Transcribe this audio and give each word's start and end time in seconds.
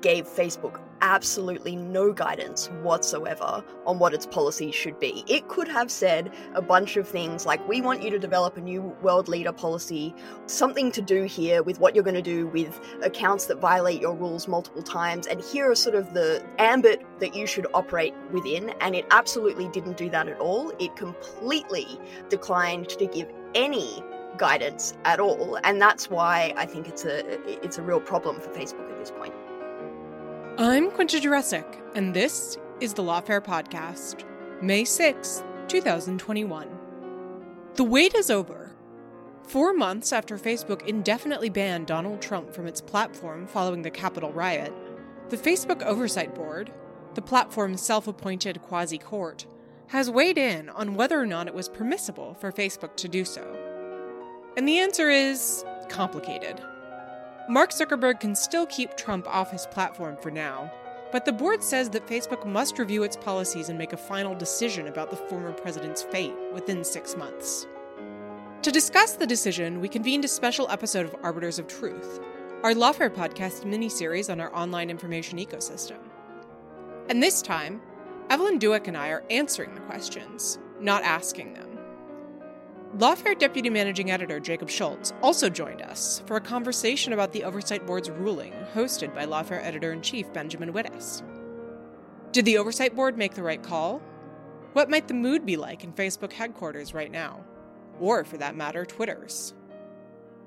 gave 0.00 0.26
Facebook 0.26 0.80
absolutely 1.00 1.76
no 1.76 2.12
guidance 2.12 2.68
whatsoever 2.82 3.62
on 3.86 3.98
what 3.98 4.14
its 4.14 4.26
policy 4.26 4.70
should 4.70 4.98
be. 4.98 5.24
It 5.28 5.48
could 5.48 5.68
have 5.68 5.90
said 5.90 6.32
a 6.54 6.62
bunch 6.62 6.96
of 6.96 7.06
things 7.06 7.46
like, 7.46 7.66
we 7.68 7.80
want 7.80 8.02
you 8.02 8.10
to 8.10 8.18
develop 8.18 8.56
a 8.56 8.60
new 8.60 8.82
world 9.02 9.28
leader 9.28 9.52
policy, 9.52 10.14
something 10.46 10.90
to 10.92 11.02
do 11.02 11.24
here 11.24 11.62
with 11.62 11.80
what 11.80 11.94
you're 11.94 12.04
going 12.04 12.14
to 12.14 12.22
do 12.22 12.48
with 12.48 12.80
accounts 13.02 13.46
that 13.46 13.58
violate 13.58 14.00
your 14.00 14.14
rules 14.14 14.48
multiple 14.48 14.82
times, 14.82 15.26
and 15.26 15.40
here 15.40 15.70
are 15.70 15.74
sort 15.74 15.94
of 15.94 16.14
the 16.14 16.44
ambit 16.58 17.04
that 17.20 17.34
you 17.34 17.46
should 17.46 17.66
operate 17.74 18.14
within. 18.32 18.70
And 18.80 18.94
it 18.94 19.06
absolutely 19.10 19.68
didn't 19.68 19.96
do 19.96 20.10
that 20.10 20.28
at 20.28 20.38
all. 20.38 20.72
It 20.78 20.96
completely 20.96 21.86
declined 22.28 22.88
to 22.90 23.06
give 23.06 23.30
any 23.54 24.02
guidance 24.36 24.94
at 25.04 25.18
all 25.18 25.58
and 25.64 25.80
that's 25.80 26.08
why 26.10 26.54
i 26.56 26.64
think 26.64 26.86
it's 26.86 27.04
a 27.04 27.64
it's 27.64 27.78
a 27.78 27.82
real 27.82 27.98
problem 27.98 28.38
for 28.40 28.50
facebook 28.50 28.88
at 28.88 28.96
this 28.98 29.10
point 29.10 29.34
I'm 30.60 30.90
Quinta 30.90 31.18
Jurecic, 31.18 31.80
and 31.94 32.12
this 32.12 32.58
is 32.80 32.92
the 32.92 33.02
Lawfare 33.04 33.40
Podcast, 33.40 34.24
May 34.60 34.82
6, 34.82 35.44
2021. 35.68 36.68
The 37.74 37.84
wait 37.84 38.12
is 38.16 38.28
over. 38.28 38.74
Four 39.44 39.72
months 39.72 40.12
after 40.12 40.36
Facebook 40.36 40.84
indefinitely 40.84 41.48
banned 41.48 41.86
Donald 41.86 42.20
Trump 42.20 42.52
from 42.52 42.66
its 42.66 42.80
platform 42.80 43.46
following 43.46 43.82
the 43.82 43.90
Capitol 43.92 44.32
riot, 44.32 44.72
the 45.28 45.36
Facebook 45.36 45.84
Oversight 45.84 46.34
Board, 46.34 46.72
the 47.14 47.22
platform's 47.22 47.80
self 47.80 48.08
appointed 48.08 48.60
quasi 48.60 48.98
court, 48.98 49.46
has 49.86 50.10
weighed 50.10 50.38
in 50.38 50.70
on 50.70 50.96
whether 50.96 51.20
or 51.20 51.26
not 51.26 51.46
it 51.46 51.54
was 51.54 51.68
permissible 51.68 52.34
for 52.34 52.50
Facebook 52.50 52.96
to 52.96 53.06
do 53.06 53.24
so. 53.24 53.46
And 54.56 54.66
the 54.66 54.78
answer 54.78 55.08
is 55.08 55.64
complicated. 55.88 56.60
Mark 57.48 57.70
Zuckerberg 57.70 58.20
can 58.20 58.34
still 58.34 58.66
keep 58.66 58.94
Trump 58.94 59.26
off 59.26 59.50
his 59.50 59.66
platform 59.66 60.18
for 60.20 60.30
now, 60.30 60.70
but 61.10 61.24
the 61.24 61.32
board 61.32 61.62
says 61.62 61.88
that 61.90 62.06
Facebook 62.06 62.44
must 62.46 62.78
review 62.78 63.04
its 63.04 63.16
policies 63.16 63.70
and 63.70 63.78
make 63.78 63.94
a 63.94 63.96
final 63.96 64.34
decision 64.34 64.86
about 64.86 65.08
the 65.08 65.16
former 65.16 65.52
president's 65.52 66.02
fate 66.02 66.34
within 66.52 66.84
six 66.84 67.16
months. 67.16 67.66
To 68.60 68.70
discuss 68.70 69.12
the 69.14 69.26
decision, 69.26 69.80
we 69.80 69.88
convened 69.88 70.26
a 70.26 70.28
special 70.28 70.68
episode 70.68 71.06
of 71.06 71.16
Arbiters 71.22 71.58
of 71.58 71.66
Truth, 71.66 72.20
our 72.62 72.74
Lawfare 72.74 73.08
podcast 73.08 73.64
mini-series 73.64 74.28
on 74.28 74.40
our 74.40 74.54
online 74.54 74.90
information 74.90 75.38
ecosystem. 75.38 76.00
And 77.08 77.22
this 77.22 77.40
time, 77.40 77.80
Evelyn 78.28 78.58
Douek 78.58 78.88
and 78.88 78.96
I 78.96 79.08
are 79.08 79.24
answering 79.30 79.74
the 79.74 79.80
questions, 79.82 80.58
not 80.80 81.02
asking 81.02 81.54
them. 81.54 81.67
Lawfare 82.96 83.38
Deputy 83.38 83.68
Managing 83.68 84.10
Editor 84.10 84.40
Jacob 84.40 84.70
Schulz 84.70 85.12
also 85.22 85.50
joined 85.50 85.82
us 85.82 86.22
for 86.26 86.36
a 86.36 86.40
conversation 86.40 87.12
about 87.12 87.32
the 87.32 87.44
Oversight 87.44 87.86
Board's 87.86 88.10
ruling, 88.10 88.54
hosted 88.74 89.14
by 89.14 89.26
Lawfare 89.26 89.62
Editor 89.62 89.92
in 89.92 90.00
Chief 90.00 90.32
Benjamin 90.32 90.72
Wittes. 90.72 91.22
Did 92.32 92.46
the 92.46 92.56
Oversight 92.56 92.96
Board 92.96 93.18
make 93.18 93.34
the 93.34 93.42
right 93.42 93.62
call? 93.62 94.00
What 94.72 94.88
might 94.88 95.06
the 95.06 95.14
mood 95.14 95.44
be 95.44 95.58
like 95.58 95.84
in 95.84 95.92
Facebook 95.92 96.32
headquarters 96.32 96.94
right 96.94 97.10
now? 97.10 97.44
Or, 98.00 98.24
for 98.24 98.38
that 98.38 98.56
matter, 98.56 98.86
Twitter's? 98.86 99.52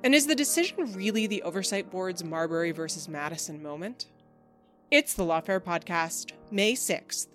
And 0.04 0.16
is 0.16 0.26
the 0.26 0.36
decision 0.36 0.94
really 0.94 1.28
the 1.28 1.44
Oversight 1.44 1.92
Board's 1.92 2.24
Marbury 2.24 2.72
versus 2.72 3.08
Madison 3.08 3.62
moment? 3.62 4.08
It's 4.90 5.14
the 5.14 5.24
Lawfare 5.24 5.60
Podcast, 5.60 6.32
May 6.50 6.74
6th. 6.74 7.28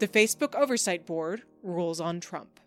The 0.00 0.08
Facebook 0.08 0.56
Oversight 0.56 1.06
Board 1.06 1.42
rules 1.62 2.00
on 2.00 2.18
Trump. 2.18 2.58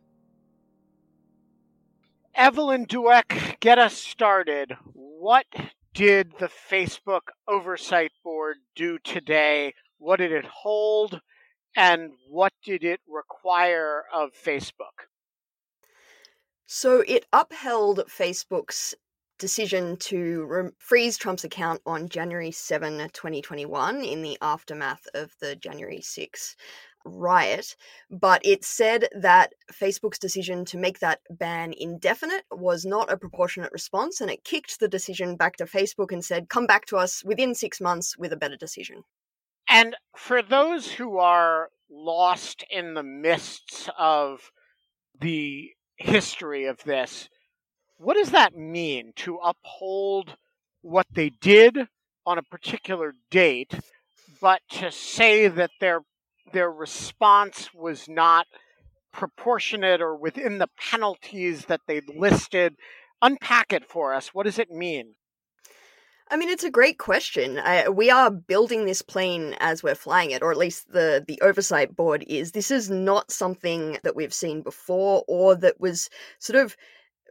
Evelyn 2.36 2.86
Douek, 2.86 3.62
get 3.62 3.80
us 3.80 3.96
started. 3.96 4.76
What 4.92 5.46
did 5.94 6.34
the 6.38 6.50
Facebook 6.70 7.30
Oversight 7.48 8.12
Board 8.26 8.58
do 8.76 9.00
today? 9.00 9.74
What 10.00 10.18
did 10.18 10.34
it 10.34 10.44
hold? 10.44 11.22
And 11.78 12.12
what 12.30 12.52
did 12.62 12.84
it 12.84 13.00
require 13.08 14.04
of 14.14 14.32
Facebook? 14.34 15.08
So 16.66 17.06
it 17.08 17.26
upheld 17.32 18.04
Facebook's 18.10 18.94
decision 19.40 19.96
to 19.98 20.46
re- 20.46 20.72
freeze 20.78 21.18
Trump's 21.18 21.46
account 21.46 21.82
on 21.86 22.10
January 22.10 22.52
7, 22.52 22.98
2021, 23.14 24.04
in 24.04 24.22
the 24.22 24.38
aftermath 24.42 25.08
of 25.14 25.32
the 25.40 25.56
January 25.56 26.02
6 26.02 26.56
riot, 27.06 27.76
but 28.10 28.42
it 28.44 28.66
said 28.66 29.08
that 29.16 29.54
Facebook's 29.72 30.20
decision 30.20 30.66
to 30.66 30.78
make 30.78 31.00
that 31.00 31.22
ban 31.30 31.74
indefinite 31.78 32.44
was 32.52 32.86
not 32.86 33.12
a 33.12 33.18
proportionate 33.18 33.72
response, 33.72 34.20
and 34.20 34.30
it 34.30 34.44
kicked 34.44 34.80
the 34.80 34.88
decision 34.88 35.36
back 35.36 35.56
to 35.58 35.66
Facebook 35.66 36.12
and 36.12 36.26
said, 36.26 36.50
come 36.50 36.66
back 36.66 36.86
to 36.88 36.98
us 36.98 37.24
within 37.24 37.56
six 37.56 37.80
months 37.80 38.18
with 38.18 38.34
a 38.34 38.38
better 38.38 38.58
decision. 38.58 39.04
And 39.70 39.96
for 40.16 40.42
those 40.42 40.92
who 40.92 41.18
are 41.18 41.70
lost 41.90 42.64
in 42.70 42.94
the 42.94 43.04
mists 43.04 43.90
of 43.98 44.52
the 45.20 45.72
history 45.98 46.66
of 46.66 46.84
this, 46.84 47.30
what 47.98 48.16
does 48.16 48.32
that 48.32 48.56
mean 48.56 49.14
to 49.16 49.38
uphold 49.38 50.36
what 50.82 51.08
they 51.12 51.30
did 51.30 51.88
on 52.26 52.38
a 52.38 52.44
particular 52.44 53.14
date, 53.32 53.74
but 54.42 54.62
to 54.70 54.92
say 54.92 55.48
that 55.48 55.72
their 55.80 56.02
their 56.52 56.72
response 56.72 57.74
was 57.74 58.08
not 58.08 58.48
proportionate 59.12 60.02
or 60.02 60.16
within 60.16 60.58
the 60.58 60.70
penalties 60.78 61.66
that 61.66 61.82
they 61.88 62.02
listed? 62.02 62.76
Unpack 63.22 63.74
it 63.74 63.86
for 63.86 64.14
us. 64.14 64.34
What 64.34 64.44
does 64.44 64.60
it 64.60 64.72
mean? 64.72 65.16
I 66.30 66.38
mean, 66.38 66.50
it's 66.50 66.64
a 66.64 66.72
great 66.72 66.98
question. 66.98 67.60
I, 67.60 67.88
we 67.88 68.10
are 68.10 68.32
building 68.32 68.86
this 68.86 69.04
plane 69.04 69.56
as 69.60 69.84
we're 69.84 69.94
flying 69.94 70.32
it, 70.32 70.42
or 70.42 70.52
at 70.52 70.58
least 70.58 70.92
the 70.92 71.24
the 71.28 71.40
oversight 71.42 71.96
board 71.96 72.26
is. 72.28 72.52
This 72.52 72.72
is 72.72 72.90
not 72.90 73.32
something 73.32 74.00
that 74.04 74.16
we've 74.16 74.34
seen 74.34 74.64
before, 74.64 75.24
or 75.28 75.56
that 75.56 75.80
was 75.80 76.10
sort 76.40 76.64
of 76.64 76.76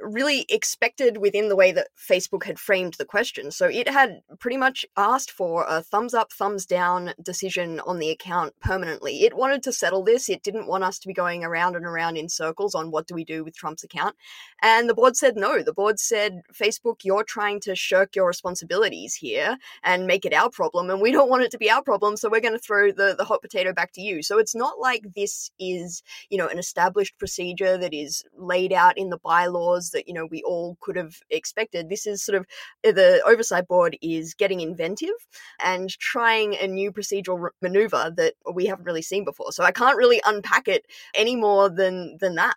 really 0.01 0.45
expected 0.49 1.19
within 1.19 1.49
the 1.49 1.57
way 1.57 1.73
that 1.73 1.89
Facebook 1.97 2.45
had 2.45 2.59
framed 2.59 2.95
the 2.95 3.05
question. 3.05 3.51
So 3.51 3.67
it 3.67 3.89
had 3.89 4.21
pretty 4.41 4.57
much 4.57 4.85
asked 4.97 5.31
for 5.31 5.65
a 5.69 5.83
thumbs 5.83 6.15
up, 6.15 6.33
thumbs 6.33 6.67
down 6.67 7.15
decision 7.23 7.81
on 7.81 7.99
the 7.99 8.11
account 8.11 8.55
permanently. 8.61 9.23
It 9.23 9.37
wanted 9.37 9.63
to 9.65 9.73
settle 9.73 10.03
this. 10.03 10.29
It 10.29 10.43
didn't 10.43 10.67
want 10.67 10.85
us 10.85 10.99
to 10.99 11.09
be 11.09 11.15
going 11.15 11.45
around 11.45 11.77
and 11.77 11.87
around 11.87 12.17
in 12.17 12.29
circles 12.29 12.75
on 12.75 12.91
what 12.91 13.07
do 13.07 13.15
we 13.15 13.25
do 13.25 13.45
with 13.45 13.57
Trump's 13.57 13.85
account. 13.85 14.17
And 14.63 14.89
the 14.89 14.95
board 14.95 15.17
said 15.17 15.37
no. 15.37 15.63
The 15.63 15.73
board 15.73 16.01
said, 16.01 16.43
Facebook, 16.53 17.01
you're 17.05 17.25
trying 17.25 17.61
to 17.61 17.75
shirk 17.75 18.17
your 18.17 18.27
responsibilities 18.27 19.15
here 19.15 19.59
and 19.83 20.07
make 20.07 20.25
it 20.25 20.35
our 20.35 20.51
problem. 20.51 20.91
And 20.91 21.01
we 21.01 21.13
don't 21.13 21.31
want 21.31 21.45
it 21.45 21.51
to 21.53 21.59
be 21.59 21.71
our 21.71 21.83
problem. 21.83 22.17
So 22.17 22.29
we're 22.29 22.41
going 22.41 22.53
to 22.55 22.59
throw 22.59 22.91
the, 22.91 23.15
the 23.17 23.25
hot 23.25 23.43
potato 23.43 23.73
back 23.73 23.93
to 23.93 24.01
you. 24.01 24.23
So 24.23 24.39
it's 24.39 24.55
not 24.55 24.81
like 24.81 25.15
this 25.15 25.51
is, 25.59 26.03
you 26.31 26.39
know, 26.39 26.49
an 26.49 26.59
established 26.59 27.19
procedure 27.19 27.79
that 27.79 27.95
is 27.95 28.25
laid 28.37 28.73
out 28.73 28.99
in 28.99 29.11
the 29.11 29.19
bylaws 29.19 29.84
that 29.91 30.09
you 30.09 30.15
know 30.15 30.27
we 30.27 30.43
all 30.43 30.77
could 30.81 30.97
have 30.97 31.17
expected. 31.31 31.89
This 31.89 32.07
is 32.07 32.23
sort 32.23 32.37
of 32.37 32.47
uh, 32.87 32.93
the 32.93 33.23
oversight 33.27 33.69
board 33.69 33.97
is 34.03 34.35
getting 34.35 34.61
inventive 34.61 35.15
and 35.63 35.91
trying 35.99 36.57
a 36.57 36.67
new 36.67 36.93
procedural 36.93 37.49
maneuver 37.61 38.13
that 38.17 38.35
we 38.53 38.67
haven't 38.67 38.85
really 38.85 39.03
seen 39.03 39.25
before. 39.25 39.53
So 39.53 39.65
I 39.65 39.73
can't 39.73 39.97
really 39.97 40.21
unpack 40.25 40.69
it 40.69 40.87
any 41.15 41.37
more 41.37 41.69
than 41.69 42.19
than 42.21 42.35
that. 42.37 42.57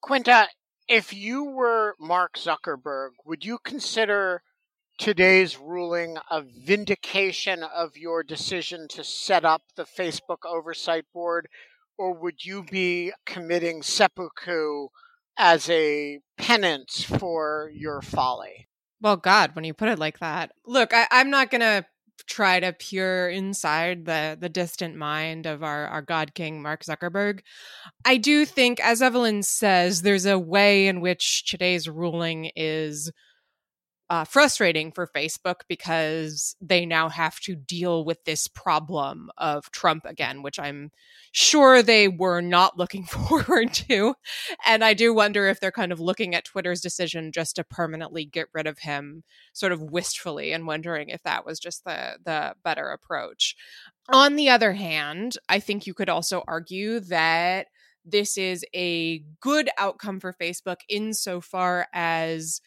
Quinta, 0.00 0.48
if 0.88 1.12
you 1.12 1.44
were 1.44 1.96
Mark 1.98 2.36
Zuckerberg, 2.36 3.10
would 3.24 3.44
you 3.44 3.58
consider 3.64 4.42
today's 4.98 5.58
ruling 5.58 6.16
a 6.30 6.42
vindication 6.42 7.62
of 7.62 7.96
your 7.96 8.22
decision 8.22 8.88
to 8.88 9.04
set 9.04 9.44
up 9.44 9.62
the 9.74 9.84
Facebook 9.84 10.46
Oversight 10.46 11.04
Board, 11.12 11.48
or 11.98 12.14
would 12.14 12.44
you 12.44 12.62
be 12.62 13.12
committing 13.26 13.82
seppuku 13.82 14.88
as 15.36 15.68
a 15.70 16.20
penance 16.38 17.02
for 17.02 17.70
your 17.74 18.02
folly? 18.02 18.68
Well, 19.00 19.16
God, 19.16 19.54
when 19.54 19.64
you 19.64 19.74
put 19.74 19.88
it 19.88 19.98
like 19.98 20.18
that, 20.20 20.52
look, 20.66 20.94
I, 20.94 21.06
I'm 21.10 21.30
not 21.30 21.50
to 21.60 21.84
try 22.26 22.58
to 22.60 22.72
peer 22.72 23.28
inside 23.28 24.04
the 24.04 24.36
the 24.40 24.48
distant 24.48 24.96
mind 24.96 25.46
of 25.46 25.62
our 25.62 25.86
our 25.86 26.02
god 26.02 26.34
king 26.34 26.60
Mark 26.62 26.82
Zuckerberg. 26.82 27.40
I 28.04 28.16
do 28.16 28.44
think 28.44 28.80
as 28.80 29.02
Evelyn 29.02 29.42
says 29.42 30.02
there's 30.02 30.26
a 30.26 30.38
way 30.38 30.88
in 30.88 31.00
which 31.00 31.44
today's 31.44 31.88
ruling 31.88 32.50
is 32.56 33.12
uh, 34.08 34.24
frustrating 34.24 34.92
for 34.92 35.06
Facebook 35.06 35.62
because 35.68 36.54
they 36.60 36.86
now 36.86 37.08
have 37.08 37.40
to 37.40 37.56
deal 37.56 38.04
with 38.04 38.24
this 38.24 38.46
problem 38.46 39.30
of 39.36 39.70
Trump 39.72 40.04
again, 40.04 40.42
which 40.42 40.60
I'm 40.60 40.92
sure 41.32 41.82
they 41.82 42.06
were 42.06 42.40
not 42.40 42.78
looking 42.78 43.04
forward 43.04 43.72
to. 43.74 44.14
And 44.64 44.84
I 44.84 44.94
do 44.94 45.12
wonder 45.12 45.48
if 45.48 45.58
they're 45.58 45.72
kind 45.72 45.90
of 45.90 45.98
looking 45.98 46.34
at 46.34 46.44
Twitter's 46.44 46.80
decision 46.80 47.32
just 47.32 47.56
to 47.56 47.64
permanently 47.64 48.24
get 48.24 48.48
rid 48.54 48.66
of 48.66 48.78
him 48.78 49.24
sort 49.52 49.72
of 49.72 49.82
wistfully 49.82 50.52
and 50.52 50.66
wondering 50.66 51.08
if 51.08 51.22
that 51.24 51.44
was 51.44 51.58
just 51.58 51.84
the 51.84 52.18
the 52.24 52.54
better 52.62 52.90
approach. 52.90 53.56
On 54.08 54.36
the 54.36 54.50
other 54.50 54.72
hand, 54.72 55.36
I 55.48 55.58
think 55.58 55.86
you 55.86 55.94
could 55.94 56.08
also 56.08 56.44
argue 56.46 57.00
that 57.00 57.66
this 58.04 58.38
is 58.38 58.64
a 58.72 59.24
good 59.40 59.68
outcome 59.78 60.20
for 60.20 60.32
Facebook 60.32 60.76
insofar 60.88 61.88
as 61.92 62.60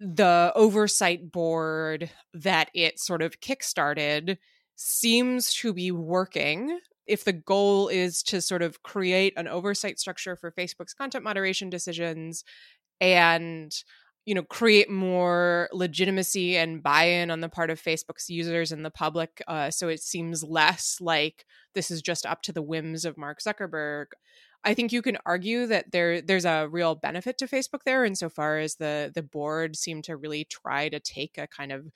the 0.00 0.52
oversight 0.54 1.30
board 1.30 2.10
that 2.32 2.70
it 2.74 2.98
sort 2.98 3.22
of 3.22 3.40
kickstarted 3.40 4.38
seems 4.76 5.52
to 5.54 5.72
be 5.72 5.90
working. 5.90 6.78
If 7.06 7.24
the 7.24 7.32
goal 7.32 7.88
is 7.88 8.22
to 8.24 8.40
sort 8.40 8.62
of 8.62 8.82
create 8.82 9.34
an 9.36 9.46
oversight 9.46 9.98
structure 9.98 10.36
for 10.36 10.50
Facebook's 10.52 10.94
content 10.94 11.22
moderation 11.22 11.70
decisions 11.70 12.44
and 13.00 13.74
you 14.26 14.34
know 14.34 14.42
create 14.42 14.90
more 14.90 15.68
legitimacy 15.72 16.56
and 16.56 16.82
buy-in 16.82 17.30
on 17.30 17.40
the 17.40 17.48
part 17.48 17.70
of 17.70 17.80
facebook's 17.80 18.30
users 18.30 18.72
and 18.72 18.84
the 18.84 18.90
public 18.90 19.42
uh, 19.48 19.70
so 19.70 19.88
it 19.88 20.00
seems 20.00 20.42
less 20.42 20.98
like 21.00 21.44
this 21.74 21.90
is 21.90 22.00
just 22.00 22.24
up 22.24 22.42
to 22.42 22.52
the 22.52 22.62
whims 22.62 23.04
of 23.04 23.18
mark 23.18 23.40
zuckerberg 23.40 24.06
I 24.64 24.74
think 24.74 24.92
you 24.92 25.02
can 25.02 25.18
argue 25.26 25.66
that 25.66 25.92
there 25.92 26.20
there's 26.22 26.46
a 26.46 26.68
real 26.70 26.94
benefit 26.94 27.38
to 27.38 27.46
Facebook 27.46 27.82
there 27.84 28.04
insofar 28.04 28.58
as 28.58 28.76
the 28.76 29.12
the 29.14 29.22
board 29.22 29.76
seemed 29.76 30.04
to 30.04 30.16
really 30.16 30.44
try 30.44 30.88
to 30.88 31.00
take 31.00 31.38
a 31.38 31.46
kind 31.46 31.70
of 31.72 31.86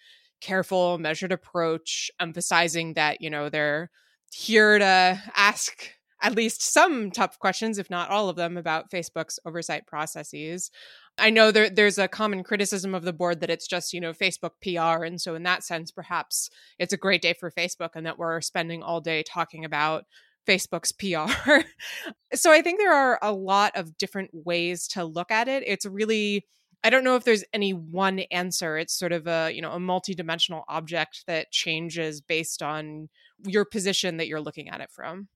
careful, 0.40 0.98
measured 0.98 1.32
approach, 1.32 2.10
emphasizing 2.20 2.94
that, 2.94 3.20
you 3.20 3.30
know, 3.30 3.48
they're 3.48 3.90
here 4.32 4.78
to 4.78 5.22
ask 5.34 5.90
at 6.20 6.34
least 6.34 6.62
some 6.62 7.10
tough 7.10 7.38
questions, 7.38 7.78
if 7.78 7.90
not 7.90 8.10
all 8.10 8.28
of 8.28 8.36
them, 8.36 8.56
about 8.56 8.90
Facebook's 8.90 9.38
oversight 9.46 9.86
processes. 9.86 10.70
I 11.16 11.30
know 11.30 11.50
there, 11.50 11.70
there's 11.70 11.98
a 11.98 12.08
common 12.08 12.42
criticism 12.42 12.94
of 12.94 13.04
the 13.04 13.12
board 13.12 13.40
that 13.40 13.50
it's 13.50 13.66
just, 13.66 13.92
you 13.92 14.00
know, 14.00 14.12
Facebook 14.12 14.52
PR. 14.62 15.04
And 15.04 15.20
so, 15.20 15.34
in 15.34 15.44
that 15.44 15.64
sense, 15.64 15.90
perhaps 15.90 16.50
it's 16.78 16.92
a 16.92 16.96
great 16.98 17.22
day 17.22 17.34
for 17.34 17.50
Facebook 17.50 17.90
and 17.94 18.06
that 18.06 18.18
we're 18.18 18.40
spending 18.40 18.82
all 18.82 19.00
day 19.00 19.22
talking 19.22 19.64
about 19.64 20.04
Facebook's 20.48 20.92
PR. 20.92 21.60
so 22.34 22.50
I 22.50 22.62
think 22.62 22.78
there 22.78 22.94
are 22.94 23.18
a 23.20 23.32
lot 23.32 23.76
of 23.76 23.98
different 23.98 24.30
ways 24.32 24.88
to 24.88 25.04
look 25.04 25.30
at 25.30 25.48
it. 25.48 25.62
It's 25.66 25.84
really 25.86 26.46
I 26.84 26.90
don't 26.90 27.04
know 27.04 27.16
if 27.16 27.24
there's 27.24 27.44
any 27.52 27.72
one 27.72 28.20
answer. 28.30 28.78
It's 28.78 28.96
sort 28.96 29.12
of 29.12 29.26
a, 29.26 29.50
you 29.52 29.60
know, 29.60 29.72
a 29.72 29.80
multidimensional 29.80 30.62
object 30.68 31.24
that 31.26 31.50
changes 31.50 32.20
based 32.20 32.62
on 32.62 33.08
your 33.44 33.64
position 33.64 34.16
that 34.18 34.28
you're 34.28 34.40
looking 34.40 34.68
at 34.68 34.80
it 34.80 34.90
from. 34.92 35.28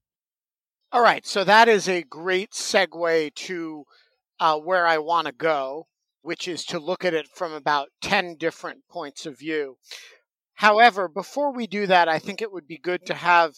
All 0.91 1.01
right, 1.01 1.25
so 1.25 1.43
that 1.43 1.67
is 1.67 1.89
a 1.89 2.03
great 2.03 2.51
segue 2.51 3.33
to 3.35 3.83
uh, 4.39 4.57
where 4.57 4.87
I 4.87 4.99
want 4.99 5.27
to 5.27 5.33
go, 5.33 5.87
which 6.21 6.47
is 6.47 6.63
to 6.65 6.79
look 6.79 7.03
at 7.03 7.13
it 7.13 7.27
from 7.27 7.51
about 7.51 7.89
10 8.01 8.35
different 8.37 8.87
points 8.89 9.25
of 9.25 9.37
view. 9.37 9.77
However, 10.53 11.09
before 11.09 11.51
we 11.51 11.67
do 11.67 11.87
that, 11.87 12.07
I 12.07 12.19
think 12.19 12.41
it 12.41 12.51
would 12.53 12.67
be 12.67 12.77
good 12.77 13.05
to 13.07 13.15
have 13.15 13.55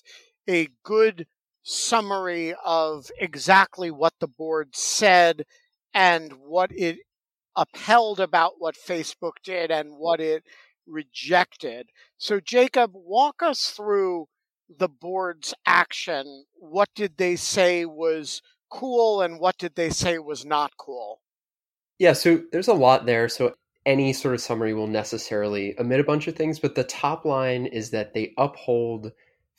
a 0.49 0.69
good 0.83 1.27
summary 1.65 2.53
of 2.63 3.09
exactly 3.19 3.89
what 3.89 4.13
the 4.19 4.27
board 4.27 4.75
said 4.75 5.43
and 5.93 6.31
what 6.33 6.71
it 6.71 6.99
upheld 7.55 8.19
about 8.19 8.53
what 8.59 8.75
Facebook 8.75 9.33
did 9.43 9.71
and 9.71 9.97
what 9.97 10.21
it 10.21 10.43
rejected. 10.85 11.87
So, 12.17 12.39
Jacob, 12.39 12.91
walk 12.93 13.41
us 13.41 13.69
through 13.69 14.27
the 14.69 14.87
board's 14.89 15.53
action. 15.65 16.45
What 16.53 16.89
did 16.95 17.17
they 17.17 17.35
say 17.35 17.85
was 17.85 18.43
cool 18.69 19.21
and 19.21 19.39
what 19.39 19.57
did 19.57 19.75
they 19.75 19.89
say 19.89 20.19
was 20.19 20.45
not 20.45 20.77
cool? 20.77 21.21
Yeah, 21.97 22.13
so 22.13 22.43
there's 22.51 22.67
a 22.67 22.73
lot 22.73 23.07
there. 23.07 23.27
So, 23.27 23.55
any 23.87 24.13
sort 24.13 24.35
of 24.35 24.41
summary 24.41 24.73
will 24.73 24.87
necessarily 24.87 25.79
omit 25.79 25.99
a 25.99 26.03
bunch 26.03 26.27
of 26.27 26.35
things, 26.35 26.59
but 26.59 26.75
the 26.75 26.83
top 26.83 27.25
line 27.25 27.65
is 27.67 27.91
that 27.91 28.13
they 28.13 28.33
uphold 28.37 29.11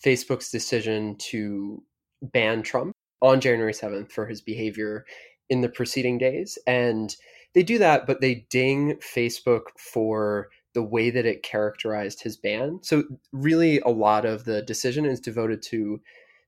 Facebook's 0.05 0.51
decision 0.51 1.17
to 1.17 1.83
ban 2.23 2.63
Trump 2.63 2.93
on 3.23 3.41
January 3.41 3.73
7th 3.73 4.11
for 4.11 4.27
his 4.27 4.41
behavior 4.41 5.05
in 5.49 5.61
the 5.61 5.69
preceding 5.69 6.19
days. 6.19 6.59
And 6.67 7.15
they 7.55 7.63
do 7.63 7.79
that, 7.79 8.07
but 8.07 8.21
they 8.21 8.47
ding 8.51 8.97
Facebook 8.97 9.63
for 9.79 10.49
the 10.75 10.83
way 10.83 11.09
that 11.11 11.25
it 11.25 11.43
characterized 11.43 12.23
his 12.23 12.37
ban. 12.37 12.81
So, 12.83 13.05
really, 13.33 13.81
a 13.81 13.89
lot 13.89 14.27
of 14.27 14.45
the 14.45 14.61
decision 14.61 15.07
is 15.07 15.21
devoted 15.21 15.63
to 15.63 16.01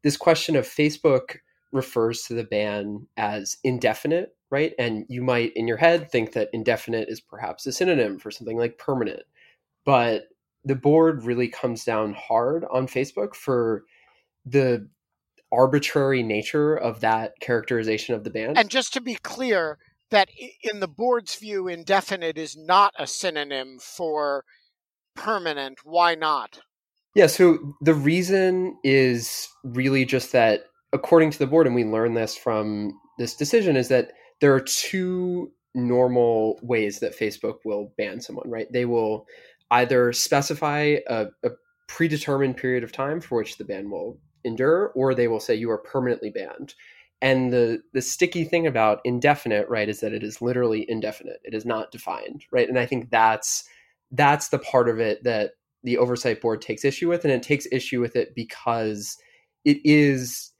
this 0.02 0.18
question 0.18 0.54
of 0.54 0.66
Facebook 0.66 1.38
refers 1.72 2.22
to 2.24 2.34
the 2.34 2.44
ban 2.44 3.06
as 3.16 3.56
indefinite, 3.64 4.36
right? 4.50 4.74
And 4.78 5.06
you 5.08 5.22
might, 5.22 5.52
in 5.54 5.66
your 5.66 5.78
head, 5.78 6.10
think 6.10 6.32
that 6.32 6.50
indefinite 6.52 7.08
is 7.08 7.20
perhaps 7.20 7.66
a 7.66 7.72
synonym 7.72 8.18
for 8.18 8.30
something 8.30 8.58
like 8.58 8.78
permanent. 8.78 9.22
But 9.84 10.24
the 10.64 10.74
board 10.74 11.24
really 11.24 11.48
comes 11.48 11.84
down 11.84 12.14
hard 12.14 12.66
on 12.70 12.86
Facebook 12.86 13.34
for 13.34 13.84
the 14.44 14.88
arbitrary 15.52 16.22
nature 16.22 16.74
of 16.74 17.00
that 17.00 17.32
characterization 17.40 18.14
of 18.14 18.24
the 18.24 18.30
band. 18.30 18.58
And 18.58 18.70
just 18.70 18.92
to 18.94 19.00
be 19.00 19.14
clear, 19.14 19.78
that 20.10 20.28
in 20.62 20.80
the 20.80 20.88
board's 20.88 21.34
view, 21.36 21.68
indefinite 21.68 22.38
is 22.38 22.56
not 22.56 22.94
a 22.98 23.06
synonym 23.06 23.78
for 23.78 24.44
permanent. 25.14 25.80
Why 25.84 26.14
not? 26.14 26.60
Yeah, 27.14 27.26
so 27.26 27.74
the 27.80 27.94
reason 27.94 28.78
is 28.84 29.48
really 29.64 30.04
just 30.04 30.32
that, 30.32 30.64
according 30.92 31.30
to 31.32 31.38
the 31.38 31.46
board, 31.46 31.66
and 31.66 31.74
we 31.74 31.84
learned 31.84 32.16
this 32.16 32.36
from 32.36 32.98
this 33.18 33.34
decision, 33.34 33.76
is 33.76 33.88
that 33.88 34.12
there 34.40 34.54
are 34.54 34.60
two 34.60 35.50
normal 35.74 36.58
ways 36.62 37.00
that 37.00 37.18
Facebook 37.18 37.56
will 37.64 37.92
ban 37.98 38.20
someone, 38.20 38.48
right? 38.48 38.70
They 38.72 38.84
will 38.84 39.26
either 39.70 40.12
specify 40.12 40.96
a, 41.08 41.26
a 41.44 41.50
predetermined 41.88 42.56
period 42.56 42.84
of 42.84 42.92
time 42.92 43.20
for 43.20 43.38
which 43.38 43.58
the 43.58 43.64
ban 43.64 43.90
will 43.90 44.18
endure, 44.44 44.92
or 44.94 45.14
they 45.14 45.28
will 45.28 45.40
say 45.40 45.54
you 45.54 45.70
are 45.70 45.78
permanently 45.78 46.30
banned. 46.30 46.74
And 47.20 47.52
the 47.52 47.82
the 47.92 48.02
sticky 48.02 48.44
thing 48.44 48.66
about 48.66 49.00
indefinite, 49.04 49.68
right, 49.68 49.88
is 49.88 50.00
that 50.00 50.12
it 50.12 50.22
is 50.22 50.40
literally 50.40 50.88
indefinite. 50.88 51.40
It 51.44 51.54
is 51.54 51.64
not 51.64 51.90
defined, 51.90 52.44
right? 52.52 52.68
And 52.68 52.78
I 52.78 52.86
think 52.86 53.10
that's 53.10 53.64
that's 54.12 54.48
the 54.48 54.58
part 54.58 54.88
of 54.88 55.00
it 55.00 55.24
that 55.24 55.52
the 55.82 55.98
oversight 55.98 56.40
board 56.40 56.62
takes 56.62 56.84
issue 56.84 57.08
with, 57.08 57.24
and 57.24 57.32
it 57.32 57.42
takes 57.42 57.66
issue 57.72 58.00
with 58.00 58.16
it 58.16 58.34
because 58.34 59.16
it 59.64 59.78
is 59.84 60.52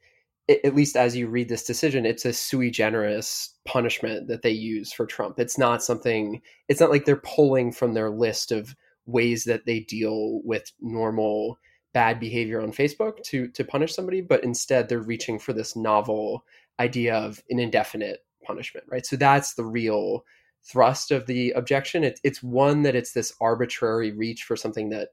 at 0.49 0.75
least 0.75 0.95
as 0.95 1.15
you 1.15 1.27
read 1.27 1.47
this 1.47 1.63
decision, 1.63 2.05
it's 2.05 2.25
a 2.25 2.33
sui 2.33 2.71
generis 2.71 3.53
punishment 3.65 4.27
that 4.27 4.41
they 4.41 4.49
use 4.49 4.91
for 4.91 5.05
Trump. 5.05 5.39
It's 5.39 5.59
not 5.59 5.83
something, 5.83 6.41
it's 6.67 6.79
not 6.79 6.89
like 6.89 7.05
they're 7.05 7.17
pulling 7.17 7.71
from 7.71 7.93
their 7.93 8.09
list 8.09 8.51
of 8.51 8.75
ways 9.05 9.43
that 9.43 9.65
they 9.65 9.81
deal 9.81 10.41
with 10.43 10.71
normal 10.81 11.59
bad 11.93 12.19
behavior 12.19 12.61
on 12.61 12.71
Facebook 12.71 13.21
to 13.23 13.47
to 13.49 13.63
punish 13.63 13.93
somebody, 13.93 14.21
but 14.21 14.43
instead 14.43 14.89
they're 14.89 14.99
reaching 14.99 15.39
for 15.39 15.53
this 15.53 15.75
novel 15.75 16.45
idea 16.79 17.15
of 17.15 17.41
an 17.49 17.59
indefinite 17.59 18.19
punishment, 18.43 18.85
right? 18.89 19.05
So 19.05 19.15
that's 19.15 19.55
the 19.55 19.65
real 19.65 20.25
thrust 20.63 21.11
of 21.11 21.25
the 21.25 21.51
objection. 21.51 22.03
It, 22.03 22.19
it's 22.23 22.43
one 22.43 22.83
that 22.83 22.95
it's 22.95 23.13
this 23.13 23.33
arbitrary 23.41 24.11
reach 24.11 24.43
for 24.43 24.55
something 24.55 24.89
that 24.89 25.09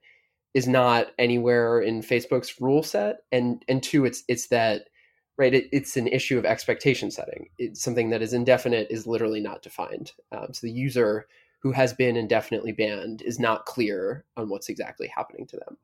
is 0.54 0.66
not 0.66 1.08
anywhere 1.18 1.80
in 1.80 2.02
Facebook's 2.02 2.60
rule 2.60 2.82
set, 2.82 3.18
and 3.32 3.64
and 3.68 3.82
two, 3.82 4.04
it's 4.04 4.22
it's 4.28 4.48
that 4.48 4.88
right. 5.38 5.54
It, 5.54 5.68
it's 5.72 5.96
an 5.96 6.08
issue 6.08 6.38
of 6.38 6.44
expectation 6.44 7.10
setting. 7.10 7.48
It's 7.58 7.82
something 7.82 8.10
that 8.10 8.22
is 8.22 8.32
indefinite 8.32 8.88
is 8.90 9.06
literally 9.06 9.40
not 9.40 9.62
defined. 9.62 10.12
Um, 10.32 10.52
so 10.52 10.66
the 10.66 10.72
user 10.72 11.26
who 11.60 11.72
has 11.72 11.92
been 11.92 12.16
indefinitely 12.16 12.72
banned 12.72 13.22
is 13.22 13.40
not 13.40 13.66
clear 13.66 14.24
on 14.36 14.48
what's 14.48 14.68
exactly 14.68 15.08
happening 15.08 15.46
to 15.46 15.56
them 15.56 15.78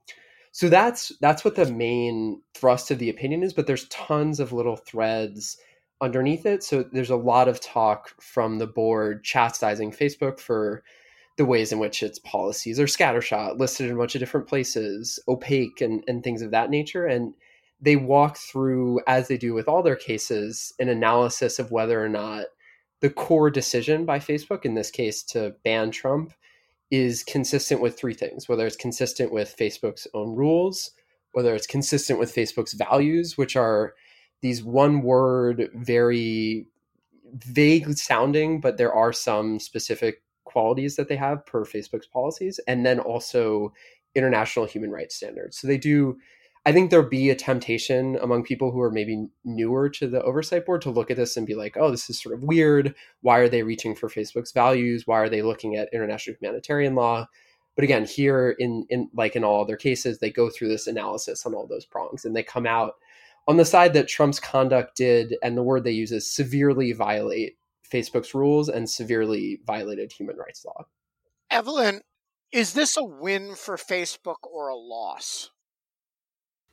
so 0.52 0.68
that's 0.68 1.12
that's 1.20 1.44
what 1.44 1.56
the 1.56 1.70
main 1.72 2.40
thrust 2.54 2.90
of 2.90 2.98
the 2.98 3.10
opinion 3.10 3.42
is 3.42 3.52
but 3.52 3.66
there's 3.66 3.88
tons 3.88 4.38
of 4.38 4.52
little 4.52 4.76
threads 4.76 5.56
underneath 6.00 6.46
it 6.46 6.62
so 6.62 6.84
there's 6.92 7.10
a 7.10 7.16
lot 7.16 7.48
of 7.48 7.60
talk 7.60 8.10
from 8.20 8.58
the 8.58 8.66
board 8.66 9.24
chastising 9.24 9.90
facebook 9.90 10.38
for 10.38 10.82
the 11.36 11.44
ways 11.44 11.72
in 11.72 11.78
which 11.78 12.02
its 12.02 12.18
policies 12.18 12.78
are 12.78 12.86
scattershot, 12.86 13.58
listed 13.58 13.88
in 13.88 13.94
a 13.94 13.98
bunch 13.98 14.14
of 14.14 14.20
different 14.20 14.46
places, 14.46 15.18
opaque, 15.28 15.80
and, 15.80 16.04
and 16.06 16.22
things 16.22 16.42
of 16.42 16.50
that 16.50 16.70
nature. 16.70 17.06
And 17.06 17.34
they 17.80 17.96
walk 17.96 18.36
through, 18.36 19.00
as 19.06 19.28
they 19.28 19.38
do 19.38 19.54
with 19.54 19.66
all 19.66 19.82
their 19.82 19.96
cases, 19.96 20.72
an 20.78 20.88
analysis 20.88 21.58
of 21.58 21.70
whether 21.70 22.02
or 22.02 22.08
not 22.08 22.46
the 23.00 23.10
core 23.10 23.50
decision 23.50 24.04
by 24.04 24.18
Facebook, 24.18 24.64
in 24.64 24.74
this 24.74 24.90
case 24.90 25.22
to 25.24 25.54
ban 25.64 25.90
Trump, 25.90 26.32
is 26.92 27.24
consistent 27.24 27.80
with 27.80 27.98
three 27.98 28.14
things 28.14 28.48
whether 28.48 28.66
it's 28.66 28.76
consistent 28.76 29.32
with 29.32 29.56
Facebook's 29.58 30.06
own 30.14 30.36
rules, 30.36 30.92
whether 31.32 31.54
it's 31.54 31.66
consistent 31.66 32.18
with 32.20 32.34
Facebook's 32.34 32.74
values, 32.74 33.38
which 33.38 33.56
are 33.56 33.94
these 34.42 34.62
one 34.62 35.02
word, 35.02 35.70
very 35.74 36.66
vague 37.34 37.96
sounding, 37.96 38.60
but 38.60 38.76
there 38.76 38.92
are 38.92 39.12
some 39.12 39.58
specific 39.58 40.22
qualities 40.44 40.96
that 40.96 41.08
they 41.08 41.16
have 41.16 41.46
per 41.46 41.64
Facebook's 41.64 42.06
policies, 42.06 42.60
and 42.68 42.84
then 42.84 43.00
also 43.00 43.72
international 44.14 44.66
human 44.66 44.90
rights 44.90 45.16
standards. 45.16 45.58
So 45.58 45.66
they 45.66 45.78
do. 45.78 46.18
I 46.64 46.72
think 46.72 46.90
there'll 46.90 47.08
be 47.08 47.30
a 47.30 47.34
temptation 47.34 48.16
among 48.22 48.44
people 48.44 48.70
who 48.70 48.80
are 48.80 48.90
maybe 48.90 49.28
newer 49.44 49.88
to 49.90 50.06
the 50.06 50.22
oversight 50.22 50.64
board 50.64 50.82
to 50.82 50.90
look 50.90 51.10
at 51.10 51.16
this 51.16 51.36
and 51.36 51.46
be 51.46 51.56
like, 51.56 51.76
oh, 51.76 51.90
this 51.90 52.08
is 52.08 52.22
sort 52.22 52.36
of 52.36 52.44
weird. 52.44 52.94
Why 53.20 53.38
are 53.38 53.48
they 53.48 53.64
reaching 53.64 53.96
for 53.96 54.08
Facebook's 54.08 54.52
values? 54.52 55.06
Why 55.06 55.18
are 55.18 55.28
they 55.28 55.42
looking 55.42 55.74
at 55.76 55.92
international 55.92 56.36
humanitarian 56.40 56.94
law? 56.94 57.28
But 57.74 57.84
again, 57.84 58.04
here 58.04 58.54
in, 58.58 58.86
in 58.90 59.10
like 59.14 59.34
in 59.34 59.44
all 59.44 59.62
other 59.62 59.76
cases, 59.76 60.18
they 60.18 60.30
go 60.30 60.50
through 60.50 60.68
this 60.68 60.86
analysis 60.86 61.44
on 61.46 61.54
all 61.54 61.66
those 61.66 61.86
prongs 61.86 62.24
and 62.24 62.36
they 62.36 62.44
come 62.44 62.66
out 62.66 62.94
on 63.48 63.56
the 63.56 63.64
side 63.64 63.92
that 63.94 64.08
Trump's 64.08 64.38
conduct 64.38 64.96
did, 64.96 65.36
and 65.42 65.56
the 65.56 65.62
word 65.62 65.84
they 65.84 65.90
use 65.90 66.12
is 66.12 66.32
severely 66.32 66.92
violate 66.92 67.56
Facebook's 67.92 68.34
rules 68.34 68.68
and 68.68 68.88
severely 68.88 69.60
violated 69.66 70.12
human 70.12 70.36
rights 70.36 70.64
law. 70.64 70.86
Evelyn, 71.50 72.02
is 72.52 72.72
this 72.72 72.96
a 72.96 73.04
win 73.04 73.54
for 73.54 73.76
Facebook 73.76 74.36
or 74.44 74.68
a 74.68 74.76
loss? 74.76 75.50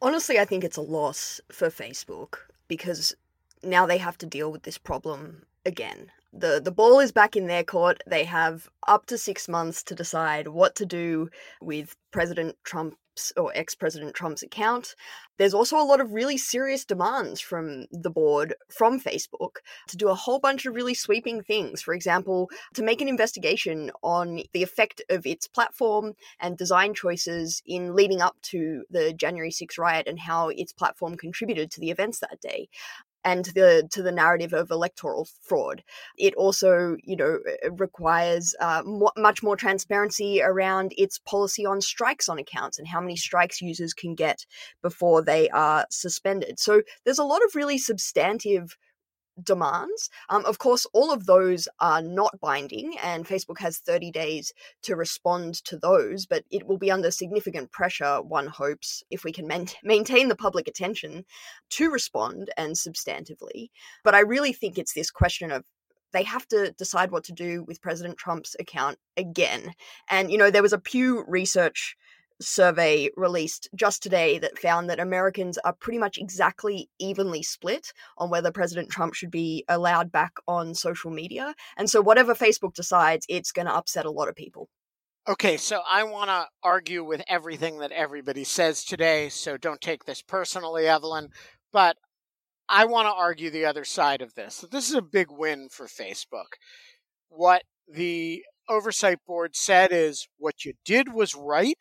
Honestly, 0.01 0.39
I 0.39 0.45
think 0.45 0.63
it's 0.63 0.77
a 0.77 0.81
loss 0.81 1.41
for 1.51 1.69
Facebook 1.69 2.37
because 2.67 3.15
now 3.63 3.85
they 3.85 3.97
have 3.97 4.17
to 4.19 4.25
deal 4.25 4.51
with 4.51 4.63
this 4.63 4.77
problem 4.77 5.43
again. 5.65 6.11
The 6.31 6.61
the 6.63 6.71
ball 6.71 6.99
is 6.99 7.11
back 7.11 7.35
in 7.35 7.47
their 7.47 7.63
court. 7.63 8.01
They 8.07 8.23
have 8.23 8.69
up 8.87 9.07
to 9.07 9.17
6 9.17 9.49
months 9.49 9.83
to 9.83 9.95
decide 9.95 10.49
what 10.49 10.75
to 10.75 10.85
do 10.85 11.29
with 11.59 11.95
President 12.11 12.55
Trump 12.63 12.95
or 13.37 13.51
ex 13.55 13.75
President 13.75 14.13
Trump's 14.13 14.43
account. 14.43 14.95
There's 15.37 15.53
also 15.53 15.77
a 15.77 15.85
lot 15.85 16.01
of 16.01 16.11
really 16.11 16.37
serious 16.37 16.83
demands 16.83 17.39
from 17.39 17.85
the 17.91 18.09
board, 18.09 18.55
from 18.69 18.99
Facebook, 18.99 19.57
to 19.87 19.97
do 19.97 20.09
a 20.09 20.15
whole 20.15 20.39
bunch 20.39 20.65
of 20.65 20.75
really 20.75 20.93
sweeping 20.93 21.41
things. 21.41 21.81
For 21.81 21.93
example, 21.93 22.49
to 22.73 22.83
make 22.83 23.01
an 23.01 23.07
investigation 23.07 23.91
on 24.03 24.43
the 24.53 24.63
effect 24.63 25.01
of 25.09 25.25
its 25.25 25.47
platform 25.47 26.13
and 26.39 26.57
design 26.57 26.93
choices 26.93 27.61
in 27.65 27.95
leading 27.95 28.21
up 28.21 28.35
to 28.43 28.83
the 28.89 29.13
January 29.13 29.51
6 29.51 29.77
riot 29.77 30.07
and 30.07 30.19
how 30.19 30.49
its 30.49 30.73
platform 30.73 31.15
contributed 31.15 31.71
to 31.71 31.79
the 31.79 31.91
events 31.91 32.19
that 32.19 32.41
day 32.41 32.67
and 33.23 33.45
to 33.45 33.53
the 33.53 33.87
to 33.91 34.01
the 34.01 34.11
narrative 34.11 34.53
of 34.53 34.71
electoral 34.71 35.27
fraud. 35.41 35.83
It 36.17 36.33
also, 36.35 36.95
you 37.03 37.15
know, 37.15 37.39
requires 37.71 38.55
uh, 38.59 38.83
more, 38.85 39.11
much 39.17 39.43
more 39.43 39.55
transparency 39.55 40.41
around 40.41 40.93
its 40.97 41.19
policy 41.19 41.65
on 41.65 41.81
strikes 41.81 42.29
on 42.29 42.39
accounts 42.39 42.79
and 42.79 42.87
how 42.87 43.01
many 43.01 43.15
strikes 43.15 43.61
users 43.61 43.93
can 43.93 44.15
get 44.15 44.45
before 44.81 45.21
they 45.23 45.49
are 45.49 45.85
suspended. 45.89 46.59
So 46.59 46.81
there's 47.05 47.19
a 47.19 47.23
lot 47.23 47.43
of 47.43 47.55
really 47.55 47.77
substantive 47.77 48.77
demands. 49.43 50.09
Um, 50.29 50.45
of 50.45 50.59
course, 50.59 50.85
all 50.93 51.11
of 51.11 51.25
those 51.25 51.67
are 51.79 52.01
not 52.01 52.39
binding, 52.39 52.97
and 53.03 53.25
Facebook 53.25 53.59
has 53.59 53.79
30 53.79 54.11
days 54.11 54.53
to 54.83 54.95
respond 54.95 55.55
to 55.65 55.77
those, 55.77 56.25
but 56.25 56.43
it 56.51 56.67
will 56.67 56.77
be 56.77 56.91
under 56.91 57.11
significant 57.11 57.71
pressure, 57.71 58.21
one 58.21 58.47
hopes, 58.47 59.03
if 59.09 59.23
we 59.23 59.31
can 59.31 59.47
man- 59.47 59.67
maintain 59.83 60.29
the 60.29 60.35
public 60.35 60.67
attention 60.67 61.25
to 61.71 61.89
respond 61.89 62.49
and 62.57 62.75
substantively. 62.75 63.69
But 64.03 64.15
I 64.15 64.19
really 64.19 64.53
think 64.53 64.77
it's 64.77 64.93
this 64.93 65.11
question 65.11 65.51
of 65.51 65.63
they 66.11 66.23
have 66.23 66.47
to 66.47 66.71
decide 66.71 67.11
what 67.11 67.23
to 67.25 67.33
do 67.33 67.63
with 67.67 67.81
President 67.81 68.17
Trump's 68.17 68.55
account 68.59 68.97
again. 69.15 69.73
And, 70.09 70.31
you 70.31 70.37
know, 70.37 70.49
there 70.49 70.63
was 70.63 70.73
a 70.73 70.79
Pew 70.79 71.23
Research 71.27 71.95
survey 72.41 73.09
released 73.15 73.69
just 73.75 74.01
today 74.01 74.39
that 74.39 74.57
found 74.57 74.89
that 74.89 74.99
Americans 74.99 75.57
are 75.59 75.73
pretty 75.73 75.99
much 75.99 76.17
exactly 76.17 76.89
evenly 76.99 77.43
split 77.43 77.91
on 78.17 78.29
whether 78.29 78.51
President 78.51 78.89
Trump 78.89 79.13
should 79.13 79.31
be 79.31 79.65
allowed 79.67 80.11
back 80.11 80.33
on 80.47 80.73
social 80.73 81.11
media. 81.11 81.53
And 81.77 81.89
so, 81.89 82.01
whatever 82.01 82.33
Facebook 82.33 82.73
decides, 82.73 83.25
it's 83.29 83.51
going 83.51 83.67
to 83.67 83.75
upset 83.75 84.05
a 84.05 84.11
lot 84.11 84.29
of 84.29 84.35
people. 84.35 84.69
Okay, 85.27 85.57
so 85.57 85.81
I 85.87 86.03
want 86.05 86.29
to 86.29 86.47
argue 86.63 87.03
with 87.03 87.21
everything 87.27 87.79
that 87.79 87.91
everybody 87.91 88.43
says 88.43 88.83
today, 88.83 89.29
so 89.29 89.57
don't 89.57 89.81
take 89.81 90.05
this 90.05 90.21
personally, 90.21 90.87
Evelyn. 90.87 91.29
But 91.71 91.97
I 92.67 92.85
want 92.85 93.07
to 93.07 93.13
argue 93.13 93.49
the 93.49 93.65
other 93.65 93.83
side 93.83 94.21
of 94.21 94.33
this. 94.35 94.65
This 94.71 94.89
is 94.89 94.95
a 94.95 95.01
big 95.01 95.27
win 95.29 95.69
for 95.71 95.87
Facebook. 95.87 96.57
What 97.27 97.63
the 97.87 98.43
oversight 98.67 99.19
board 99.27 99.55
said 99.55 99.89
is 99.91 100.27
what 100.37 100.63
you 100.65 100.73
did 100.85 101.13
was 101.13 101.35
right 101.35 101.77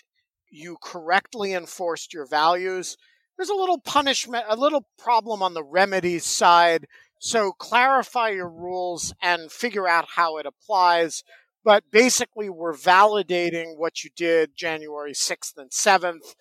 you 0.51 0.77
correctly 0.83 1.53
enforced 1.53 2.13
your 2.13 2.27
values. 2.27 2.97
There's 3.37 3.49
a 3.49 3.55
little 3.55 3.79
punishment, 3.79 4.45
a 4.49 4.57
little 4.57 4.87
problem 4.99 5.43
on 5.43 5.55
the 5.55 5.65
remedies 5.65 6.25
side. 6.25 6.87
So 7.21 7.53
clarify 7.53 8.31
your 8.31 8.49
rules 8.49 9.15
and 9.23 9.51
figure 9.51 9.89
out 9.89 10.11
how 10.17 10.39
it 10.39 10.47
applies. 10.47 11.23
But 11.65 11.85
basically, 11.91 12.49
we're 12.49 12.75
validating 12.75 13.77
what 13.77 14.03
you 14.05 14.11
did 14.15 14.57
January 14.57 15.13
6th 15.13 15.57
and 15.57 15.71
7th. 15.71 16.35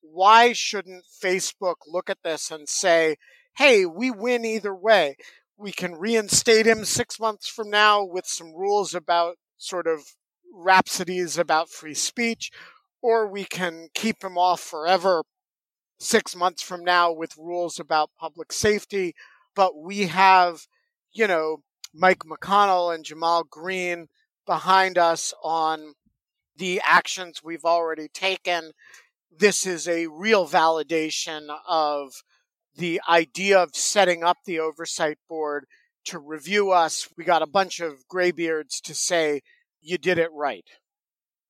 Why 0.00 0.52
shouldn't 0.52 1.04
Facebook 1.04 1.76
look 1.86 2.08
at 2.08 2.22
this 2.22 2.50
and 2.50 2.68
say, 2.68 3.16
hey, 3.56 3.84
we 3.86 4.10
win 4.10 4.44
either 4.44 4.74
way? 4.74 5.16
We 5.56 5.72
can 5.72 5.96
reinstate 5.96 6.66
him 6.66 6.84
six 6.84 7.18
months 7.18 7.48
from 7.48 7.70
now 7.70 8.04
with 8.04 8.26
some 8.26 8.54
rules 8.54 8.94
about 8.94 9.36
sort 9.56 9.86
of 9.86 10.14
rhapsodies 10.54 11.36
about 11.36 11.68
free 11.68 11.94
speech, 11.94 12.50
or 13.02 13.26
we 13.26 13.44
can 13.44 13.88
keep 13.94 14.22
him 14.22 14.36
off 14.36 14.60
forever 14.60 15.22
six 15.98 16.36
months 16.36 16.62
from 16.62 16.84
now 16.84 17.12
with 17.12 17.36
rules 17.36 17.78
about 17.78 18.10
public 18.18 18.52
safety. 18.52 19.14
But 19.54 19.76
we 19.76 20.06
have, 20.06 20.66
you 21.12 21.26
know, 21.26 21.58
Mike 21.94 22.20
McConnell 22.20 22.94
and 22.94 23.04
Jamal 23.04 23.44
Greene 23.44 24.06
behind 24.46 24.96
us 24.96 25.34
on 25.42 25.94
the 26.56 26.80
actions 26.84 27.40
we've 27.42 27.64
already 27.64 28.08
taken. 28.08 28.72
This 29.36 29.66
is 29.66 29.86
a 29.86 30.06
real 30.06 30.46
validation 30.46 31.48
of 31.66 32.12
the 32.76 33.00
idea 33.08 33.58
of 33.58 33.74
setting 33.74 34.22
up 34.22 34.38
the 34.44 34.58
oversight 34.58 35.18
board 35.28 35.66
to 36.04 36.18
review 36.18 36.70
us. 36.70 37.08
We 37.16 37.24
got 37.24 37.42
a 37.42 37.46
bunch 37.46 37.80
of 37.80 38.06
graybeards 38.08 38.80
to 38.82 38.94
say, 38.94 39.42
you 39.80 39.98
did 39.98 40.18
it 40.18 40.30
right. 40.32 40.66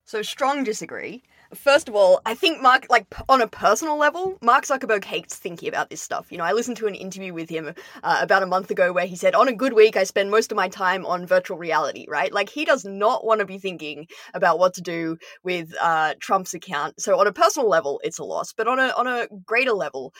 So, 0.05 0.21
strong 0.21 0.63
disagree. 0.63 1.23
First 1.55 1.89
of 1.89 1.95
all, 1.95 2.21
I 2.27 2.35
think 2.35 2.61
Mark, 2.61 2.85
like 2.89 3.07
on 3.27 3.41
a 3.41 3.47
personal 3.47 3.97
level, 3.97 4.37
Mark 4.41 4.65
Zuckerberg 4.65 5.03
hates 5.03 5.35
thinking 5.35 5.67
about 5.67 5.89
this 5.89 6.01
stuff. 6.01 6.31
You 6.31 6.37
know, 6.37 6.43
I 6.43 6.51
listened 6.51 6.77
to 6.77 6.85
an 6.85 6.93
interview 6.93 7.33
with 7.33 7.49
him 7.49 7.73
uh, 8.03 8.19
about 8.21 8.43
a 8.43 8.47
month 8.47 8.69
ago 8.69 8.93
where 8.93 9.07
he 9.07 9.15
said, 9.15 9.33
on 9.33 9.47
a 9.47 9.53
good 9.53 9.73
week, 9.73 9.97
I 9.97 10.03
spend 10.03 10.29
most 10.29 10.51
of 10.51 10.55
my 10.55 10.67
time 10.69 11.07
on 11.07 11.25
virtual 11.25 11.57
reality, 11.57 12.05
right? 12.07 12.31
Like, 12.31 12.49
he 12.49 12.65
does 12.65 12.85
not 12.85 13.25
want 13.25 13.39
to 13.39 13.45
be 13.45 13.57
thinking 13.57 14.07
about 14.35 14.59
what 14.59 14.75
to 14.75 14.81
do 14.81 15.17
with 15.43 15.73
uh, 15.81 16.13
Trump's 16.19 16.53
account. 16.53 17.01
So, 17.01 17.19
on 17.19 17.25
a 17.25 17.33
personal 17.33 17.67
level, 17.67 17.99
it's 18.03 18.19
a 18.19 18.23
loss. 18.23 18.53
But 18.53 18.67
on 18.67 18.77
a, 18.77 18.89
on 18.89 19.07
a 19.07 19.27
greater 19.43 19.73
level, 19.73 20.13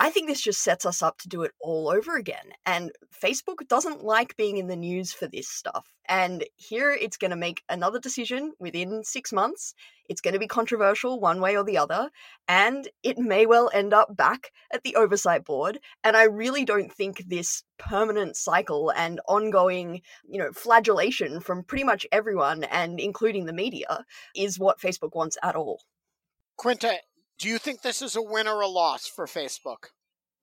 I 0.00 0.10
think 0.10 0.28
this 0.28 0.40
just 0.40 0.62
sets 0.62 0.86
us 0.86 1.02
up 1.02 1.18
to 1.18 1.28
do 1.28 1.42
it 1.42 1.50
all 1.60 1.88
over 1.88 2.16
again. 2.16 2.52
And 2.64 2.92
Facebook 3.20 3.66
doesn't 3.66 4.04
like 4.04 4.36
being 4.36 4.56
in 4.56 4.68
the 4.68 4.76
news 4.76 5.12
for 5.12 5.26
this 5.26 5.48
stuff. 5.48 5.92
And 6.08 6.44
here 6.54 6.92
it's 6.92 7.16
going 7.16 7.32
to 7.32 7.36
make 7.36 7.64
another 7.68 7.98
decision 7.98 8.52
within 8.60 9.02
six 9.02 9.32
months. 9.32 9.74
It's 10.08 10.20
going 10.20 10.34
to 10.34 10.40
be 10.40 10.46
controversial 10.46 11.18
one 11.18 11.40
way 11.40 11.56
or 11.56 11.64
the 11.64 11.78
other. 11.78 12.10
And 12.46 12.88
it 13.02 13.18
may 13.18 13.44
well 13.44 13.70
end 13.74 13.92
up 13.92 14.16
back 14.16 14.52
at 14.72 14.84
the 14.84 14.94
oversight 14.94 15.44
board. 15.44 15.80
And 16.04 16.16
I 16.16 16.22
really 16.22 16.64
don't 16.64 16.92
think 16.92 17.24
this 17.26 17.64
permanent 17.76 18.36
cycle 18.36 18.92
and 18.92 19.20
ongoing, 19.26 20.02
you 20.28 20.38
know, 20.38 20.52
flagellation 20.52 21.40
from 21.40 21.64
pretty 21.64 21.84
much 21.84 22.06
everyone 22.12 22.62
and 22.62 23.00
including 23.00 23.46
the 23.46 23.52
media 23.52 24.04
is 24.36 24.60
what 24.60 24.78
Facebook 24.78 25.16
wants 25.16 25.36
at 25.42 25.56
all. 25.56 25.82
Quinta, 26.56 26.98
do 27.38 27.48
you 27.48 27.58
think 27.58 27.82
this 27.82 28.02
is 28.02 28.16
a 28.16 28.22
win 28.22 28.48
or 28.48 28.60
a 28.60 28.68
loss 28.68 29.06
for 29.06 29.26
Facebook? 29.26 29.90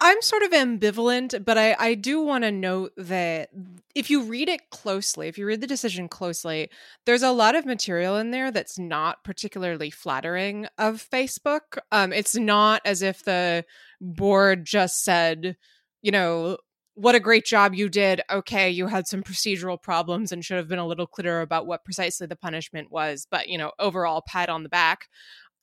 I'm 0.02 0.22
sort 0.22 0.44
of 0.44 0.52
ambivalent, 0.52 1.46
but 1.46 1.58
I, 1.58 1.76
I 1.80 1.94
do 1.96 2.22
want 2.22 2.44
to 2.44 2.52
note 2.52 2.92
that 2.98 3.50
if 3.96 4.10
you 4.10 4.24
read 4.24 4.50
it 4.50 4.70
closely, 4.70 5.30
if 5.30 5.38
you 5.38 5.46
read 5.46 5.62
the 5.62 5.68
decision 5.68 6.10
closely, 6.10 6.70
there's 7.06 7.24
a 7.24 7.32
lot 7.32 7.56
of 7.56 7.66
material 7.66 8.18
in 8.18 8.32
there 8.32 8.52
that's 8.52 8.78
not 8.78 9.24
particularly 9.24 9.90
flattering 9.90 10.68
of 10.78 11.08
Facebook. 11.10 11.80
Um, 11.94 12.12
it's 12.12 12.36
not 12.36 12.82
as 12.84 13.02
if 13.02 13.24
the 13.24 13.64
board 14.02 14.66
just 14.66 15.02
said, 15.02 15.56
you 16.02 16.12
know, 16.12 16.58
what 16.96 17.16
a 17.16 17.20
great 17.20 17.46
job 17.46 17.74
you 17.74 17.88
did. 17.88 18.22
Okay, 18.30 18.70
you 18.70 18.88
had 18.88 19.08
some 19.08 19.24
procedural 19.24 19.82
problems 19.82 20.32
and 20.32 20.44
should 20.44 20.58
have 20.58 20.68
been 20.68 20.80
a 20.80 20.88
little 20.88 21.08
clearer 21.08 21.42
about 21.42 21.68
what 21.68 21.86
precisely 21.86 22.28
the 22.28 22.36
punishment 22.36 22.92
was, 22.92 23.28
but 23.32 23.48
you 23.48 23.58
know, 23.58 23.72
overall 23.80 24.24
pat 24.28 24.50
on 24.50 24.64
the 24.64 24.70
back. 24.70 25.08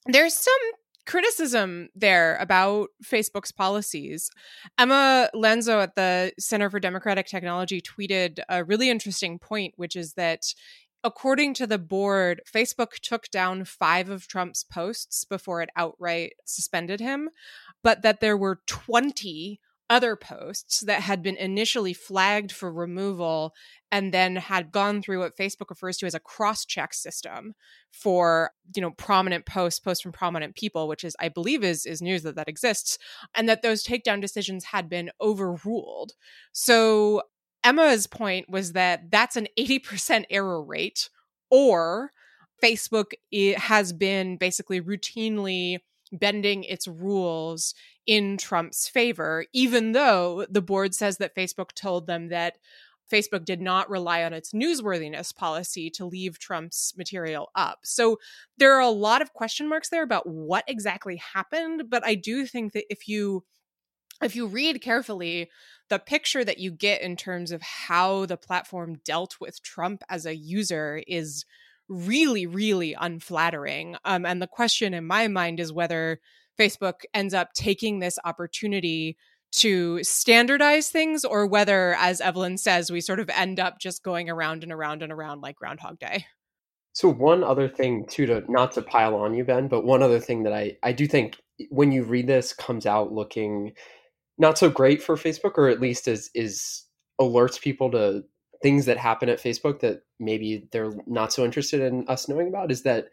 There's 0.07 0.33
some 0.33 0.53
criticism 1.05 1.89
there 1.95 2.37
about 2.37 2.89
Facebook's 3.03 3.51
policies. 3.51 4.29
Emma 4.77 5.29
Llansó 5.35 5.81
at 5.83 5.95
the 5.95 6.31
Center 6.39 6.69
for 6.69 6.79
Democratic 6.79 7.27
Technology 7.27 7.81
tweeted 7.81 8.39
a 8.49 8.63
really 8.63 8.89
interesting 8.89 9.39
point, 9.39 9.73
which 9.77 9.95
is 9.95 10.13
that 10.13 10.53
according 11.03 11.53
to 11.55 11.67
the 11.67 11.77
board, 11.77 12.41
Facebook 12.51 12.99
took 13.01 13.29
down 13.29 13.65
five 13.65 14.09
of 14.09 14.27
Trump's 14.27 14.63
posts 14.63 15.25
before 15.25 15.61
it 15.61 15.69
outright 15.75 16.33
suspended 16.45 16.99
him, 16.99 17.29
but 17.83 18.01
that 18.01 18.21
there 18.21 18.37
were 18.37 18.61
20 18.67 19.59
other 19.89 20.15
posts 20.15 20.81
that 20.81 21.01
had 21.01 21.21
been 21.21 21.35
initially 21.35 21.93
flagged 21.93 22.51
for 22.51 22.71
removal 22.71 23.53
and 23.91 24.13
then 24.13 24.35
had 24.35 24.71
gone 24.71 25.01
through 25.01 25.19
what 25.19 25.37
Facebook 25.37 25.69
refers 25.69 25.97
to 25.97 26.05
as 26.05 26.15
a 26.15 26.19
cross-check 26.19 26.93
system 26.93 27.53
for 27.91 28.51
you 28.75 28.81
know 28.81 28.91
prominent 28.91 29.45
posts 29.45 29.79
posts 29.79 30.01
from 30.01 30.11
prominent 30.11 30.55
people 30.55 30.87
which 30.87 31.03
is 31.03 31.15
I 31.19 31.29
believe 31.29 31.63
is 31.63 31.85
is 31.85 32.01
news 32.01 32.23
that 32.23 32.35
that 32.35 32.49
exists 32.49 32.97
and 33.35 33.47
that 33.47 33.61
those 33.61 33.83
takedown 33.83 34.21
decisions 34.21 34.65
had 34.65 34.89
been 34.89 35.11
overruled. 35.21 36.13
So 36.51 37.23
Emma's 37.63 38.07
point 38.07 38.49
was 38.49 38.73
that 38.73 39.09
that's 39.11 39.35
an 39.35 39.47
80% 39.57 40.25
error 40.29 40.61
rate 40.61 41.09
or 41.49 42.11
Facebook 42.63 43.13
has 43.57 43.93
been 43.93 44.37
basically 44.37 44.81
routinely 44.81 45.79
bending 46.13 46.63
its 46.63 46.87
rules 46.87 47.73
in 48.05 48.37
Trump's 48.37 48.87
favor, 48.87 49.45
even 49.53 49.91
though 49.91 50.45
the 50.49 50.61
board 50.61 50.93
says 50.93 51.17
that 51.17 51.35
Facebook 51.35 51.73
told 51.73 52.07
them 52.07 52.29
that 52.29 52.57
Facebook 53.11 53.45
did 53.45 53.61
not 53.61 53.89
rely 53.89 54.23
on 54.23 54.33
its 54.33 54.53
newsworthiness 54.53 55.35
policy 55.35 55.89
to 55.91 56.05
leave 56.05 56.39
Trump's 56.39 56.93
material 56.97 57.49
up. 57.55 57.79
So 57.83 58.19
there 58.57 58.73
are 58.73 58.81
a 58.81 58.89
lot 58.89 59.21
of 59.21 59.33
question 59.33 59.67
marks 59.67 59.89
there 59.89 60.03
about 60.03 60.27
what 60.27 60.63
exactly 60.67 61.17
happened, 61.17 61.89
but 61.89 62.05
I 62.05 62.15
do 62.15 62.45
think 62.45 62.73
that 62.73 62.85
if 62.89 63.07
you 63.07 63.43
if 64.21 64.35
you 64.35 64.47
read 64.47 64.81
carefully, 64.81 65.49
the 65.89 65.99
picture 65.99 66.45
that 66.45 66.59
you 66.59 66.71
get 66.71 67.01
in 67.01 67.17
terms 67.17 67.51
of 67.51 67.61
how 67.61 68.25
the 68.25 68.37
platform 68.37 68.99
dealt 69.03 69.35
with 69.41 69.61
Trump 69.61 70.01
as 70.07 70.25
a 70.25 70.35
user 70.35 71.03
is 71.07 71.45
really, 71.89 72.45
really 72.45 72.95
unflattering. 72.99 73.95
Um, 74.05 74.25
and 74.25 74.41
the 74.41 74.47
question 74.47 74.93
in 74.93 75.05
my 75.05 75.27
mind 75.27 75.59
is 75.59 75.71
whether 75.71 76.19
Facebook 76.59 77.01
ends 77.13 77.33
up 77.33 77.53
taking 77.53 77.99
this 77.99 78.19
opportunity 78.23 79.17
to 79.53 80.03
standardize 80.03 80.89
things 80.89 81.23
or 81.23 81.45
whether, 81.45 81.95
as 81.95 82.21
Evelyn 82.21 82.57
says, 82.57 82.91
we 82.91 83.01
sort 83.01 83.19
of 83.19 83.29
end 83.29 83.59
up 83.59 83.79
just 83.79 84.03
going 84.03 84.29
around 84.29 84.63
and 84.63 84.71
around 84.71 85.03
and 85.03 85.11
around 85.11 85.41
like 85.41 85.55
Groundhog 85.55 85.99
Day. 85.99 86.25
So 86.93 87.09
one 87.09 87.43
other 87.43 87.67
thing 87.67 88.05
too 88.07 88.25
to 88.27 88.43
not 88.51 88.71
to 88.73 88.81
pile 88.81 89.15
on 89.15 89.33
you, 89.33 89.43
Ben, 89.43 89.67
but 89.67 89.83
one 89.83 90.03
other 90.03 90.19
thing 90.19 90.43
that 90.43 90.53
I, 90.53 90.77
I 90.83 90.91
do 90.91 91.07
think 91.07 91.37
when 91.69 91.91
you 91.91 92.03
read 92.03 92.27
this 92.27 92.53
comes 92.53 92.85
out 92.85 93.11
looking 93.11 93.73
not 94.37 94.57
so 94.57 94.69
great 94.69 95.01
for 95.01 95.15
Facebook, 95.15 95.53
or 95.57 95.69
at 95.69 95.79
least 95.79 96.07
is 96.07 96.29
is 96.33 96.83
alerts 97.21 97.61
people 97.61 97.91
to 97.91 98.23
things 98.63 98.85
that 98.85 98.97
happen 98.97 99.29
at 99.29 99.43
Facebook 99.43 99.81
that 99.81 100.03
maybe 100.19 100.67
they're 100.71 100.93
not 101.05 101.33
so 101.33 101.43
interested 101.43 101.81
in 101.81 102.07
us 102.07 102.29
knowing 102.29 102.47
about 102.47 102.71
is 102.71 102.83
that 102.83 103.09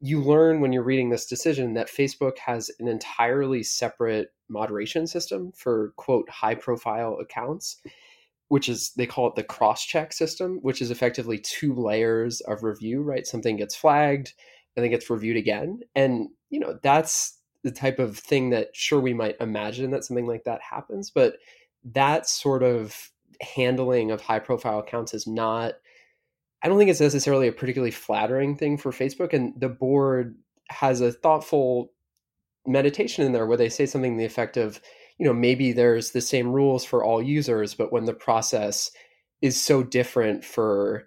you 0.00 0.22
learn 0.22 0.60
when 0.60 0.72
you're 0.72 0.84
reading 0.84 1.10
this 1.10 1.26
decision 1.26 1.74
that 1.74 1.88
Facebook 1.88 2.38
has 2.38 2.70
an 2.78 2.86
entirely 2.86 3.62
separate 3.62 4.28
moderation 4.48 5.06
system 5.06 5.52
for 5.52 5.92
quote 5.96 6.30
high 6.30 6.54
profile 6.54 7.18
accounts 7.20 7.82
which 8.48 8.68
is 8.68 8.92
they 8.96 9.06
call 9.06 9.26
it 9.26 9.34
the 9.34 9.42
cross 9.42 9.84
check 9.84 10.12
system 10.12 10.58
which 10.62 10.80
is 10.80 10.90
effectively 10.90 11.38
two 11.38 11.74
layers 11.74 12.40
of 12.42 12.62
review 12.62 13.02
right? 13.02 13.26
Something 13.26 13.56
gets 13.56 13.74
flagged 13.74 14.32
and 14.76 14.84
then 14.84 14.90
gets 14.90 15.10
reviewed 15.10 15.36
again. 15.36 15.80
And 15.96 16.28
you 16.50 16.60
know 16.60 16.78
that's 16.82 17.38
the 17.64 17.72
type 17.72 17.98
of 17.98 18.16
thing 18.16 18.50
that 18.50 18.76
sure 18.76 19.00
we 19.00 19.14
might 19.14 19.36
imagine 19.40 19.90
that 19.90 20.04
something 20.04 20.26
like 20.26 20.44
that 20.44 20.60
happens 20.60 21.10
but 21.10 21.36
that 21.82 22.28
sort 22.28 22.62
of 22.62 23.10
handling 23.44 24.10
of 24.10 24.20
high 24.20 24.38
profile 24.38 24.80
accounts 24.80 25.14
is 25.14 25.26
not 25.26 25.74
I 26.64 26.68
don't 26.68 26.78
think 26.78 26.90
it's 26.90 27.00
necessarily 27.00 27.46
a 27.46 27.52
particularly 27.52 27.90
flattering 27.90 28.56
thing 28.56 28.78
for 28.78 28.90
Facebook. 28.90 29.34
And 29.34 29.52
the 29.60 29.68
board 29.68 30.34
has 30.70 31.02
a 31.02 31.12
thoughtful 31.12 31.92
meditation 32.66 33.22
in 33.22 33.32
there 33.32 33.46
where 33.46 33.58
they 33.58 33.68
say 33.68 33.84
something 33.84 34.16
the 34.16 34.24
effect 34.24 34.56
of, 34.56 34.80
you 35.18 35.26
know, 35.26 35.34
maybe 35.34 35.72
there's 35.72 36.12
the 36.12 36.22
same 36.22 36.50
rules 36.50 36.82
for 36.82 37.04
all 37.04 37.22
users, 37.22 37.74
but 37.74 37.92
when 37.92 38.06
the 38.06 38.14
process 38.14 38.90
is 39.42 39.60
so 39.60 39.82
different 39.82 40.42
for 40.42 41.06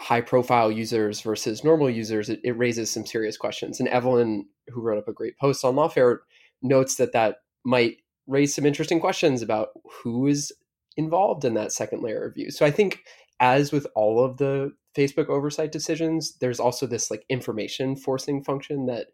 high 0.00 0.22
profile 0.22 0.72
users 0.72 1.20
versus 1.20 1.62
normal 1.62 1.90
users, 1.90 2.30
it, 2.30 2.40
it 2.42 2.56
raises 2.56 2.90
some 2.90 3.04
serious 3.04 3.36
questions. 3.36 3.78
And 3.80 3.90
Evelyn, 3.90 4.46
who 4.68 4.80
wrote 4.80 4.98
up 4.98 5.08
a 5.08 5.12
great 5.12 5.38
post 5.38 5.62
on 5.62 5.74
Lawfare, 5.74 6.20
notes 6.62 6.96
that 6.96 7.12
that 7.12 7.36
might 7.66 7.98
raise 8.26 8.54
some 8.54 8.64
interesting 8.64 8.98
questions 9.00 9.42
about 9.42 9.68
who 10.02 10.26
is 10.26 10.52
involved 10.96 11.44
in 11.44 11.54
that 11.54 11.72
second 11.72 12.02
layer 12.02 12.24
of 12.24 12.34
view. 12.34 12.50
So 12.50 12.64
I 12.64 12.70
think 12.70 13.04
as 13.40 13.72
with 13.72 13.86
all 13.94 14.24
of 14.24 14.38
the 14.38 14.72
Facebook 14.96 15.28
oversight 15.28 15.72
decisions, 15.72 16.36
there's 16.38 16.60
also 16.60 16.86
this 16.86 17.10
like 17.10 17.24
information 17.28 17.96
forcing 17.96 18.42
function 18.42 18.86
that 18.86 19.08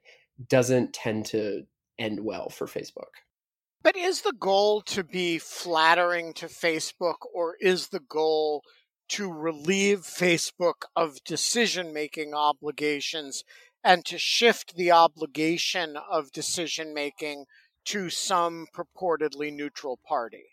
doesn't 0.48 0.92
tend 0.92 1.26
to 1.26 1.64
end 1.98 2.20
well 2.24 2.48
for 2.48 2.66
Facebook. 2.66 3.10
But 3.82 3.96
is 3.96 4.22
the 4.22 4.32
goal 4.32 4.80
to 4.82 5.02
be 5.02 5.38
flattering 5.38 6.34
to 6.34 6.46
Facebook 6.46 7.26
or 7.34 7.56
is 7.60 7.88
the 7.88 8.00
goal 8.00 8.62
to 9.08 9.30
relieve 9.30 10.00
Facebook 10.00 10.84
of 10.94 11.22
decision 11.24 11.92
making 11.92 12.32
obligations 12.32 13.42
and 13.82 14.04
to 14.04 14.18
shift 14.18 14.76
the 14.76 14.92
obligation 14.92 15.96
of 15.96 16.30
decision 16.30 16.94
making 16.94 17.46
to 17.86 18.08
some 18.08 18.68
purportedly 18.72 19.52
neutral 19.52 19.98
party? 20.06 20.51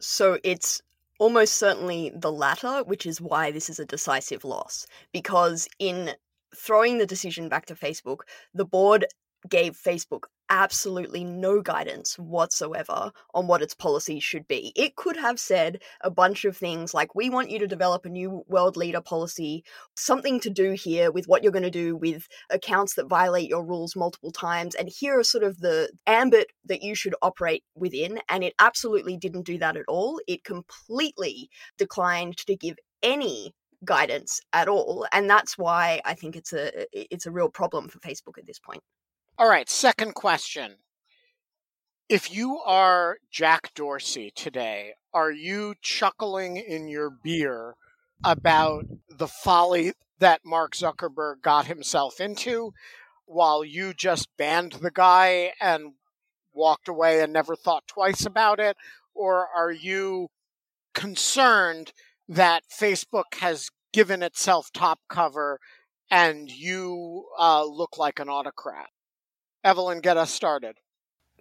So 0.00 0.38
it's 0.42 0.82
almost 1.18 1.54
certainly 1.54 2.10
the 2.14 2.32
latter, 2.32 2.82
which 2.84 3.06
is 3.06 3.20
why 3.20 3.50
this 3.50 3.68
is 3.68 3.78
a 3.78 3.84
decisive 3.84 4.44
loss. 4.44 4.86
Because 5.12 5.68
in 5.78 6.12
throwing 6.56 6.98
the 6.98 7.06
decision 7.06 7.48
back 7.48 7.66
to 7.66 7.74
Facebook, 7.74 8.20
the 8.54 8.64
board 8.64 9.06
gave 9.48 9.76
Facebook 9.76 10.24
absolutely 10.50 11.24
no 11.24 11.62
guidance 11.62 12.18
whatsoever 12.18 13.12
on 13.34 13.46
what 13.46 13.62
its 13.62 13.74
policies 13.74 14.22
should 14.22 14.46
be. 14.48 14.72
It 14.76 14.96
could 14.96 15.16
have 15.16 15.40
said 15.40 15.80
a 16.02 16.10
bunch 16.10 16.44
of 16.44 16.56
things 16.56 16.92
like, 16.92 17.14
we 17.14 17.30
want 17.30 17.50
you 17.50 17.58
to 17.60 17.66
develop 17.66 18.04
a 18.04 18.10
new 18.10 18.44
world 18.48 18.76
leader 18.76 19.00
policy, 19.00 19.64
something 19.96 20.40
to 20.40 20.50
do 20.50 20.72
here 20.72 21.10
with 21.10 21.28
what 21.28 21.42
you're 21.42 21.52
going 21.52 21.62
to 21.62 21.70
do 21.70 21.96
with 21.96 22.28
accounts 22.50 22.94
that 22.94 23.08
violate 23.08 23.48
your 23.48 23.64
rules 23.64 23.96
multiple 23.96 24.32
times, 24.32 24.74
and 24.74 24.88
here 24.88 25.18
are 25.18 25.24
sort 25.24 25.44
of 25.44 25.60
the 25.60 25.90
ambit 26.06 26.48
that 26.64 26.82
you 26.82 26.94
should 26.94 27.14
operate 27.22 27.64
within. 27.74 28.18
And 28.28 28.44
it 28.44 28.54
absolutely 28.58 29.16
didn't 29.16 29.46
do 29.46 29.58
that 29.58 29.76
at 29.76 29.84
all. 29.88 30.20
It 30.26 30.44
completely 30.44 31.48
declined 31.78 32.36
to 32.38 32.56
give 32.56 32.76
any 33.02 33.54
guidance 33.84 34.40
at 34.52 34.68
all 34.68 35.06
and 35.10 35.28
that's 35.30 35.56
why 35.56 36.02
i 36.04 36.12
think 36.12 36.36
it's 36.36 36.52
a 36.52 36.84
it's 36.92 37.24
a 37.24 37.30
real 37.30 37.48
problem 37.48 37.88
for 37.88 37.98
facebook 38.00 38.36
at 38.36 38.46
this 38.46 38.58
point 38.58 38.82
all 39.40 39.48
right, 39.48 39.70
second 39.70 40.14
question. 40.14 40.74
If 42.10 42.30
you 42.30 42.58
are 42.58 43.16
Jack 43.30 43.72
Dorsey 43.74 44.30
today, 44.34 44.92
are 45.14 45.30
you 45.30 45.76
chuckling 45.80 46.58
in 46.58 46.88
your 46.88 47.08
beer 47.08 47.74
about 48.22 48.84
the 49.08 49.26
folly 49.26 49.94
that 50.18 50.42
Mark 50.44 50.74
Zuckerberg 50.74 51.40
got 51.40 51.68
himself 51.68 52.20
into 52.20 52.74
while 53.24 53.64
you 53.64 53.94
just 53.94 54.28
banned 54.36 54.72
the 54.72 54.90
guy 54.90 55.54
and 55.58 55.94
walked 56.52 56.86
away 56.86 57.22
and 57.22 57.32
never 57.32 57.56
thought 57.56 57.86
twice 57.86 58.26
about 58.26 58.60
it? 58.60 58.76
Or 59.14 59.48
are 59.56 59.72
you 59.72 60.28
concerned 60.92 61.94
that 62.28 62.64
Facebook 62.70 63.36
has 63.40 63.70
given 63.90 64.22
itself 64.22 64.70
top 64.70 65.00
cover 65.08 65.60
and 66.10 66.50
you 66.50 67.24
uh, 67.38 67.64
look 67.64 67.96
like 67.96 68.18
an 68.18 68.28
autocrat? 68.28 68.90
Evelyn, 69.62 70.00
get 70.00 70.16
us 70.16 70.30
started. 70.30 70.76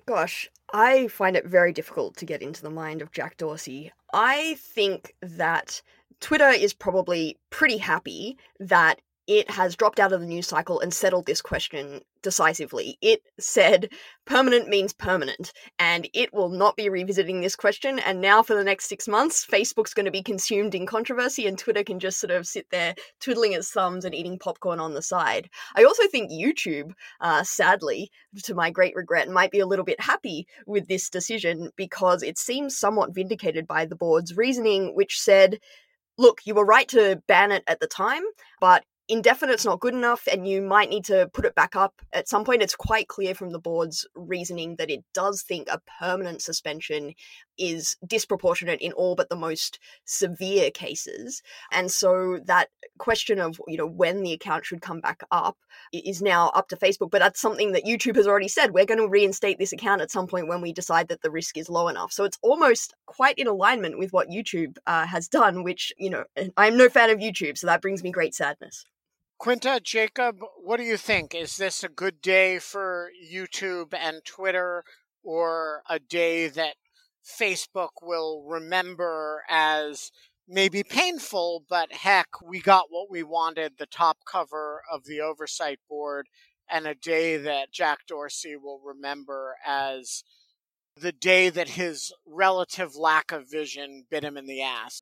Gosh, 0.06 0.50
I 0.74 1.08
find 1.08 1.36
it 1.36 1.46
very 1.46 1.72
difficult 1.72 2.18
to 2.18 2.26
get 2.26 2.42
into 2.42 2.62
the 2.62 2.70
mind 2.70 3.02
of 3.02 3.12
Jack 3.12 3.38
Dorsey. 3.38 3.92
I 4.14 4.56
think 4.60 5.14
that 5.22 5.82
Twitter 6.20 6.50
is 6.50 6.74
probably 6.74 7.38
pretty 7.50 7.78
happy 7.78 8.38
that 8.60 9.02
it 9.30 9.48
has 9.52 9.76
dropped 9.76 10.00
out 10.00 10.12
of 10.12 10.22
the 10.22 10.26
news 10.26 10.48
cycle 10.48 10.80
and 10.80 10.92
settled 10.92 11.28
this 11.28 11.40
question 11.40 12.02
decisively. 12.24 12.98
It 13.00 13.22
said 13.40 13.90
permanent 14.26 14.68
means 14.68 14.92
permanent, 14.92 15.54
and 15.78 16.10
it 16.16 16.34
will 16.34 16.50
not 16.50 16.76
be 16.76 16.90
revisiting 16.90 17.40
this 17.40 17.56
question. 17.56 18.00
And 18.00 18.22
now, 18.22 18.42
for 18.42 18.56
the 18.56 18.64
next 18.64 18.90
six 18.90 19.08
months, 19.08 19.46
Facebook's 19.46 19.94
going 19.94 20.08
to 20.08 20.12
be 20.12 20.24
consumed 20.24 20.74
in 20.74 20.88
controversy, 20.88 21.46
and 21.46 21.60
Twitter 21.60 21.84
can 21.84 22.00
just 22.00 22.20
sort 22.20 22.32
of 22.32 22.48
sit 22.48 22.66
there 22.72 22.96
twiddling 23.22 23.54
its 23.54 23.70
thumbs 23.70 24.04
and 24.04 24.16
eating 24.16 24.40
popcorn 24.40 24.80
on 24.80 24.96
the 24.96 25.02
side. 25.04 25.48
I 25.76 25.84
also 25.84 26.08
think 26.08 26.32
YouTube, 26.32 26.94
uh, 27.22 27.44
sadly, 27.44 28.10
to 28.42 28.56
my 28.56 28.72
great 28.72 28.96
regret, 28.96 29.30
might 29.30 29.52
be 29.52 29.60
a 29.60 29.68
little 29.68 29.86
bit 29.86 30.02
happy 30.02 30.48
with 30.66 30.88
this 30.88 31.08
decision 31.08 31.70
because 31.76 32.24
it 32.24 32.40
seems 32.40 32.76
somewhat 32.76 33.14
vindicated 33.14 33.68
by 33.68 33.86
the 33.86 33.96
board's 33.96 34.36
reasoning, 34.36 34.96
which 34.96 35.22
said, 35.22 35.60
look, 36.18 36.42
you 36.46 36.54
were 36.54 36.66
right 36.66 36.88
to 36.90 37.22
ban 37.28 37.52
it 37.52 37.64
at 37.68 37.80
the 37.80 37.88
time, 37.88 38.24
but 38.60 38.84
indefinite's 39.10 39.66
not 39.66 39.80
good 39.80 39.96
enough 39.96 40.28
and 40.32 40.48
you 40.48 40.62
might 40.62 40.90
need 40.90 41.04
to 41.06 41.30
put 41.34 41.46
it 41.46 41.56
back 41.56 41.76
up. 41.76 42.02
At 42.14 42.30
some 42.30 42.46
point 42.46 42.62
it's 42.62 42.76
quite 42.76 43.08
clear 43.08 43.34
from 43.34 43.50
the 43.50 43.60
board's 43.60 44.08
reasoning 44.16 44.76
that 44.78 44.92
it 44.92 45.04
does 45.14 45.42
think 45.42 45.68
a 45.68 45.82
permanent 46.00 46.42
suspension 46.42 47.16
is 47.58 47.98
disproportionate 48.06 48.80
in 48.80 48.94
all 48.94 49.16
but 49.16 49.28
the 49.30 49.36
most 49.36 49.80
severe 50.06 50.72
cases. 50.72 51.42
And 51.72 51.92
so 51.92 52.40
that 52.46 52.70
question 53.00 53.40
of 53.40 53.60
you 53.68 53.78
know 53.78 53.88
when 53.88 54.22
the 54.22 54.34
account 54.34 54.66
should 54.66 54.82
come 54.82 55.02
back 55.02 55.22
up 55.32 55.58
is 55.92 56.22
now 56.22 56.50
up 56.50 56.70
to 56.70 56.78
facebook. 56.78 57.10
But 57.10 57.20
that's 57.20 57.42
something 57.42 57.72
that 57.72 57.86
youtube 57.86 58.16
has 58.16 58.28
already 58.28 58.48
said. 58.48 58.72
We're 58.72 58.86
going 58.86 59.00
to 59.00 59.10
reinstate 59.10 59.58
this 59.58 59.74
account 59.74 60.02
at 60.02 60.12
some 60.12 60.28
point 60.28 60.48
when 60.48 60.62
we 60.62 60.72
decide 60.72 61.08
that 61.08 61.22
the 61.22 61.32
risk 61.32 61.58
is 61.58 61.70
low 61.70 61.88
enough. 61.88 62.12
So 62.14 62.24
it's 62.26 62.38
almost 62.44 62.94
quite 63.08 63.40
in 63.40 63.48
alignment 63.48 63.98
with 63.98 64.14
what 64.14 64.30
youtube 64.30 64.78
uh, 64.86 65.06
has 65.06 65.28
done 65.28 65.64
which 65.64 65.92
you 65.98 66.10
know 66.10 66.24
i'm 66.58 66.78
no 66.78 66.90
fan 66.90 67.10
of 67.10 67.20
youtube 67.20 67.58
so 67.58 67.68
that 67.68 67.82
brings 67.82 68.04
me 68.04 68.12
great 68.12 68.36
sadness 68.36 68.86
Quinta, 69.40 69.80
Jacob, 69.82 70.42
what 70.62 70.76
do 70.76 70.84
you 70.84 70.98
think? 70.98 71.34
Is 71.34 71.56
this 71.56 71.82
a 71.82 71.88
good 71.88 72.22
day 72.22 72.60
for 72.60 73.10
YouTube 73.26 73.94
and 73.94 74.22
Twitter, 74.26 74.84
or 75.24 75.82
a 75.90 75.98
day 75.98 76.50
that 76.50 76.76
Facebook 77.26 78.02
will 78.02 78.44
remember 78.46 79.44
as 79.50 80.12
maybe 80.46 80.84
painful, 80.84 81.64
but 81.70 81.94
heck, 81.94 82.28
we 82.46 82.60
got 82.60 82.88
what 82.90 83.10
we 83.10 83.24
wanted 83.24 83.76
the 83.78 83.86
top 83.86 84.18
cover 84.30 84.82
of 84.92 85.06
the 85.06 85.22
oversight 85.22 85.80
board, 85.88 86.28
and 86.70 86.86
a 86.86 86.94
day 86.94 87.38
that 87.38 87.72
Jack 87.72 88.00
Dorsey 88.10 88.58
will 88.58 88.82
remember 88.84 89.56
as 89.66 90.26
the 91.00 91.14
day 91.14 91.50
that 91.50 91.70
his 91.70 92.12
relative 92.28 92.98
lack 92.98 93.32
of 93.32 93.50
vision 93.50 94.04
bit 94.12 94.26
him 94.26 94.36
in 94.36 94.48
the 94.48 94.62
ass. 94.62 95.02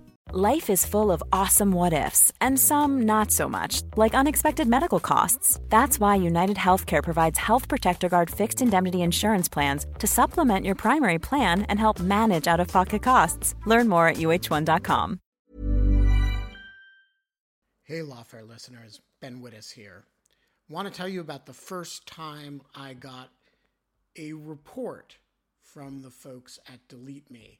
Life 0.33 0.69
is 0.69 0.85
full 0.85 1.11
of 1.11 1.21
awesome 1.33 1.73
what 1.73 1.91
ifs, 1.91 2.31
and 2.39 2.57
some 2.57 3.01
not 3.01 3.31
so 3.31 3.49
much, 3.49 3.81
like 3.97 4.13
unexpected 4.13 4.65
medical 4.65 5.01
costs. 5.01 5.59
That's 5.67 5.99
why 5.99 6.15
United 6.15 6.55
Healthcare 6.55 7.03
provides 7.03 7.37
Health 7.37 7.67
Protector 7.67 8.07
Guard 8.07 8.29
fixed 8.29 8.61
indemnity 8.61 9.01
insurance 9.01 9.49
plans 9.49 9.85
to 9.99 10.07
supplement 10.07 10.65
your 10.65 10.75
primary 10.75 11.19
plan 11.19 11.63
and 11.63 11.77
help 11.77 11.99
manage 11.99 12.47
out 12.47 12.61
of 12.61 12.69
pocket 12.69 13.03
costs. 13.03 13.55
Learn 13.65 13.89
more 13.89 14.07
at 14.07 14.17
uh1.com. 14.17 15.19
Hey, 17.83 17.99
Lawfare 17.99 18.47
listeners, 18.47 19.01
Ben 19.19 19.41
Wittes 19.41 19.73
here. 19.73 20.05
Want 20.69 20.87
to 20.87 20.93
tell 20.93 21.09
you 21.09 21.19
about 21.19 21.45
the 21.45 21.51
first 21.51 22.07
time 22.07 22.61
I 22.73 22.93
got 22.93 23.31
a 24.17 24.31
report 24.31 25.17
from 25.61 26.03
the 26.03 26.09
folks 26.09 26.57
at 26.71 26.87
Delete 26.87 27.29
Me. 27.29 27.59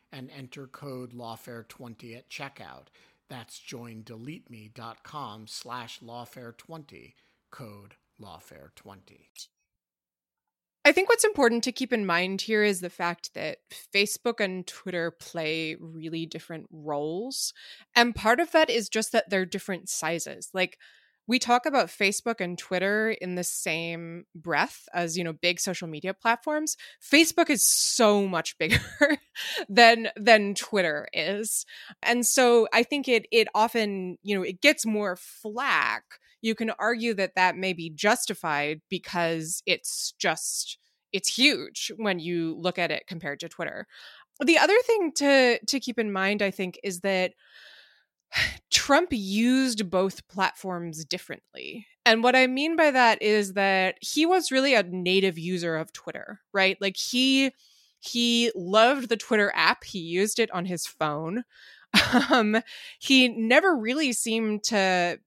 and 0.11 0.29
enter 0.35 0.67
code 0.67 1.13
lawfare20 1.13 2.17
at 2.17 2.29
checkout. 2.29 2.87
That's 3.29 3.59
joindeleteme.com 3.59 5.47
slash 5.47 5.99
lawfare20, 6.01 7.13
code 7.51 7.95
lawfare20. 8.21 9.47
I 10.83 10.91
think 10.91 11.09
what's 11.09 11.23
important 11.23 11.63
to 11.65 11.71
keep 11.71 11.93
in 11.93 12.05
mind 12.05 12.41
here 12.41 12.63
is 12.63 12.81
the 12.81 12.89
fact 12.89 13.35
that 13.35 13.59
Facebook 13.93 14.39
and 14.39 14.65
Twitter 14.65 15.11
play 15.11 15.75
really 15.79 16.25
different 16.25 16.67
roles. 16.71 17.53
And 17.95 18.15
part 18.15 18.39
of 18.39 18.51
that 18.51 18.69
is 18.69 18.89
just 18.89 19.11
that 19.11 19.29
they're 19.29 19.45
different 19.45 19.89
sizes. 19.89 20.49
Like, 20.53 20.79
we 21.27 21.39
talk 21.39 21.65
about 21.65 21.87
Facebook 21.87 22.41
and 22.41 22.57
Twitter 22.57 23.11
in 23.11 23.35
the 23.35 23.43
same 23.43 24.25
breath 24.35 24.83
as, 24.93 25.17
you 25.17 25.23
know, 25.23 25.33
big 25.33 25.59
social 25.59 25.87
media 25.87 26.13
platforms. 26.13 26.75
Facebook 27.01 27.49
is 27.49 27.65
so 27.65 28.27
much 28.27 28.57
bigger 28.59 28.79
than 29.69 30.09
than 30.15 30.55
Twitter 30.55 31.07
is. 31.13 31.65
And 32.03 32.25
so 32.25 32.67
I 32.73 32.83
think 32.83 33.07
it 33.07 33.27
it 33.31 33.47
often, 33.55 34.17
you 34.23 34.35
know, 34.35 34.43
it 34.43 34.61
gets 34.61 34.85
more 34.85 35.15
flack 35.15 36.03
you 36.41 36.55
can 36.55 36.71
argue 36.71 37.13
that 37.13 37.35
that 37.35 37.55
may 37.55 37.73
be 37.73 37.89
justified 37.89 38.81
because 38.89 39.61
it's 39.65 40.13
just 40.19 40.77
it's 41.13 41.33
huge 41.33 41.91
when 41.97 42.19
you 42.19 42.55
look 42.59 42.79
at 42.79 42.91
it 42.91 43.03
compared 43.07 43.39
to 43.41 43.49
Twitter. 43.49 43.85
The 44.43 44.57
other 44.57 44.77
thing 44.85 45.11
to 45.17 45.59
to 45.65 45.79
keep 45.79 45.99
in 45.99 46.11
mind 46.11 46.41
I 46.41 46.51
think 46.51 46.79
is 46.83 47.01
that 47.01 47.33
Trump 48.69 49.09
used 49.11 49.89
both 49.89 50.27
platforms 50.27 51.05
differently. 51.05 51.85
And 52.05 52.23
what 52.23 52.35
I 52.35 52.47
mean 52.47 52.75
by 52.75 52.91
that 52.91 53.21
is 53.21 53.53
that 53.53 53.95
he 54.01 54.25
was 54.25 54.51
really 54.51 54.73
a 54.73 54.83
native 54.83 55.37
user 55.37 55.75
of 55.75 55.93
Twitter, 55.93 56.39
right? 56.53 56.77
Like 56.81 56.97
he 56.97 57.51
he 57.99 58.51
loved 58.55 59.09
the 59.09 59.17
Twitter 59.17 59.51
app. 59.55 59.83
He 59.83 59.99
used 59.99 60.39
it 60.39 60.49
on 60.51 60.65
his 60.65 60.85
phone. 60.85 61.43
Um, 62.31 62.61
he 62.99 63.27
never 63.27 63.75
really 63.75 64.13
seemed 64.13 64.63
to 64.63 65.19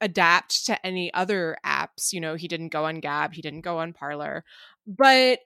adapt 0.00 0.66
to 0.66 0.86
any 0.86 1.12
other 1.14 1.56
apps. 1.64 2.12
You 2.12 2.20
know, 2.20 2.34
he 2.34 2.48
didn't 2.48 2.68
go 2.68 2.84
on 2.84 3.00
Gab, 3.00 3.32
he 3.32 3.42
didn't 3.42 3.62
go 3.62 3.78
on 3.78 3.94
Parler, 3.94 4.44
but 4.86 5.40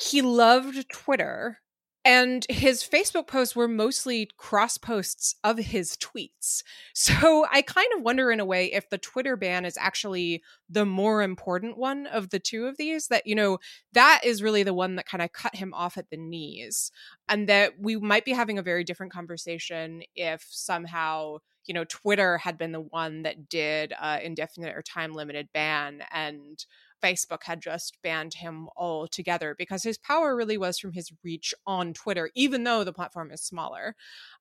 he 0.00 0.22
loved 0.22 0.88
Twitter. 0.90 1.60
And 2.08 2.46
his 2.48 2.82
Facebook 2.82 3.26
posts 3.26 3.54
were 3.54 3.68
mostly 3.68 4.30
cross 4.38 4.78
posts 4.78 5.34
of 5.44 5.58
his 5.58 5.94
tweets. 5.96 6.62
So 6.94 7.46
I 7.52 7.62
kind 7.62 7.86
of 7.96 8.02
wonder, 8.02 8.32
in 8.32 8.40
a 8.40 8.44
way, 8.44 8.72
if 8.72 8.90
the 8.90 8.98
Twitter 8.98 9.36
ban 9.36 9.64
is 9.64 9.76
actually 9.78 10.42
the 10.68 10.84
more 10.84 11.22
important 11.22 11.78
one 11.78 12.06
of 12.08 12.30
the 12.30 12.40
two 12.40 12.66
of 12.66 12.76
these. 12.76 13.06
That, 13.08 13.26
you 13.26 13.34
know, 13.36 13.58
that 13.92 14.22
is 14.24 14.42
really 14.42 14.64
the 14.64 14.74
one 14.74 14.96
that 14.96 15.06
kind 15.06 15.22
of 15.22 15.32
cut 15.32 15.54
him 15.54 15.72
off 15.74 15.96
at 15.96 16.10
the 16.10 16.16
knees. 16.16 16.90
And 17.28 17.48
that 17.48 17.74
we 17.78 17.96
might 17.96 18.24
be 18.24 18.32
having 18.32 18.58
a 18.58 18.62
very 18.62 18.82
different 18.82 19.12
conversation 19.12 20.02
if 20.16 20.46
somehow 20.50 21.38
you 21.66 21.74
know 21.74 21.84
twitter 21.84 22.38
had 22.38 22.56
been 22.56 22.72
the 22.72 22.80
one 22.80 23.22
that 23.22 23.48
did 23.50 23.92
uh, 24.00 24.18
indefinite 24.22 24.74
or 24.74 24.80
time 24.80 25.12
limited 25.12 25.50
ban 25.52 26.02
and 26.10 26.64
facebook 27.02 27.42
had 27.44 27.60
just 27.60 27.96
banned 28.02 28.34
him 28.34 28.68
altogether 28.76 29.54
because 29.56 29.82
his 29.82 29.98
power 29.98 30.36
really 30.36 30.58
was 30.58 30.78
from 30.78 30.92
his 30.92 31.12
reach 31.24 31.54
on 31.66 31.92
twitter 31.92 32.30
even 32.34 32.64
though 32.64 32.84
the 32.84 32.92
platform 32.92 33.30
is 33.30 33.42
smaller 33.42 33.94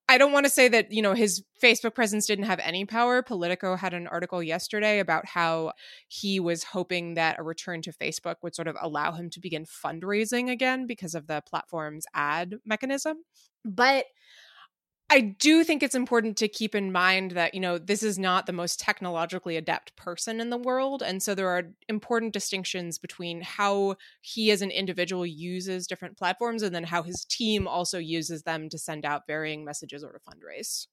I 0.10 0.18
don't 0.18 0.32
want 0.32 0.46
to 0.46 0.50
say 0.50 0.70
that, 0.70 0.92
you 0.92 1.02
know, 1.02 1.14
his 1.14 1.44
Facebook 1.62 1.94
presence 1.94 2.26
didn't 2.26 2.46
have 2.46 2.60
any 2.60 2.86
power. 2.86 3.22
Politico 3.22 3.76
had 3.76 3.94
an 3.94 4.08
article 4.08 4.42
yesterday 4.42 5.00
about 5.00 5.26
how 5.26 5.74
he 6.08 6.40
was 6.40 6.64
hoping 6.64 7.16
that 7.16 7.40
a 7.40 7.44
return 7.44 7.82
to 7.82 7.92
Facebook 7.92 8.36
would 8.42 8.56
sort 8.56 8.70
of 8.70 8.78
allow 8.80 9.12
him 9.12 9.30
to 9.32 9.42
begin 9.42 9.66
fundraising 9.66 10.50
again 10.50 10.88
because 10.88 11.14
of 11.14 11.28
the 11.28 11.44
platform's 11.46 12.06
ad 12.14 12.56
mechanism. 12.66 13.18
But 13.66 14.06
I 15.10 15.22
do 15.22 15.64
think 15.64 15.84
it's 15.84 15.96
important 15.96 16.36
to 16.38 16.50
keep 16.50 16.76
in 16.76 16.92
mind 16.92 17.32
that, 17.32 17.54
you 17.54 17.62
know, 17.62 17.78
this 17.78 18.04
is 18.04 18.20
not 18.20 18.46
the 18.46 18.52
most 18.52 18.78
technologically 18.78 19.56
adept 19.56 19.96
person 19.96 20.42
in 20.42 20.50
the 20.50 20.58
world. 20.58 21.02
And 21.02 21.24
so 21.24 21.34
there 21.34 21.48
are 21.48 21.72
important 21.88 22.34
distinctions 22.34 22.98
between 22.98 23.42
how 23.42 23.96
he 24.22 24.52
as 24.52 24.62
an 24.62 24.70
individual 24.70 25.26
uses 25.26 25.88
different 25.88 26.18
platforms 26.18 26.62
and 26.62 26.76
then 26.76 26.84
how 26.84 27.04
his 27.04 27.24
team 27.24 27.70
also 27.70 27.98
uses 27.98 28.44
them 28.44 28.68
to 28.68 28.78
send 28.78 29.06
out 29.06 29.28
varying 29.28 29.64
messages 29.64 30.04
or 30.04 30.12
to 30.12 30.20
fundraise. 30.20 30.88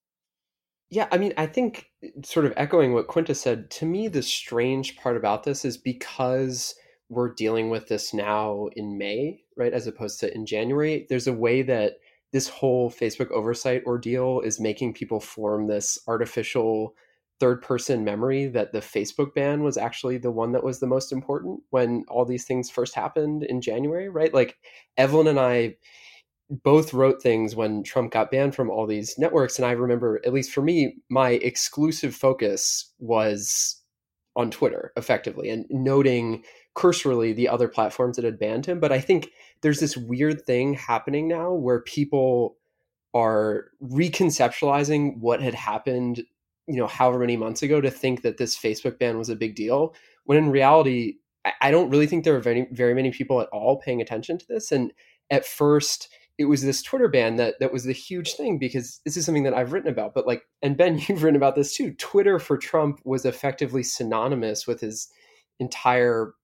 Yeah, 0.90 1.08
I 1.10 1.18
mean, 1.18 1.34
I 1.36 1.46
think 1.46 1.90
sort 2.24 2.46
of 2.46 2.52
echoing 2.56 2.92
what 2.92 3.08
Quinta 3.08 3.34
said, 3.34 3.68
to 3.72 3.84
me, 3.84 4.06
the 4.06 4.22
strange 4.22 4.96
part 4.96 5.16
about 5.16 5.42
this 5.42 5.64
is 5.64 5.76
because 5.76 6.76
we're 7.08 7.34
dealing 7.34 7.68
with 7.68 7.88
this 7.88 8.14
now 8.14 8.68
in 8.76 8.96
May, 8.96 9.42
right, 9.56 9.72
as 9.72 9.88
opposed 9.88 10.20
to 10.20 10.32
in 10.32 10.46
January, 10.46 11.06
there's 11.08 11.26
a 11.26 11.32
way 11.32 11.62
that 11.62 11.94
this 12.34 12.48
whole 12.48 12.90
Facebook 12.90 13.30
oversight 13.30 13.84
ordeal 13.86 14.40
is 14.40 14.58
making 14.58 14.92
people 14.92 15.20
form 15.20 15.68
this 15.68 15.96
artificial 16.08 16.96
third 17.38 17.62
person 17.62 18.02
memory 18.02 18.46
that 18.46 18.72
the 18.72 18.80
Facebook 18.80 19.32
ban 19.34 19.62
was 19.62 19.76
actually 19.76 20.18
the 20.18 20.32
one 20.32 20.50
that 20.50 20.64
was 20.64 20.80
the 20.80 20.86
most 20.88 21.12
important 21.12 21.60
when 21.70 22.04
all 22.08 22.24
these 22.24 22.44
things 22.44 22.68
first 22.68 22.92
happened 22.92 23.44
in 23.44 23.60
January, 23.60 24.08
right? 24.08 24.34
Like 24.34 24.56
Evelyn 24.96 25.28
and 25.28 25.38
I 25.38 25.76
both 26.50 26.92
wrote 26.92 27.22
things 27.22 27.54
when 27.54 27.84
Trump 27.84 28.10
got 28.10 28.32
banned 28.32 28.56
from 28.56 28.68
all 28.68 28.88
these 28.88 29.16
networks. 29.16 29.56
And 29.56 29.64
I 29.64 29.70
remember, 29.70 30.20
at 30.26 30.32
least 30.32 30.50
for 30.50 30.60
me, 30.60 30.96
my 31.08 31.30
exclusive 31.30 32.16
focus 32.16 32.92
was 32.98 33.80
on 34.36 34.50
Twitter 34.50 34.92
effectively 34.96 35.48
and 35.48 35.66
noting 35.70 36.42
cursorily 36.74 37.32
the 37.32 37.48
other 37.48 37.68
platforms 37.68 38.16
that 38.16 38.24
had 38.24 38.38
banned 38.38 38.66
him. 38.66 38.80
But 38.80 38.92
I 38.92 39.00
think 39.00 39.30
there's 39.60 39.80
this 39.80 39.96
weird 39.96 40.44
thing 40.44 40.74
happening 40.74 41.28
now 41.28 41.52
where 41.52 41.80
people 41.80 42.56
are 43.14 43.66
reconceptualizing 43.82 45.18
what 45.18 45.40
had 45.40 45.54
happened, 45.54 46.24
you 46.66 46.76
know, 46.76 46.88
however 46.88 47.20
many 47.20 47.36
months 47.36 47.62
ago 47.62 47.80
to 47.80 47.90
think 47.90 48.22
that 48.22 48.38
this 48.38 48.58
Facebook 48.58 48.98
ban 48.98 49.18
was 49.18 49.28
a 49.28 49.36
big 49.36 49.54
deal. 49.54 49.94
When 50.24 50.36
in 50.36 50.50
reality, 50.50 51.18
I 51.60 51.70
don't 51.70 51.90
really 51.90 52.06
think 52.06 52.24
there 52.24 52.34
are 52.34 52.40
very 52.40 52.66
very 52.72 52.94
many 52.94 53.12
people 53.12 53.40
at 53.40 53.48
all 53.48 53.76
paying 53.76 54.00
attention 54.00 54.38
to 54.38 54.46
this. 54.48 54.72
And 54.72 54.92
at 55.30 55.46
first, 55.46 56.08
it 56.38 56.46
was 56.46 56.62
this 56.62 56.82
Twitter 56.82 57.08
ban 57.08 57.36
that 57.36 57.54
that 57.60 57.72
was 57.72 57.84
the 57.84 57.92
huge 57.92 58.34
thing 58.34 58.58
because 58.58 59.00
this 59.04 59.16
is 59.16 59.24
something 59.24 59.44
that 59.44 59.54
I've 59.54 59.72
written 59.72 59.90
about. 59.90 60.14
But 60.14 60.26
like, 60.26 60.42
and 60.62 60.76
Ben, 60.76 60.98
you've 61.08 61.22
written 61.22 61.36
about 61.36 61.54
this 61.54 61.76
too. 61.76 61.92
Twitter 61.94 62.38
for 62.38 62.56
Trump 62.56 63.00
was 63.04 63.24
effectively 63.24 63.82
synonymous 63.82 64.66
with 64.66 64.80
his 64.80 65.08
entire 65.60 66.34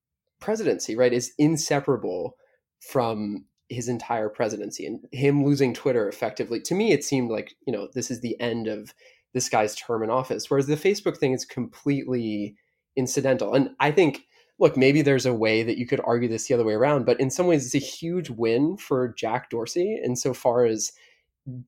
presidency, 0.40 0.96
right, 0.96 1.12
is 1.12 1.32
inseparable 1.38 2.36
from 2.80 3.44
his 3.68 3.88
entire 3.88 4.28
presidency 4.28 4.84
and 4.86 5.06
him 5.12 5.44
losing 5.44 5.74
Twitter 5.74 6.08
effectively. 6.08 6.60
To 6.60 6.74
me, 6.74 6.92
it 6.92 7.04
seemed 7.04 7.30
like, 7.30 7.54
you 7.66 7.72
know, 7.72 7.88
this 7.94 8.10
is 8.10 8.20
the 8.20 8.38
end 8.40 8.66
of 8.66 8.92
this 9.32 9.48
guy's 9.48 9.76
term 9.76 10.02
in 10.02 10.10
office. 10.10 10.50
Whereas 10.50 10.66
the 10.66 10.76
Facebook 10.76 11.16
thing 11.16 11.32
is 11.32 11.44
completely 11.44 12.56
incidental. 12.96 13.54
And 13.54 13.70
I 13.78 13.92
think, 13.92 14.24
look, 14.60 14.76
maybe 14.76 15.00
there's 15.00 15.26
a 15.26 15.34
way 15.34 15.62
that 15.62 15.78
you 15.78 15.86
could 15.86 16.02
argue 16.04 16.28
this 16.28 16.46
the 16.46 16.54
other 16.54 16.64
way 16.64 16.74
around, 16.74 17.06
but 17.06 17.18
in 17.18 17.30
some 17.30 17.46
ways, 17.46 17.64
it's 17.64 17.74
a 17.74 17.78
huge 17.86 18.28
win 18.30 18.76
for 18.76 19.14
Jack 19.14 19.50
Dorsey 19.50 19.98
insofar 20.04 20.66
as 20.66 20.92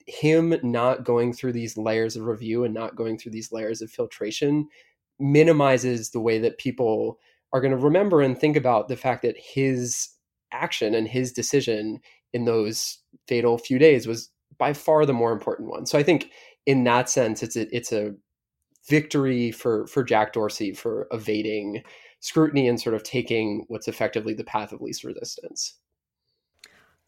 him 0.07 0.55
not 0.63 1.03
going 1.03 1.33
through 1.33 1.55
these 1.55 1.79
layers 1.79 2.15
of 2.15 2.27
review 2.27 2.65
and 2.65 2.75
not 2.75 2.95
going 2.95 3.19
through 3.19 3.33
these 3.33 3.51
layers 3.51 3.81
of 3.81 3.91
filtration 3.91 4.69
minimizes 5.19 6.11
the 6.11 6.21
way 6.21 6.39
that 6.39 6.59
people 6.59 7.19
are 7.55 7.61
going 7.61 7.71
to 7.71 7.77
remember 7.77 8.21
and 8.21 8.39
think 8.39 8.57
about 8.57 8.89
the 8.89 8.97
fact 8.97 9.23
that 9.23 9.37
his 9.39 10.11
action 10.53 10.95
and 10.95 11.09
his 11.09 11.33
decision 11.33 11.99
in 12.35 12.45
those 12.45 12.99
fatal 13.27 13.57
few 13.57 13.79
days 13.79 14.07
was 14.07 14.31
by 14.59 14.75
far 14.75 15.07
the 15.07 15.13
more 15.15 15.33
important 15.33 15.71
one. 15.71 15.87
So 15.87 15.99
I 15.99 16.03
think 16.03 16.31
in 16.67 16.85
that 16.85 17.09
sense, 17.09 17.43
it's 17.43 17.57
a, 17.57 17.75
it's 17.75 17.93
a 17.93 18.15
victory 18.89 19.51
for 19.51 19.87
for 19.87 20.03
Jack 20.03 20.33
Dorsey 20.33 20.73
for 20.73 21.07
evading 21.13 21.83
scrutiny 22.23 22.69
and 22.69 22.81
sort 22.81 22.95
of 22.95 23.03
taking 23.03 23.65
what's 23.69 23.89
effectively 23.89 24.33
the 24.33 24.45
path 24.45 24.73
of 24.73 24.81
least 24.81 25.05
resistance. 25.05 25.75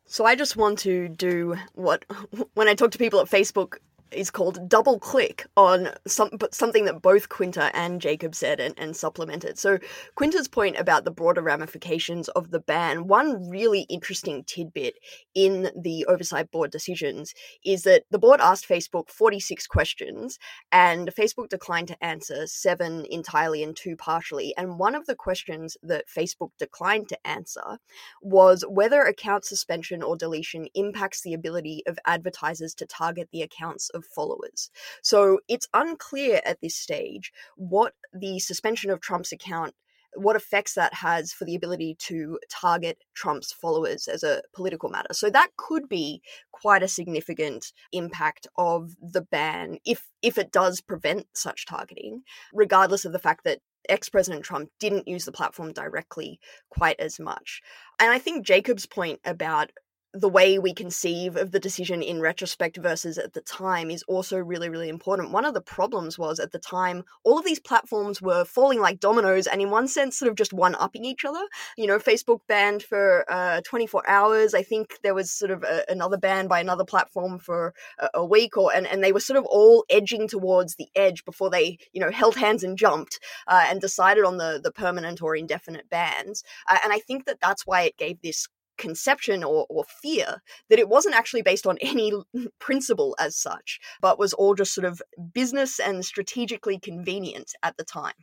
So 0.07 0.27
I 0.27 0.35
just 0.35 0.57
want 0.57 0.81
to 0.81 1.09
do 1.09 1.57
what 1.75 2.05
when 2.55 2.69
I 2.69 2.75
talk 2.75 2.91
to 2.91 2.99
people 2.99 3.21
at 3.21 3.29
Facebook 3.29 3.79
is 4.15 4.31
called 4.31 4.69
double 4.69 4.99
click 4.99 5.47
on 5.57 5.91
some, 6.07 6.31
something 6.53 6.85
that 6.85 7.03
both 7.03 7.29
Quinta 7.29 7.71
and 7.75 8.01
Jacob 8.01 8.35
said 8.35 8.61
and, 8.61 8.75
and 8.79 8.97
supplemented. 8.97 9.59
So, 9.59 9.79
Quinta's 10.15 10.49
point 10.49 10.79
about 10.79 11.05
the 11.05 11.11
broader 11.11 11.43
ramifications 11.43 12.29
of 12.31 12.51
the 12.51 12.61
ban, 12.61 13.07
one 13.07 13.49
really 13.49 13.83
interesting 13.83 14.45
tidbit 14.45 14.95
in 15.35 15.71
the 15.77 16.07
oversight 16.07 16.51
board 16.51 16.71
decisions 16.71 17.35
is 17.65 17.83
that 17.83 18.05
the 18.11 18.19
board 18.19 18.41
asked 18.41 18.69
Facebook 18.69 19.09
46 19.09 19.67
questions 19.67 20.39
and 20.73 21.09
Facebook 21.09 21.49
declined 21.49 21.89
to 21.89 22.05
answer 22.05 22.47
seven 22.47 23.05
entirely 23.11 23.63
and 23.63 23.77
two 23.77 23.97
partially. 23.97 24.55
And 24.57 24.79
one 24.79 24.95
of 24.95 25.07
the 25.07 25.15
questions 25.15 25.77
that 25.83 26.07
Facebook 26.09 26.51
declined 26.59 27.09
to 27.09 27.27
answer 27.27 27.79
was 28.23 28.65
whether 28.69 29.03
account 29.03 29.45
suspension 29.45 30.03
or 30.03 30.17
deletion 30.17 30.67
impacts 30.75 31.23
the 31.23 31.35
ability 31.35 31.83
of 31.87 31.99
advertisers 32.07 32.75
to 32.75 32.87
target 32.87 33.29
the 33.33 33.43
accounts 33.43 33.91
of 33.91 34.04
followers. 34.07 34.71
So 35.03 35.41
it's 35.49 35.69
unclear 35.75 36.41
at 36.45 36.61
this 36.61 36.77
stage 36.77 37.33
what 37.57 37.95
the 38.13 38.39
suspension 38.39 38.91
of 38.91 39.01
Trump's 39.01 39.33
account 39.33 39.75
what 40.17 40.37
effects 40.37 40.75
that 40.75 40.95
has 40.95 41.33
for 41.33 41.45
the 41.45 41.55
ability 41.55 41.97
to 41.99 42.39
target 42.51 42.99
Trump's 43.15 43.53
followers 43.53 44.09
as 44.09 44.23
a 44.23 44.43
political 44.55 44.89
matter. 44.89 45.13
So 45.13 45.31
that 45.31 45.51
could 45.57 45.89
be 45.89 46.23
quite 46.53 46.83
a 46.83 46.89
significant 46.89 47.73
impact 47.93 48.47
of 48.57 48.93
the 49.01 49.23
ban 49.23 49.79
if 49.85 50.07
if 50.23 50.39
it 50.39 50.53
does 50.53 50.81
prevent 50.81 51.27
such 51.35 51.67
targeting, 51.67 52.23
regardless 52.53 53.05
of 53.05 53.13
the 53.13 53.19
fact 53.19 53.45
that 53.45 53.61
ex-president 53.89 54.45
Trump 54.45 54.71
didn't 54.81 55.07
use 55.07 55.27
the 55.27 55.33
platform 55.33 55.73
directly 55.73 56.41
quite 56.71 56.99
as 56.99 57.21
much. 57.21 57.61
And 58.01 58.11
I 58.11 58.19
think 58.19 58.47
Jacob's 58.47 58.87
point 58.87 59.21
about 59.27 59.73
the 60.15 60.29
way 60.29 60.61
we 60.61 60.73
conceive 60.73 61.37
of 61.37 61.51
the 61.51 61.59
decision 61.59 62.01
in 62.01 62.21
retrospect 62.21 62.77
versus 62.77 63.19
at 63.19 63.33
the 63.33 63.41
time 63.41 63.91
is 63.91 64.05
also 64.05 64.39
really, 64.39 64.69
really 64.69 64.89
important. 64.89 65.33
One 65.33 65.45
of 65.45 65.55
the 65.55 65.61
problems 65.61 66.17
was 66.17 66.39
at 66.39 66.53
the 66.53 66.59
time, 66.61 67.03
all 67.25 67.37
of 67.37 67.45
these 67.45 67.59
platforms 67.59 68.23
were 68.23 68.45
falling 68.45 68.81
like 68.81 69.01
dominoes 69.01 69.49
and, 69.49 69.61
in 69.61 69.71
one 69.71 69.89
sense, 69.89 70.17
sort 70.17 70.31
of 70.31 70.37
just 70.37 70.53
one 70.53 70.77
upping 70.77 71.05
each 71.05 71.25
other. 71.25 71.43
You 71.77 71.89
know, 71.89 71.99
Facebook 71.99 72.41
banned 72.47 72.85
for 72.85 73.25
uh, 73.29 73.61
24 73.63 74.09
hours. 74.09 74.55
I 74.55 74.63
think 74.63 74.99
there 75.03 75.15
was 75.15 75.33
sort 75.33 75.51
of 75.51 75.65
a, 75.65 75.85
another 75.89 76.17
ban 76.17 76.47
by 76.47 76.61
another 76.61 76.85
platform 76.85 77.41
for 77.41 77.75
a, 77.99 78.09
a, 78.15 78.25
week, 78.25 78.57
or 78.57 78.73
and, 78.73 78.87
and 78.87 79.03
they 79.03 79.13
were 79.13 79.21
sort 79.21 79.37
of 79.37 79.45
all 79.47 79.85
edging 79.91 80.29
towards 80.29 80.77
the 80.77 80.89
edge 80.95 81.25
before 81.25 81.51
they, 81.51 81.79
you 81.93 82.01
know, 82.01 82.13
held 82.13 82.37
hands 82.37 82.63
and 82.63 82.79
jumped 82.79 83.19
uh, 83.49 83.67
and 83.69 83.81
decided 83.81 84.25
on 84.25 84.37
the, 84.37 84.61
the 84.63 84.71
permanent 84.71 85.21
or 85.21 85.35
indefinite 85.35 85.91
bans. 85.91 86.45
Uh, 86.69 86.79
and 86.85 86.93
I 86.93 87.01
think 87.01 87.27
that 87.27 87.41
that's 87.41 87.67
why 87.67 87.83
it 87.83 87.97
gave 87.97 88.23
this 88.23 88.47
conception 88.79 89.45
or, 89.45 89.67
or 89.69 89.85
fear 89.85 90.43
that 90.69 90.79
it 90.79 90.89
wasn't 90.89 91.15
actually 91.15 91.43
based 91.43 91.67
on 91.67 91.79
any 91.81 92.13
principle 92.59 93.17
as 93.19 93.37
such, 93.37 93.81
but 94.01 94.19
was 94.19 94.33
all 94.33 94.55
just 94.55 94.75
sort 94.75 94.85
of 94.85 95.03
business 95.33 95.79
and 95.79 96.05
strategically 96.05 96.79
convenient 96.79 97.53
at 97.63 97.77
the 97.77 97.85
time. 97.85 98.15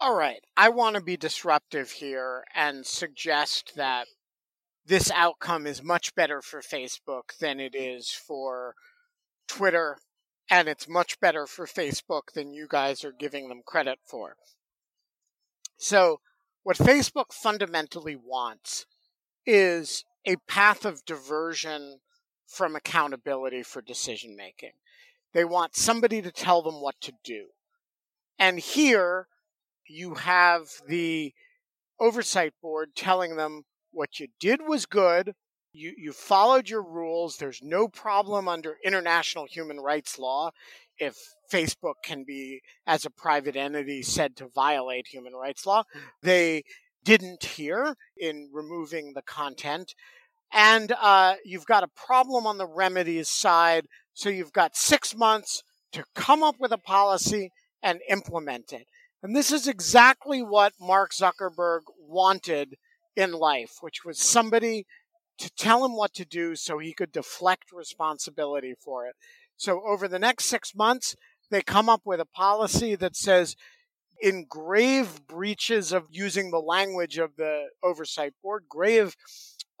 All 0.00 0.14
right. 0.14 0.44
I 0.56 0.68
want 0.68 0.96
to 0.96 1.02
be 1.02 1.16
disruptive 1.16 1.92
here 1.92 2.44
and 2.54 2.84
suggest 2.84 3.72
that 3.76 4.06
this 4.84 5.10
outcome 5.10 5.66
is 5.66 5.82
much 5.82 6.14
better 6.14 6.42
for 6.42 6.60
Facebook 6.60 7.38
than 7.40 7.58
it 7.58 7.74
is 7.74 8.10
for 8.10 8.74
Twitter, 9.48 9.98
and 10.50 10.68
it's 10.68 10.88
much 10.88 11.18
better 11.20 11.46
for 11.46 11.66
Facebook 11.66 12.32
than 12.34 12.52
you 12.52 12.66
guys 12.68 13.02
are 13.04 13.12
giving 13.12 13.48
them 13.48 13.62
credit 13.64 13.98
for. 14.04 14.36
So, 15.78 16.20
what 16.64 16.78
Facebook 16.78 17.32
fundamentally 17.32 18.16
wants 18.16 18.86
is 19.46 20.04
a 20.26 20.36
path 20.48 20.84
of 20.84 21.04
diversion 21.04 22.00
from 22.46 22.74
accountability 22.74 23.62
for 23.62 23.82
decision 23.82 24.34
making. 24.34 24.72
They 25.34 25.44
want 25.44 25.76
somebody 25.76 26.22
to 26.22 26.32
tell 26.32 26.62
them 26.62 26.80
what 26.80 27.00
to 27.02 27.12
do. 27.22 27.48
And 28.38 28.58
here 28.58 29.28
you 29.86 30.14
have 30.14 30.68
the 30.88 31.34
oversight 32.00 32.54
board 32.62 32.96
telling 32.96 33.36
them 33.36 33.64
what 33.90 34.18
you 34.18 34.28
did 34.40 34.60
was 34.66 34.86
good. 34.86 35.34
You, 35.72 35.92
you 35.98 36.12
followed 36.12 36.68
your 36.68 36.82
rules. 36.82 37.36
There's 37.36 37.60
no 37.62 37.88
problem 37.88 38.48
under 38.48 38.78
international 38.82 39.46
human 39.46 39.80
rights 39.80 40.18
law 40.18 40.52
if 40.98 41.16
Facebook 41.52 41.94
can 42.02 42.24
be, 42.24 42.60
as 42.86 43.04
a 43.04 43.10
private 43.10 43.56
entity, 43.56 44.02
said 44.02 44.36
to 44.36 44.48
violate 44.54 45.06
human 45.06 45.34
rights 45.34 45.66
law. 45.66 45.84
They 46.22 46.64
didn't 47.04 47.44
here 47.44 47.96
in 48.16 48.50
removing 48.52 49.12
the 49.14 49.22
content. 49.22 49.94
And 50.52 50.92
uh, 51.00 51.34
you've 51.44 51.66
got 51.66 51.82
a 51.82 51.88
problem 51.88 52.46
on 52.46 52.58
the 52.58 52.66
remedies 52.66 53.28
side. 53.28 53.86
So 54.14 54.28
you've 54.28 54.52
got 54.52 54.76
six 54.76 55.14
months 55.14 55.62
to 55.92 56.04
come 56.14 56.42
up 56.42 56.56
with 56.58 56.72
a 56.72 56.78
policy 56.78 57.50
and 57.82 58.00
implement 58.08 58.72
it. 58.72 58.86
And 59.22 59.34
this 59.34 59.52
is 59.52 59.66
exactly 59.66 60.42
what 60.42 60.72
Mark 60.80 61.12
Zuckerberg 61.12 61.80
wanted 61.98 62.74
in 63.16 63.32
life, 63.32 63.76
which 63.80 64.04
was 64.04 64.18
somebody 64.18 64.86
to 65.38 65.50
tell 65.56 65.84
him 65.84 65.96
what 65.96 66.14
to 66.14 66.24
do 66.24 66.54
so 66.54 66.78
he 66.78 66.92
could 66.92 67.12
deflect 67.12 67.72
responsibility 67.72 68.74
for 68.84 69.06
it. 69.06 69.14
So 69.56 69.82
over 69.86 70.08
the 70.08 70.18
next 70.18 70.46
six 70.46 70.74
months, 70.74 71.16
they 71.50 71.62
come 71.62 71.88
up 71.88 72.02
with 72.04 72.20
a 72.20 72.26
policy 72.26 72.94
that 72.96 73.16
says, 73.16 73.56
in 74.20 74.46
grave 74.48 75.26
breaches 75.26 75.92
of 75.92 76.06
using 76.10 76.50
the 76.50 76.58
language 76.58 77.18
of 77.18 77.36
the 77.36 77.66
oversight 77.82 78.32
board, 78.42 78.64
grave, 78.68 79.16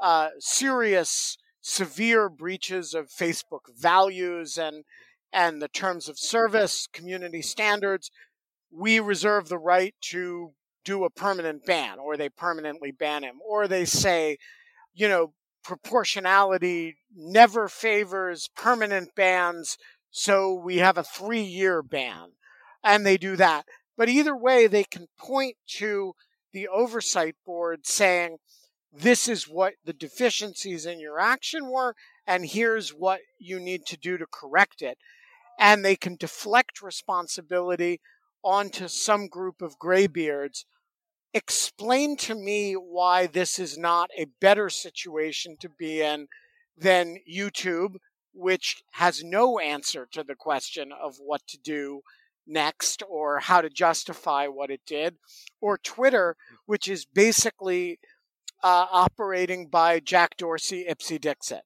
uh, 0.00 0.28
serious, 0.38 1.36
severe 1.60 2.28
breaches 2.28 2.94
of 2.94 3.08
Facebook 3.08 3.72
values 3.76 4.58
and 4.58 4.84
and 5.32 5.60
the 5.60 5.68
terms 5.68 6.08
of 6.08 6.16
service, 6.16 6.86
community 6.92 7.42
standards, 7.42 8.10
we 8.70 9.00
reserve 9.00 9.48
the 9.48 9.58
right 9.58 9.94
to 10.00 10.52
do 10.84 11.04
a 11.04 11.10
permanent 11.10 11.64
ban, 11.66 11.98
or 11.98 12.16
they 12.16 12.28
permanently 12.28 12.92
ban 12.92 13.24
him, 13.24 13.40
or 13.44 13.66
they 13.66 13.84
say, 13.84 14.36
you 14.92 15.08
know, 15.08 15.32
proportionality 15.64 16.96
never 17.16 17.68
favors 17.68 18.50
permanent 18.54 19.14
bans, 19.14 19.76
so 20.10 20.54
we 20.54 20.78
have 20.78 20.98
a 20.98 21.04
three 21.04 21.42
year 21.42 21.82
ban. 21.82 22.32
And 22.82 23.04
they 23.04 23.16
do 23.16 23.36
that. 23.36 23.64
But 23.96 24.08
either 24.08 24.36
way, 24.36 24.66
they 24.66 24.84
can 24.84 25.06
point 25.18 25.56
to 25.78 26.14
the 26.52 26.68
oversight 26.68 27.36
board 27.46 27.86
saying, 27.86 28.38
this 28.92 29.26
is 29.26 29.48
what 29.48 29.74
the 29.84 29.92
deficiencies 29.92 30.86
in 30.86 31.00
your 31.00 31.18
action 31.18 31.68
were, 31.68 31.96
and 32.26 32.46
here's 32.46 32.90
what 32.90 33.20
you 33.38 33.58
need 33.58 33.86
to 33.86 33.96
do 33.96 34.16
to 34.18 34.26
correct 34.30 34.82
it. 34.82 34.98
And 35.58 35.84
they 35.84 35.96
can 35.96 36.16
deflect 36.16 36.82
responsibility 36.82 38.00
onto 38.44 38.86
some 38.86 39.26
group 39.26 39.62
of 39.62 39.78
graybeards 39.78 40.66
explain 41.34 42.16
to 42.16 42.34
me 42.34 42.74
why 42.74 43.26
this 43.26 43.58
is 43.58 43.76
not 43.76 44.08
a 44.16 44.26
better 44.40 44.70
situation 44.70 45.56
to 45.60 45.68
be 45.68 46.00
in 46.00 46.28
than 46.78 47.18
YouTube, 47.30 47.96
which 48.32 48.82
has 48.92 49.22
no 49.22 49.58
answer 49.58 50.06
to 50.12 50.22
the 50.22 50.36
question 50.36 50.92
of 50.92 51.16
what 51.18 51.42
to 51.48 51.58
do 51.58 52.00
next 52.46 53.02
or 53.08 53.40
how 53.40 53.60
to 53.60 53.70
justify 53.70 54.46
what 54.46 54.70
it 54.70 54.82
did, 54.86 55.16
or 55.60 55.78
Twitter, 55.78 56.36
which 56.66 56.88
is 56.88 57.04
basically 57.06 57.98
uh, 58.62 58.86
operating 58.90 59.66
by 59.68 60.00
Jack 60.00 60.36
Dorsey, 60.36 60.86
Ipse 60.86 61.18
Dixit. 61.18 61.62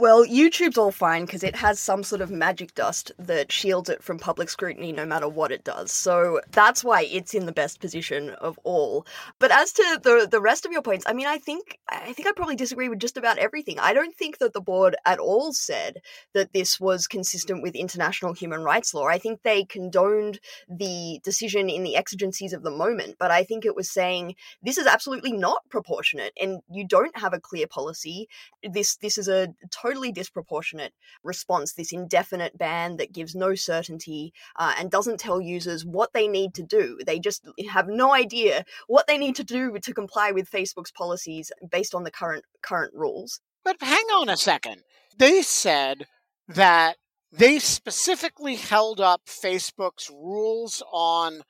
Well, 0.00 0.24
YouTube's 0.24 0.78
all 0.78 0.92
fine 0.92 1.24
because 1.24 1.42
it 1.42 1.56
has 1.56 1.80
some 1.80 2.04
sort 2.04 2.20
of 2.20 2.30
magic 2.30 2.72
dust 2.76 3.10
that 3.18 3.50
shields 3.50 3.88
it 3.88 4.00
from 4.00 4.20
public 4.20 4.48
scrutiny 4.48 4.92
no 4.92 5.04
matter 5.04 5.28
what 5.28 5.50
it 5.50 5.64
does. 5.64 5.90
So 5.90 6.40
that's 6.52 6.84
why 6.84 7.02
it's 7.02 7.34
in 7.34 7.46
the 7.46 7.52
best 7.52 7.80
position 7.80 8.30
of 8.30 8.60
all. 8.62 9.08
But 9.40 9.50
as 9.50 9.72
to 9.72 10.00
the 10.00 10.28
the 10.30 10.40
rest 10.40 10.64
of 10.64 10.70
your 10.70 10.82
points, 10.82 11.04
I 11.08 11.14
mean, 11.14 11.26
I 11.26 11.38
think 11.38 11.80
I 11.88 12.12
think 12.12 12.28
I 12.28 12.32
probably 12.36 12.54
disagree 12.54 12.88
with 12.88 13.00
just 13.00 13.16
about 13.16 13.38
everything. 13.38 13.80
I 13.80 13.92
don't 13.92 14.14
think 14.14 14.38
that 14.38 14.52
the 14.52 14.60
board 14.60 14.94
at 15.04 15.18
all 15.18 15.52
said 15.52 15.96
that 16.32 16.52
this 16.52 16.78
was 16.78 17.08
consistent 17.08 17.64
with 17.64 17.74
international 17.74 18.34
human 18.34 18.62
rights 18.62 18.94
law. 18.94 19.06
I 19.06 19.18
think 19.18 19.42
they 19.42 19.64
condoned 19.64 20.38
the 20.68 21.18
decision 21.24 21.68
in 21.68 21.82
the 21.82 21.96
exigencies 21.96 22.52
of 22.52 22.62
the 22.62 22.70
moment, 22.70 23.16
but 23.18 23.32
I 23.32 23.42
think 23.42 23.64
it 23.64 23.74
was 23.74 23.90
saying 23.90 24.36
this 24.62 24.78
is 24.78 24.86
absolutely 24.86 25.32
not 25.32 25.68
proportionate 25.70 26.34
and 26.40 26.60
you 26.70 26.86
don't 26.86 27.18
have 27.18 27.34
a 27.34 27.40
clear 27.40 27.66
policy. 27.66 28.28
This 28.62 28.94
this 28.98 29.18
is 29.18 29.26
a 29.26 29.48
totally 29.88 30.12
disproportionate 30.12 30.92
response, 31.22 31.72
this 31.72 31.92
indefinite 31.92 32.56
ban 32.58 32.96
that 32.96 33.12
gives 33.12 33.34
no 33.34 33.54
certainty 33.54 34.32
uh, 34.56 34.74
and 34.78 34.90
doesn't 34.90 35.20
tell 35.20 35.40
users 35.40 35.84
what 35.84 36.12
they 36.12 36.28
need 36.28 36.54
to 36.54 36.62
do. 36.62 36.98
They 37.06 37.18
just 37.18 37.46
have 37.70 37.88
no 37.88 38.14
idea 38.14 38.64
what 38.86 39.06
they 39.06 39.18
need 39.18 39.36
to 39.36 39.44
do 39.44 39.78
to 39.78 39.94
comply 39.94 40.30
with 40.30 40.50
Facebook's 40.50 40.92
policies 40.92 41.50
based 41.70 41.94
on 41.94 42.04
the 42.04 42.10
current 42.10 42.44
current 42.62 42.92
rules. 42.94 43.40
But 43.64 43.76
hang 43.80 44.04
on 44.16 44.28
a 44.28 44.36
second. 44.36 44.82
They 45.16 45.42
said 45.42 46.06
that 46.48 46.96
they 47.32 47.58
specifically 47.58 48.56
held 48.56 49.00
up 49.00 49.22
Facebook's 49.26 50.10
rules 50.10 50.82
on 50.92 51.42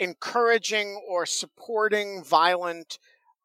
encouraging 0.00 1.00
or 1.08 1.24
supporting 1.24 2.22
violent 2.22 2.98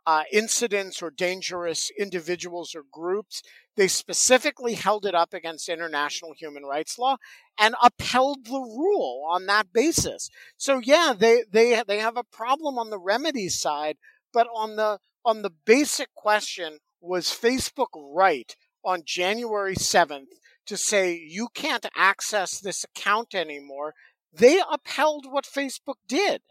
uh, 0.06 0.24
incidents 0.32 1.02
or 1.02 1.12
dangerous 1.12 1.92
individuals 1.98 2.74
or 2.76 2.84
groups. 2.92 3.42
They 3.76 3.88
specifically 3.88 4.74
held 4.74 5.06
it 5.06 5.16
up 5.16 5.34
against 5.34 5.70
international 5.70 6.34
human 6.34 6.64
rights 6.64 6.98
law 6.98 7.18
and 7.60 7.76
upheld 7.82 8.46
the 8.46 8.60
rule 8.60 9.26
on 9.30 9.46
that 9.46 9.72
basis. 9.74 10.30
So 10.58 10.80
yeah, 10.84 11.14
they, 11.18 11.44
they, 11.52 11.82
they 11.88 12.00
have 12.00 12.18
a 12.18 12.24
problem 12.24 12.78
on 12.78 12.90
the 12.90 13.00
remedies 13.00 13.60
side, 13.60 13.98
but 14.34 14.48
on 14.54 14.76
the, 14.76 15.00
on 15.24 15.42
the 15.42 15.52
basic 15.66 16.14
question, 16.16 16.80
was 17.00 17.28
Facebook 17.28 17.90
right 17.96 18.56
on 18.84 19.04
January 19.06 19.76
7th 19.76 20.28
to 20.68 20.78
say 20.78 21.16
you 21.16 21.48
can't 21.54 21.86
access 21.96 22.60
this 22.60 22.84
account 22.84 23.34
anymore? 23.34 23.94
They 24.34 24.62
upheld 24.72 25.26
what 25.30 25.46
Facebook 25.46 25.98
did. 26.08 26.42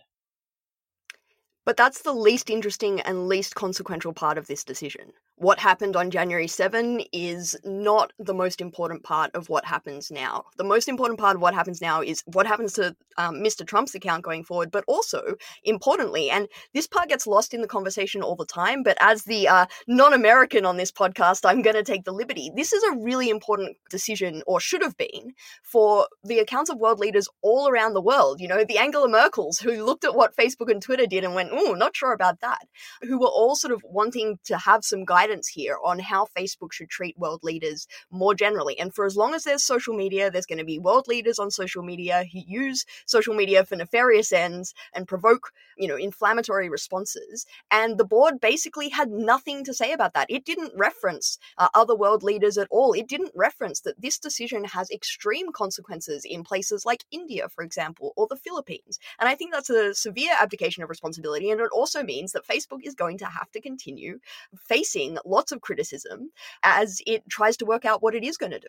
But 1.65 1.77
that's 1.77 2.03
the 2.03 2.13
least 2.13 2.51
interesting 2.51 3.01
and 3.01 3.29
least 3.29 3.55
consequential 3.55 4.13
part 4.13 4.39
of 4.39 4.47
this 4.47 4.65
decision 4.65 5.13
what 5.41 5.59
happened 5.59 5.97
on 5.97 6.11
January 6.11 6.47
7 6.47 7.01
is 7.15 7.57
not 7.65 8.13
the 8.19 8.35
most 8.35 8.61
important 8.61 9.03
part 9.03 9.31
of 9.35 9.49
what 9.49 9.65
happens 9.65 10.11
now. 10.11 10.45
The 10.59 10.65
most 10.65 10.87
important 10.87 11.19
part 11.19 11.35
of 11.35 11.41
what 11.41 11.55
happens 11.55 11.81
now 11.81 12.03
is 12.03 12.23
what 12.27 12.47
happens 12.47 12.75
to 12.75 12.95
um, 13.17 13.37
Mr. 13.37 13.67
Trump's 13.67 13.95
account 13.95 14.23
going 14.23 14.45
forward, 14.45 14.71
but 14.71 14.85
also, 14.87 15.37
importantly, 15.65 16.29
and 16.29 16.47
this 16.75 16.87
part 16.87 17.09
gets 17.09 17.27
lost 17.27 17.55
in 17.55 17.63
the 17.63 17.67
conversation 17.67 18.21
all 18.21 18.37
the 18.37 18.45
time, 18.45 18.83
but 18.83 18.99
as 19.01 19.25
the 19.25 19.49
uh, 19.49 19.65
non 19.89 20.13
American 20.13 20.67
on 20.67 20.77
this 20.77 20.93
podcast, 20.93 21.49
I'm 21.49 21.63
going 21.63 21.77
to 21.77 21.83
take 21.83 22.05
the 22.05 22.13
liberty. 22.13 22.51
This 22.55 22.75
is 22.75 22.83
a 22.85 22.99
really 22.99 23.31
important 23.31 23.79
decision, 23.89 24.43
or 24.47 24.61
should 24.61 24.83
have 24.83 24.99
been, 24.99 25.33
for 25.63 26.07
the 26.23 26.39
accounts 26.41 26.69
of 26.69 26.79
world 26.79 26.99
leaders 26.99 27.29
all 27.41 27.67
around 27.67 27.95
the 27.95 28.03
world. 28.03 28.43
You 28.43 28.49
know, 28.49 28.63
the 28.63 28.79
Angela 28.79 29.09
Merkels, 29.09 29.63
who 29.63 29.85
looked 29.85 30.05
at 30.05 30.15
what 30.15 30.37
Facebook 30.37 30.71
and 30.71 30.83
Twitter 30.83 31.07
did 31.07 31.25
and 31.25 31.35
went, 31.35 31.49
oh, 31.51 31.73
not 31.73 31.97
sure 31.97 32.13
about 32.13 32.41
that, 32.41 32.67
who 33.01 33.19
were 33.19 33.27
all 33.27 33.57
sort 33.57 33.73
of 33.73 33.83
wanting 33.85 34.39
to 34.45 34.59
have 34.59 34.85
some 34.85 35.07
guidance 35.07 35.30
guidance 35.31 35.49
here 35.49 35.79
on 35.85 35.99
how 35.99 36.27
Facebook 36.37 36.73
should 36.73 36.89
treat 36.89 37.19
world 37.19 37.41
leaders 37.43 37.87
more 38.11 38.35
generally. 38.35 38.79
And 38.79 38.93
for 38.93 39.07
as 39.07 39.17
long 39.17 39.35
as 39.35 39.45
there's 39.45 39.63
social 39.63 39.95
media, 39.95 40.31
there's 40.31 40.47
going 40.47 40.59
to 40.59 40.65
be 40.65 40.79
world 40.79 41.07
leaders 41.07 41.39
on 41.39 41.51
social 41.51 41.83
media 41.83 42.25
who 42.33 42.41
use 42.47 42.85
social 43.07 43.35
media 43.35 43.65
for 43.65 43.77
nefarious 43.77 44.33
ends 44.33 44.75
and 44.93 45.07
provoke, 45.07 45.53
you 45.79 45.87
know, 45.87 45.97
inflammatory 45.97 46.69
responses. 46.69 47.47
And 47.71 47.97
the 47.97 48.05
board 48.05 48.41
basically 48.41 48.89
had 48.89 49.11
nothing 49.11 49.65
to 49.65 49.75
say 49.75 49.93
about 49.93 50.15
that. 50.15 50.27
It 50.29 50.45
didn't 50.45 50.73
reference 50.77 51.39
uh, 51.59 51.69
other 51.75 51.95
world 51.95 52.23
leaders 52.23 52.59
at 52.59 52.69
all. 52.71 52.93
It 52.93 53.09
didn't 53.09 53.33
reference 53.35 53.81
that 53.83 54.01
this 54.01 54.19
decision 54.19 54.65
has 54.65 54.91
extreme 54.91 55.53
consequences 55.53 56.25
in 56.25 56.43
places 56.43 56.85
like 56.85 57.05
India, 57.13 57.49
for 57.49 57.63
example, 57.63 58.13
or 58.17 58.27
the 58.29 58.37
Philippines. 58.37 58.99
And 59.21 59.29
I 59.29 59.35
think 59.37 59.53
that's 59.53 59.71
a 59.71 59.95
severe 59.95 60.33
abdication 60.41 60.83
of 60.83 60.91
responsibility. 60.91 61.51
And 61.51 61.61
it 61.61 61.71
also 61.73 62.03
means 62.03 62.33
that 62.33 62.47
Facebook 62.47 62.81
is 62.83 62.95
going 62.95 63.19
to 63.19 63.27
have 63.27 63.51
to 63.53 63.61
continue 63.61 64.19
facing 64.57 65.19
lots 65.25 65.53
of 65.53 65.61
criticism 65.61 66.31
as 66.63 67.01
it 67.07 67.23
tries 67.29 67.57
to 67.59 67.65
work 67.65 67.85
out 67.85 68.03
what 68.03 68.15
it 68.15 68.25
is 68.25 68.37
going 68.37 68.53
to 68.53 68.59
do. 68.59 68.69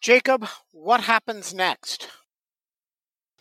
Jacob, 0.00 0.46
what 0.72 1.02
happens 1.02 1.54
next? 1.54 2.08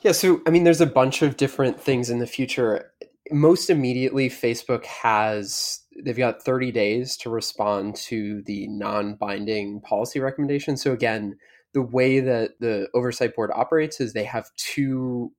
Yeah, 0.02 0.12
so 0.12 0.42
I 0.46 0.50
mean, 0.52 0.64
there's 0.64 0.82
a 0.82 0.86
bunch 0.86 1.22
of 1.22 1.38
different 1.38 1.80
things 1.80 2.10
in 2.10 2.20
the 2.20 2.28
future. 2.28 2.92
Most 3.32 3.70
immediately, 3.70 4.30
Facebook 4.30 4.86
has 4.86 5.82
they've 6.04 6.18
got 6.18 6.44
30 6.44 6.72
days 6.72 7.18
to 7.18 7.30
respond 7.30 7.96
to 7.96 8.42
the 8.44 8.68
non-binding 8.68 9.82
policy 9.82 10.20
recommendation. 10.20 10.78
So 10.78 10.92
again, 10.92 11.38
the 11.74 11.82
way 11.82 12.20
that 12.20 12.52
the 12.60 12.88
oversight 12.94 13.36
board 13.36 13.52
operates 13.54 14.00
is 14.00 14.14
they 14.14 14.24
have 14.26 14.50
two 14.56 15.32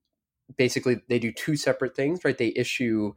basically 0.57 1.01
they 1.09 1.19
do 1.19 1.31
two 1.31 1.55
separate 1.55 1.95
things, 1.95 2.23
right? 2.23 2.37
They 2.37 2.53
issue 2.55 3.13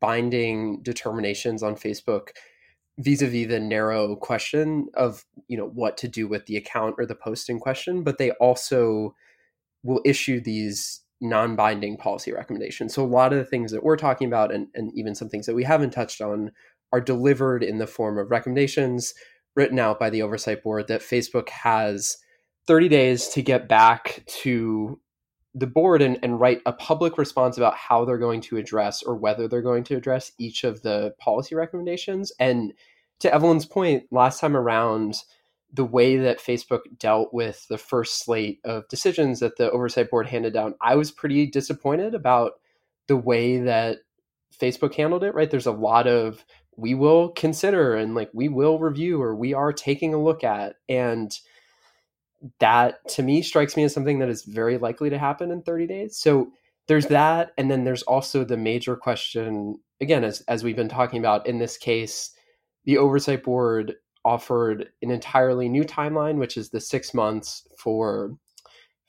binding 0.00 0.82
determinations 0.82 1.62
on 1.62 1.74
Facebook 1.74 2.28
vis-a-vis 3.00 3.48
the 3.48 3.58
narrow 3.60 4.14
question 4.14 4.86
of 4.94 5.24
you 5.48 5.56
know 5.56 5.68
what 5.68 5.96
to 5.96 6.08
do 6.08 6.28
with 6.28 6.46
the 6.46 6.56
account 6.56 6.94
or 6.98 7.06
the 7.06 7.14
post 7.14 7.48
in 7.48 7.58
question 7.58 8.02
but 8.02 8.18
they 8.18 8.30
also 8.32 9.14
will 9.82 10.00
issue 10.04 10.40
these 10.40 11.02
non-binding 11.20 11.96
policy 11.96 12.32
recommendations. 12.32 12.94
So 12.94 13.04
a 13.04 13.06
lot 13.06 13.32
of 13.32 13.38
the 13.38 13.44
things 13.44 13.72
that 13.72 13.82
we're 13.82 13.96
talking 13.96 14.26
about 14.26 14.52
and, 14.52 14.68
and 14.74 14.90
even 14.94 15.14
some 15.14 15.28
things 15.28 15.46
that 15.46 15.54
we 15.54 15.64
haven't 15.64 15.90
touched 15.90 16.20
on 16.20 16.50
are 16.92 17.00
delivered 17.00 17.62
in 17.62 17.78
the 17.78 17.86
form 17.86 18.18
of 18.18 18.30
recommendations 18.30 19.14
written 19.54 19.78
out 19.78 19.98
by 19.98 20.10
the 20.10 20.22
oversight 20.22 20.62
board 20.62 20.88
that 20.88 21.00
facebook 21.00 21.48
has 21.48 22.16
30 22.66 22.88
days 22.88 23.28
to 23.28 23.42
get 23.42 23.68
back 23.68 24.24
to 24.26 25.00
the 25.54 25.66
board 25.66 26.00
and, 26.00 26.18
and 26.22 26.40
write 26.40 26.60
a 26.66 26.72
public 26.72 27.18
response 27.18 27.56
about 27.56 27.74
how 27.74 28.04
they're 28.04 28.18
going 28.18 28.40
to 28.40 28.56
address 28.56 29.02
or 29.02 29.16
whether 29.16 29.48
they're 29.48 29.62
going 29.62 29.84
to 29.84 29.96
address 29.96 30.32
each 30.38 30.64
of 30.64 30.82
the 30.82 31.14
policy 31.18 31.54
recommendations. 31.54 32.32
And 32.38 32.72
to 33.20 33.32
Evelyn's 33.34 33.66
point, 33.66 34.04
last 34.10 34.40
time 34.40 34.56
around, 34.56 35.16
the 35.72 35.84
way 35.84 36.16
that 36.16 36.40
Facebook 36.40 36.80
dealt 36.98 37.32
with 37.32 37.66
the 37.68 37.78
first 37.78 38.24
slate 38.24 38.60
of 38.64 38.88
decisions 38.88 39.40
that 39.40 39.56
the 39.56 39.70
oversight 39.70 40.10
board 40.10 40.28
handed 40.28 40.52
down, 40.52 40.74
I 40.80 40.96
was 40.96 41.10
pretty 41.10 41.46
disappointed 41.46 42.14
about 42.14 42.52
the 43.06 43.16
way 43.16 43.58
that 43.58 43.98
Facebook 44.58 44.94
handled 44.94 45.24
it, 45.24 45.34
right? 45.34 45.50
There's 45.50 45.66
a 45.66 45.72
lot 45.72 46.06
of 46.06 46.44
we 46.76 46.94
will 46.94 47.30
consider 47.30 47.94
and 47.94 48.14
like 48.14 48.30
we 48.32 48.48
will 48.48 48.78
review 48.78 49.20
or 49.20 49.34
we 49.34 49.52
are 49.52 49.72
taking 49.72 50.14
a 50.14 50.22
look 50.22 50.44
at. 50.44 50.76
And 50.88 51.36
that 52.58 53.06
to 53.08 53.22
me 53.22 53.42
strikes 53.42 53.76
me 53.76 53.84
as 53.84 53.92
something 53.92 54.18
that 54.18 54.28
is 54.28 54.44
very 54.44 54.78
likely 54.78 55.10
to 55.10 55.18
happen 55.18 55.50
in 55.50 55.62
30 55.62 55.86
days. 55.86 56.16
So 56.16 56.50
there's 56.88 57.06
that. 57.06 57.52
And 57.58 57.70
then 57.70 57.84
there's 57.84 58.02
also 58.02 58.44
the 58.44 58.56
major 58.56 58.96
question, 58.96 59.78
again, 60.00 60.24
as, 60.24 60.40
as 60.42 60.64
we've 60.64 60.76
been 60.76 60.88
talking 60.88 61.18
about 61.18 61.46
in 61.46 61.58
this 61.58 61.76
case, 61.76 62.32
the 62.84 62.98
oversight 62.98 63.42
board 63.42 63.94
offered 64.24 64.88
an 65.02 65.10
entirely 65.10 65.68
new 65.68 65.84
timeline, 65.84 66.38
which 66.38 66.56
is 66.56 66.70
the 66.70 66.80
six 66.80 67.14
months 67.14 67.66
for 67.78 68.36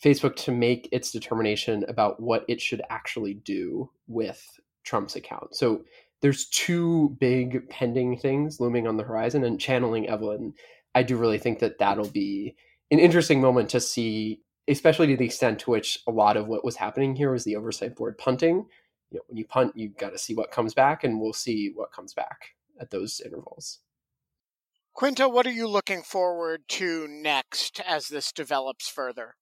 Facebook 0.04 0.36
to 0.36 0.52
make 0.52 0.90
its 0.92 1.12
determination 1.12 1.86
about 1.88 2.20
what 2.22 2.44
it 2.48 2.60
should 2.60 2.82
actually 2.90 3.36
do 3.36 3.90
with 4.08 4.60
Trump's 4.84 5.16
account. 5.16 5.56
So 5.56 5.84
there's 6.22 6.48
two 6.50 7.16
big 7.20 7.68
pending 7.70 8.18
things 8.18 8.60
looming 8.60 8.88
on 8.88 8.98
the 8.98 9.04
horizon, 9.04 9.44
and 9.44 9.60
channeling 9.60 10.08
Evelyn, 10.08 10.54
I 10.96 11.04
do 11.04 11.18
really 11.18 11.38
think 11.38 11.60
that 11.60 11.80
that'll 11.80 12.10
be 12.10 12.56
an 12.92 13.00
interesting 13.00 13.42
moment 13.42 13.70
to 13.70 13.80
see, 13.80 14.42
especially 14.68 15.08
to 15.08 15.18
the 15.18 15.26
extent 15.26 15.60
to 15.60 15.72
which 15.72 16.00
a 16.08 16.12
lot 16.12 16.38
of 16.38 16.48
what 16.48 16.66
was 16.66 16.76
happening 16.76 17.16
here 17.16 17.32
was 17.32 17.44
the 17.44 17.56
oversight 17.56 17.96
board 17.96 18.18
punting. 18.18 18.66
You 19.10 19.18
know, 19.18 19.22
when 19.28 19.38
you 19.38 19.46
punt, 19.46 19.74
you've 19.76 19.98
got 19.98 20.12
to 20.12 20.18
see 20.18 20.36
what 20.36 20.52
comes 20.52 20.74
back, 20.74 21.04
and 21.04 21.20
we'll 21.20 21.34
see 21.34 21.72
what 21.74 21.92
comes 21.92 22.14
back 22.14 22.50
at 22.80 22.92
those 22.92 23.22
intervals. 23.22 23.80
Quinta, 24.94 25.28
what 25.28 25.48
are 25.48 25.52
you 25.52 25.68
looking 25.68 26.04
forward 26.04 26.64
to 26.68 27.08
next 27.08 27.80
as 27.88 28.10
this 28.10 28.32
develops 28.32 28.90
further? 28.90 29.36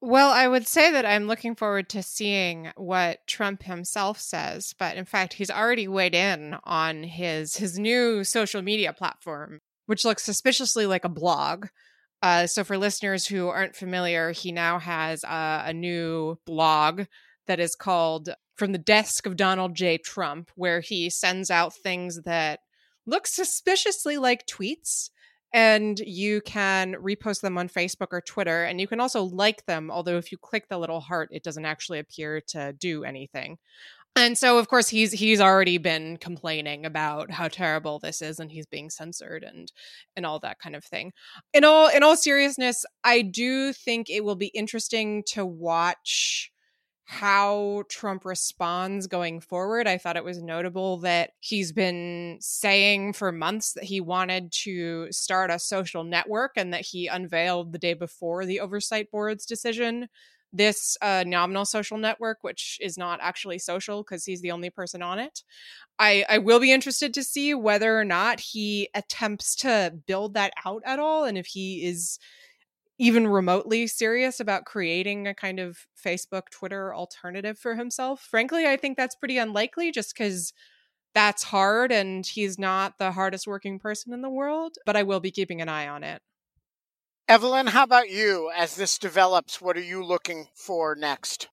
Well, 0.00 0.30
I 0.30 0.48
would 0.48 0.66
say 0.66 0.90
that 0.90 1.06
I'm 1.06 1.28
looking 1.28 1.54
forward 1.54 1.88
to 1.90 2.02
seeing 2.02 2.72
what 2.76 3.24
Trump 3.28 3.62
himself 3.62 4.18
says, 4.18 4.74
but 4.76 4.96
in 4.96 5.04
fact, 5.04 5.34
he's 5.34 5.50
already 5.50 5.86
weighed 5.86 6.14
in 6.14 6.56
on 6.64 7.04
his 7.04 7.56
his 7.56 7.78
new 7.78 8.24
social 8.24 8.62
media 8.62 8.92
platform, 8.92 9.60
which 9.86 10.04
looks 10.04 10.24
suspiciously 10.24 10.86
like 10.86 11.04
a 11.04 11.08
blog. 11.08 11.66
Uh, 12.22 12.46
so, 12.46 12.62
for 12.62 12.78
listeners 12.78 13.26
who 13.26 13.48
aren't 13.48 13.74
familiar, 13.74 14.30
he 14.30 14.52
now 14.52 14.78
has 14.78 15.24
uh, 15.24 15.64
a 15.66 15.72
new 15.72 16.38
blog 16.46 17.02
that 17.46 17.58
is 17.58 17.74
called 17.74 18.30
From 18.54 18.70
the 18.70 18.78
Desk 18.78 19.26
of 19.26 19.36
Donald 19.36 19.74
J. 19.74 19.98
Trump, 19.98 20.50
where 20.54 20.80
he 20.80 21.10
sends 21.10 21.50
out 21.50 21.74
things 21.74 22.20
that 22.24 22.60
look 23.06 23.26
suspiciously 23.26 24.18
like 24.18 24.46
tweets. 24.46 25.10
And 25.54 25.98
you 25.98 26.40
can 26.40 26.94
repost 26.94 27.42
them 27.42 27.58
on 27.58 27.68
Facebook 27.68 28.06
or 28.12 28.22
Twitter, 28.22 28.64
and 28.64 28.80
you 28.80 28.86
can 28.86 29.00
also 29.00 29.24
like 29.24 29.66
them. 29.66 29.90
Although, 29.90 30.16
if 30.16 30.32
you 30.32 30.38
click 30.38 30.68
the 30.70 30.78
little 30.78 31.00
heart, 31.00 31.28
it 31.30 31.42
doesn't 31.42 31.66
actually 31.66 31.98
appear 31.98 32.40
to 32.48 32.72
do 32.72 33.04
anything. 33.04 33.58
And 34.14 34.36
so 34.36 34.58
of 34.58 34.68
course 34.68 34.88
he's 34.88 35.12
he's 35.12 35.40
already 35.40 35.78
been 35.78 36.18
complaining 36.18 36.84
about 36.84 37.30
how 37.30 37.48
terrible 37.48 37.98
this 37.98 38.20
is 38.20 38.38
and 38.38 38.52
he's 38.52 38.66
being 38.66 38.90
censored 38.90 39.42
and 39.42 39.72
and 40.16 40.26
all 40.26 40.38
that 40.40 40.58
kind 40.58 40.76
of 40.76 40.84
thing. 40.84 41.12
In 41.54 41.64
all 41.64 41.88
in 41.88 42.02
all 42.02 42.16
seriousness, 42.16 42.84
I 43.04 43.22
do 43.22 43.72
think 43.72 44.10
it 44.10 44.22
will 44.24 44.36
be 44.36 44.48
interesting 44.48 45.22
to 45.28 45.46
watch 45.46 46.50
how 47.06 47.84
Trump 47.90 48.24
responds 48.24 49.06
going 49.06 49.40
forward. 49.40 49.86
I 49.88 49.98
thought 49.98 50.16
it 50.16 50.24
was 50.24 50.42
notable 50.42 50.98
that 50.98 51.32
he's 51.40 51.72
been 51.72 52.38
saying 52.40 53.14
for 53.14 53.32
months 53.32 53.74
that 53.74 53.84
he 53.84 54.00
wanted 54.00 54.52
to 54.64 55.08
start 55.12 55.50
a 55.50 55.58
social 55.58 56.04
network 56.04 56.52
and 56.56 56.72
that 56.72 56.82
he 56.82 57.08
unveiled 57.08 57.72
the 57.72 57.78
day 57.78 57.94
before 57.94 58.46
the 58.46 58.60
oversight 58.60 59.10
board's 59.10 59.44
decision 59.46 60.08
this 60.52 60.96
uh, 61.00 61.24
nominal 61.26 61.64
social 61.64 61.98
network, 61.98 62.38
which 62.42 62.78
is 62.80 62.98
not 62.98 63.20
actually 63.22 63.58
social 63.58 64.02
because 64.02 64.24
he's 64.24 64.42
the 64.42 64.50
only 64.50 64.70
person 64.70 65.02
on 65.02 65.18
it. 65.18 65.42
I, 65.98 66.24
I 66.28 66.38
will 66.38 66.60
be 66.60 66.72
interested 66.72 67.14
to 67.14 67.24
see 67.24 67.54
whether 67.54 67.98
or 67.98 68.04
not 68.04 68.40
he 68.40 68.88
attempts 68.94 69.56
to 69.56 69.94
build 70.06 70.34
that 70.34 70.54
out 70.64 70.82
at 70.86 70.98
all 70.98 71.24
and 71.24 71.38
if 71.38 71.46
he 71.46 71.84
is 71.84 72.18
even 72.98 73.26
remotely 73.26 73.86
serious 73.86 74.38
about 74.38 74.64
creating 74.64 75.26
a 75.26 75.34
kind 75.34 75.58
of 75.58 75.78
Facebook, 76.04 76.50
Twitter 76.50 76.94
alternative 76.94 77.58
for 77.58 77.74
himself. 77.74 78.20
Frankly, 78.30 78.66
I 78.66 78.76
think 78.76 78.96
that's 78.96 79.16
pretty 79.16 79.38
unlikely 79.38 79.90
just 79.90 80.14
because 80.14 80.52
that's 81.14 81.44
hard 81.44 81.92
and 81.92 82.26
he's 82.26 82.58
not 82.58 82.98
the 82.98 83.12
hardest 83.12 83.46
working 83.46 83.78
person 83.78 84.12
in 84.12 84.22
the 84.22 84.30
world, 84.30 84.76
but 84.86 84.96
I 84.96 85.04
will 85.04 85.20
be 85.20 85.30
keeping 85.32 85.60
an 85.62 85.68
eye 85.68 85.88
on 85.88 86.04
it. 86.04 86.22
Evelyn, 87.32 87.68
how 87.68 87.84
about 87.84 88.10
you? 88.10 88.50
As 88.54 88.76
this 88.76 88.98
develops, 88.98 89.58
what 89.58 89.78
are 89.78 89.80
you 89.80 90.04
looking 90.04 90.48
for 90.52 90.94
next? 90.94 91.48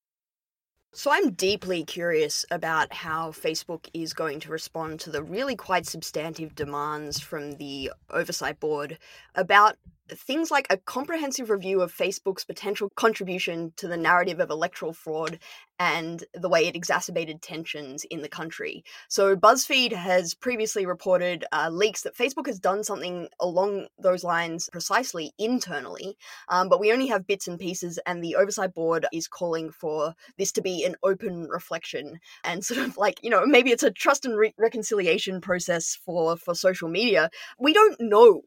So, 0.91 1.09
I'm 1.09 1.31
deeply 1.31 1.85
curious 1.85 2.45
about 2.51 2.91
how 2.91 3.31
Facebook 3.31 3.87
is 3.93 4.11
going 4.11 4.41
to 4.41 4.51
respond 4.51 4.99
to 4.99 5.09
the 5.09 5.23
really 5.23 5.55
quite 5.55 5.85
substantive 5.85 6.53
demands 6.53 7.21
from 7.21 7.53
the 7.53 7.93
Oversight 8.09 8.59
Board 8.59 8.97
about 9.35 9.77
things 10.09 10.51
like 10.51 10.67
a 10.69 10.75
comprehensive 10.75 11.49
review 11.49 11.79
of 11.79 11.95
Facebook's 11.95 12.43
potential 12.43 12.89
contribution 12.97 13.71
to 13.77 13.87
the 13.87 13.95
narrative 13.95 14.41
of 14.41 14.49
electoral 14.49 14.91
fraud 14.91 15.39
and 15.79 16.25
the 16.33 16.49
way 16.49 16.67
it 16.67 16.75
exacerbated 16.75 17.41
tensions 17.41 18.03
in 18.05 18.21
the 18.21 18.29
country. 18.29 18.83
So, 19.07 19.35
BuzzFeed 19.35 19.93
has 19.93 20.33
previously 20.33 20.85
reported 20.85 21.45
uh, 21.51 21.69
leaks 21.71 22.01
that 22.03 22.15
Facebook 22.15 22.47
has 22.47 22.59
done 22.59 22.83
something 22.83 23.29
along 23.39 23.87
those 23.97 24.23
lines 24.23 24.69
precisely 24.71 25.31
internally, 25.39 26.17
um, 26.49 26.69
but 26.69 26.79
we 26.79 26.91
only 26.91 27.07
have 27.07 27.27
bits 27.27 27.47
and 27.47 27.57
pieces, 27.59 27.97
and 28.05 28.23
the 28.23 28.35
Oversight 28.35 28.73
Board 28.73 29.05
is 29.13 29.27
calling 29.27 29.71
for 29.71 30.13
this 30.37 30.51
to 30.51 30.61
be 30.61 30.83
an 30.83 30.95
open 31.03 31.47
reflection 31.47 32.19
and 32.43 32.63
sort 32.69 32.81
of 32.81 32.97
like, 32.97 33.19
you 33.23 33.29
know, 33.29 33.45
maybe 33.45 33.71
it's 33.71 33.83
a 33.83 33.91
trust 33.91 34.25
and 34.25 34.37
re- 34.37 34.53
reconciliation 34.57 35.41
process 35.41 35.97
for, 36.05 36.37
for 36.37 36.53
social 36.53 36.89
media. 36.89 37.29
We 37.57 37.73
don't 37.73 37.99
know 37.99 38.41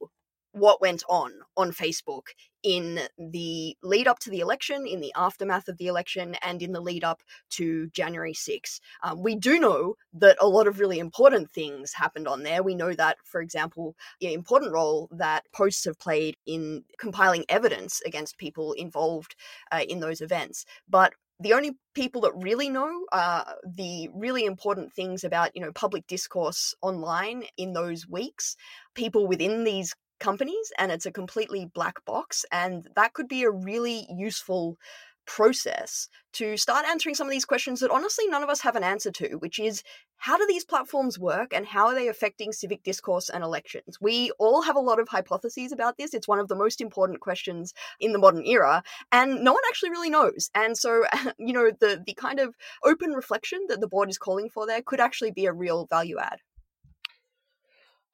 what 0.52 0.80
went 0.80 1.02
on 1.08 1.32
on 1.56 1.72
Facebook 1.72 2.28
in 2.62 3.00
the 3.18 3.76
lead 3.82 4.06
up 4.06 4.18
to 4.20 4.30
the 4.30 4.40
election, 4.40 4.86
in 4.86 5.00
the 5.00 5.12
aftermath 5.16 5.68
of 5.68 5.78
the 5.78 5.86
election, 5.88 6.36
and 6.42 6.62
in 6.62 6.72
the 6.72 6.80
lead 6.80 7.02
up 7.02 7.22
to 7.50 7.88
January 7.88 8.34
6. 8.34 8.80
Um, 9.02 9.22
we 9.22 9.34
do 9.34 9.58
know 9.58 9.94
that 10.14 10.36
a 10.40 10.46
lot 10.46 10.66
of 10.66 10.78
really 10.78 10.98
important 10.98 11.50
things 11.50 11.92
happened 11.94 12.28
on 12.28 12.42
there. 12.42 12.62
We 12.62 12.74
know 12.74 12.92
that, 12.94 13.16
for 13.24 13.40
example, 13.40 13.96
the 14.20 14.32
important 14.32 14.72
role 14.72 15.08
that 15.12 15.44
posts 15.52 15.84
have 15.86 15.98
played 15.98 16.36
in 16.46 16.84
compiling 16.98 17.44
evidence 17.48 18.00
against 18.06 18.38
people 18.38 18.72
involved 18.74 19.34
uh, 19.72 19.82
in 19.88 20.00
those 20.00 20.20
events. 20.20 20.64
But 20.88 21.14
the 21.40 21.54
only 21.54 21.72
people 21.94 22.20
that 22.22 22.32
really 22.36 22.68
know 22.68 23.04
uh, 23.12 23.44
the 23.66 24.08
really 24.14 24.44
important 24.44 24.92
things 24.92 25.24
about 25.24 25.54
you 25.54 25.62
know 25.62 25.72
public 25.72 26.06
discourse 26.06 26.74
online 26.82 27.44
in 27.56 27.72
those 27.72 28.08
weeks 28.08 28.56
people 28.94 29.26
within 29.26 29.64
these 29.64 29.94
companies 30.22 30.72
and 30.78 30.92
it's 30.92 31.06
a 31.06 31.12
completely 31.12 31.66
black 31.66 32.04
box 32.04 32.46
and 32.52 32.88
that 32.96 33.12
could 33.12 33.28
be 33.28 33.42
a 33.42 33.50
really 33.50 34.06
useful 34.08 34.78
process 35.26 36.08
to 36.32 36.56
start 36.56 36.86
answering 36.86 37.14
some 37.14 37.26
of 37.26 37.30
these 37.30 37.44
questions 37.44 37.80
that 37.80 37.90
honestly 37.90 38.26
none 38.26 38.42
of 38.42 38.48
us 38.48 38.60
have 38.60 38.76
an 38.76 38.82
answer 38.82 39.10
to 39.10 39.36
which 39.38 39.58
is 39.58 39.82
how 40.16 40.38
do 40.38 40.46
these 40.48 40.64
platforms 40.64 41.18
work 41.18 41.52
and 41.52 41.66
how 41.66 41.86
are 41.86 41.94
they 41.94 42.06
affecting 42.06 42.52
civic 42.52 42.84
discourse 42.84 43.28
and 43.28 43.42
elections? 43.42 43.98
We 44.00 44.30
all 44.38 44.62
have 44.62 44.76
a 44.76 44.80
lot 44.80 45.00
of 45.00 45.08
hypotheses 45.08 45.72
about 45.72 45.96
this. 45.96 46.14
It's 46.14 46.28
one 46.28 46.38
of 46.38 46.46
the 46.46 46.54
most 46.54 46.80
important 46.80 47.18
questions 47.18 47.74
in 47.98 48.12
the 48.12 48.20
modern 48.20 48.46
era 48.46 48.84
and 49.10 49.42
no 49.42 49.52
one 49.52 49.62
actually 49.68 49.90
really 49.90 50.10
knows 50.10 50.48
and 50.54 50.78
so 50.78 51.04
you 51.38 51.52
know 51.52 51.72
the 51.80 52.02
the 52.06 52.14
kind 52.14 52.38
of 52.38 52.54
open 52.84 53.10
reflection 53.10 53.60
that 53.68 53.80
the 53.80 53.88
board 53.88 54.08
is 54.10 54.18
calling 54.18 54.48
for 54.48 54.66
there 54.66 54.82
could 54.82 55.00
actually 55.00 55.32
be 55.32 55.46
a 55.46 55.52
real 55.52 55.86
value 55.86 56.18
add 56.18 56.38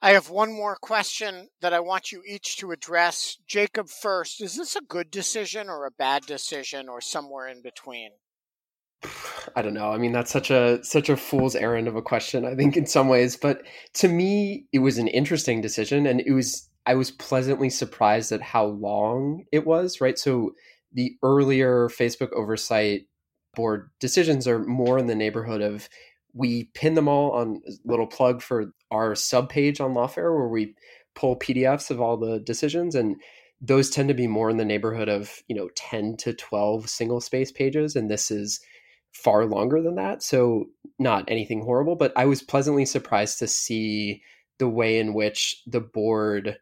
I 0.00 0.12
have 0.12 0.30
one 0.30 0.52
more 0.52 0.76
question 0.76 1.48
that 1.60 1.74
I 1.74 1.80
want 1.80 2.12
you 2.12 2.22
each 2.26 2.56
to 2.58 2.70
address. 2.70 3.38
Jacob 3.46 3.88
first. 3.88 4.40
Is 4.40 4.56
this 4.56 4.76
a 4.76 4.80
good 4.80 5.10
decision 5.10 5.68
or 5.68 5.86
a 5.86 5.90
bad 5.90 6.24
decision 6.24 6.88
or 6.88 7.00
somewhere 7.00 7.48
in 7.48 7.62
between? 7.62 8.10
I 9.54 9.62
don't 9.62 9.74
know. 9.74 9.90
I 9.90 9.98
mean, 9.98 10.12
that's 10.12 10.30
such 10.30 10.50
a 10.50 10.82
such 10.84 11.08
a 11.08 11.16
fool's 11.16 11.54
errand 11.54 11.88
of 11.88 11.96
a 11.96 12.02
question, 12.02 12.44
I 12.44 12.54
think 12.54 12.76
in 12.76 12.86
some 12.86 13.08
ways, 13.08 13.36
but 13.36 13.62
to 13.94 14.08
me 14.08 14.66
it 14.72 14.80
was 14.80 14.98
an 14.98 15.08
interesting 15.08 15.60
decision 15.60 16.06
and 16.06 16.20
it 16.20 16.32
was 16.32 16.68
I 16.86 16.94
was 16.94 17.10
pleasantly 17.10 17.70
surprised 17.70 18.32
at 18.32 18.42
how 18.42 18.66
long 18.66 19.44
it 19.52 19.66
was, 19.66 20.00
right? 20.00 20.18
So 20.18 20.52
the 20.92 21.16
earlier 21.22 21.88
Facebook 21.88 22.32
oversight 22.32 23.02
board 23.54 23.90
decisions 24.00 24.48
are 24.48 24.64
more 24.64 24.98
in 24.98 25.06
the 25.06 25.14
neighborhood 25.14 25.60
of 25.60 25.88
we 26.34 26.70
pin 26.74 26.94
them 26.94 27.08
all 27.08 27.32
on 27.32 27.60
little 27.84 28.06
plug 28.06 28.42
for 28.42 28.72
our 28.90 29.14
sub 29.14 29.48
page 29.48 29.80
on 29.80 29.94
Lawfare 29.94 30.34
where 30.34 30.48
we 30.48 30.74
pull 31.14 31.38
PDFs 31.38 31.90
of 31.90 32.00
all 32.00 32.16
the 32.16 32.38
decisions 32.40 32.94
and 32.94 33.16
those 33.60 33.90
tend 33.90 34.08
to 34.08 34.14
be 34.14 34.28
more 34.28 34.50
in 34.50 34.56
the 34.56 34.64
neighborhood 34.64 35.08
of, 35.08 35.42
you 35.48 35.56
know, 35.56 35.68
10 35.74 36.16
to 36.18 36.32
12 36.32 36.88
single 36.88 37.20
space 37.20 37.50
pages 37.50 37.96
and 37.96 38.10
this 38.10 38.30
is 38.30 38.60
far 39.12 39.46
longer 39.46 39.82
than 39.82 39.96
that. 39.96 40.22
So 40.22 40.66
not 40.98 41.24
anything 41.28 41.62
horrible, 41.62 41.96
but 41.96 42.12
I 42.16 42.26
was 42.26 42.42
pleasantly 42.42 42.84
surprised 42.84 43.38
to 43.40 43.48
see 43.48 44.22
the 44.58 44.68
way 44.68 44.98
in 44.98 45.14
which 45.14 45.62
the 45.66 45.80
board 45.80 46.58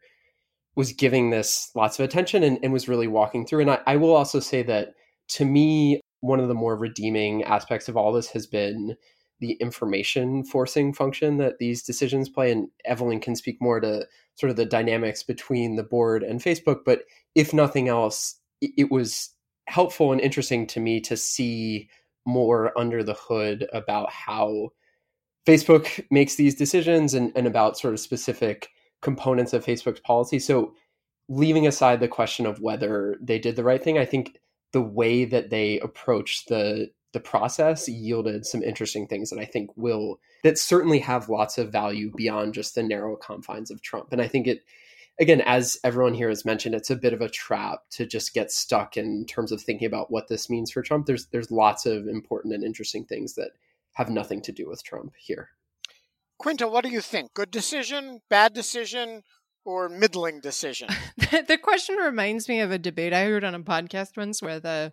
was 0.74 0.92
giving 0.92 1.30
this 1.30 1.70
lots 1.74 1.98
of 1.98 2.04
attention 2.04 2.42
and, 2.42 2.58
and 2.62 2.72
was 2.72 2.88
really 2.88 3.08
walking 3.08 3.46
through. 3.46 3.62
And 3.62 3.70
I, 3.70 3.78
I 3.86 3.96
will 3.96 4.14
also 4.14 4.40
say 4.40 4.62
that 4.64 4.94
to 5.28 5.44
me, 5.44 6.00
one 6.20 6.40
of 6.40 6.48
the 6.48 6.54
more 6.54 6.76
redeeming 6.76 7.42
aspects 7.44 7.88
of 7.88 7.96
all 7.96 8.12
this 8.12 8.28
has 8.30 8.46
been 8.46 8.96
the 9.41 9.53
information 9.53 10.45
forcing 10.45 10.93
function 10.93 11.37
that 11.39 11.59
these 11.59 11.82
decisions 11.82 12.28
play. 12.28 12.53
And 12.53 12.68
Evelyn 12.84 13.20
can 13.20 13.37
speak 13.37 13.61
more 13.61 13.80
to 13.80 14.07
sort 14.34 14.51
of 14.51 14.57
the 14.57 14.64
dynamics 14.64 15.22
between 15.22 15.76
the 15.76 15.82
board 15.82 16.22
and 16.22 16.41
Facebook. 16.41 16.80
But 16.84 17.03
if 17.34 17.53
nothing 17.53 17.89
else, 17.89 18.37
it 18.61 18.91
was 18.91 19.30
helpful 19.68 20.12
and 20.12 20.20
interesting 20.20 20.66
to 20.68 20.80
me 20.80 21.01
to 21.01 21.16
see 21.16 21.89
more 22.24 22.76
under 22.78 23.03
the 23.03 23.14
hood 23.14 23.66
about 23.72 24.11
how 24.11 24.70
Facebook 25.47 26.05
makes 26.11 26.34
these 26.34 26.55
decisions 26.55 27.14
and, 27.14 27.32
and 27.37 27.47
about 27.47 27.78
sort 27.78 27.95
of 27.95 28.01
specific 28.01 28.68
components 29.03 29.53
of 29.53 29.64
Facebook's 29.64 30.01
policy. 30.01 30.39
So, 30.39 30.74
leaving 31.28 31.66
aside 31.66 32.01
the 32.01 32.09
question 32.09 32.47
of 32.47 32.61
whether 32.61 33.16
they 33.20 33.39
did 33.39 33.57
the 33.57 33.64
right 33.64 33.82
thing, 33.82 33.99
I 33.99 34.05
think 34.05 34.39
the 34.72 34.82
way 34.82 35.24
that 35.24 35.51
they 35.51 35.80
approach 35.80 36.47
the 36.47 36.91
the 37.12 37.20
process 37.20 37.88
yielded 37.88 38.44
some 38.44 38.62
interesting 38.62 39.07
things 39.07 39.30
that 39.30 39.38
I 39.38 39.44
think 39.44 39.70
will 39.76 40.20
that 40.42 40.59
certainly 40.59 40.98
have 41.00 41.28
lots 41.28 41.59
of 41.59 41.72
value 41.72 42.12
beyond 42.14 42.54
just 42.54 42.74
the 42.74 42.82
narrow 42.82 43.16
confines 43.16 43.70
of 43.70 43.80
Trump. 43.82 44.09
And 44.12 44.20
I 44.20 44.28
think 44.28 44.46
it 44.46 44.64
again, 45.18 45.40
as 45.42 45.78
everyone 45.82 46.14
here 46.14 46.28
has 46.28 46.44
mentioned, 46.44 46.74
it's 46.74 46.90
a 46.90 46.96
bit 46.96 47.12
of 47.12 47.20
a 47.20 47.28
trap 47.28 47.80
to 47.90 48.07
just 48.07 48.34
get 48.34 48.50
stuck 48.50 48.96
in 48.96 49.24
terms 49.26 49.52
of 49.52 49.62
thinking 49.62 49.86
about 49.86 50.11
what 50.11 50.28
this 50.28 50.50
means 50.50 50.70
for 50.70 50.82
Trump. 50.82 51.07
There's 51.07 51.26
there's 51.26 51.50
lots 51.50 51.86
of 51.86 52.07
important 52.07 52.54
and 52.54 52.64
interesting 52.64 53.04
things 53.04 53.34
that 53.34 53.52
have 53.94 54.11
nothing 54.11 54.42
to 54.42 54.52
do 54.52 54.68
with 54.68 54.84
Trump 54.84 55.14
here. 55.18 55.50
Quinta, 56.38 56.68
what 56.68 56.84
do 56.84 56.90
you 56.90 57.00
think? 57.00 57.32
Good 57.32 57.50
decision, 57.50 58.20
bad 58.28 58.52
decision, 58.52 59.22
or 59.64 59.88
middling 59.88 60.40
decision? 60.40 60.88
the 61.16 61.59
question 61.62 61.96
reminds 61.96 62.46
me 62.46 62.61
of 62.61 62.70
a 62.70 62.78
debate 62.78 63.14
I 63.14 63.24
heard 63.24 63.42
on 63.42 63.54
a 63.54 63.61
podcast 63.61 64.18
once 64.18 64.42
where 64.42 64.61
the 64.61 64.92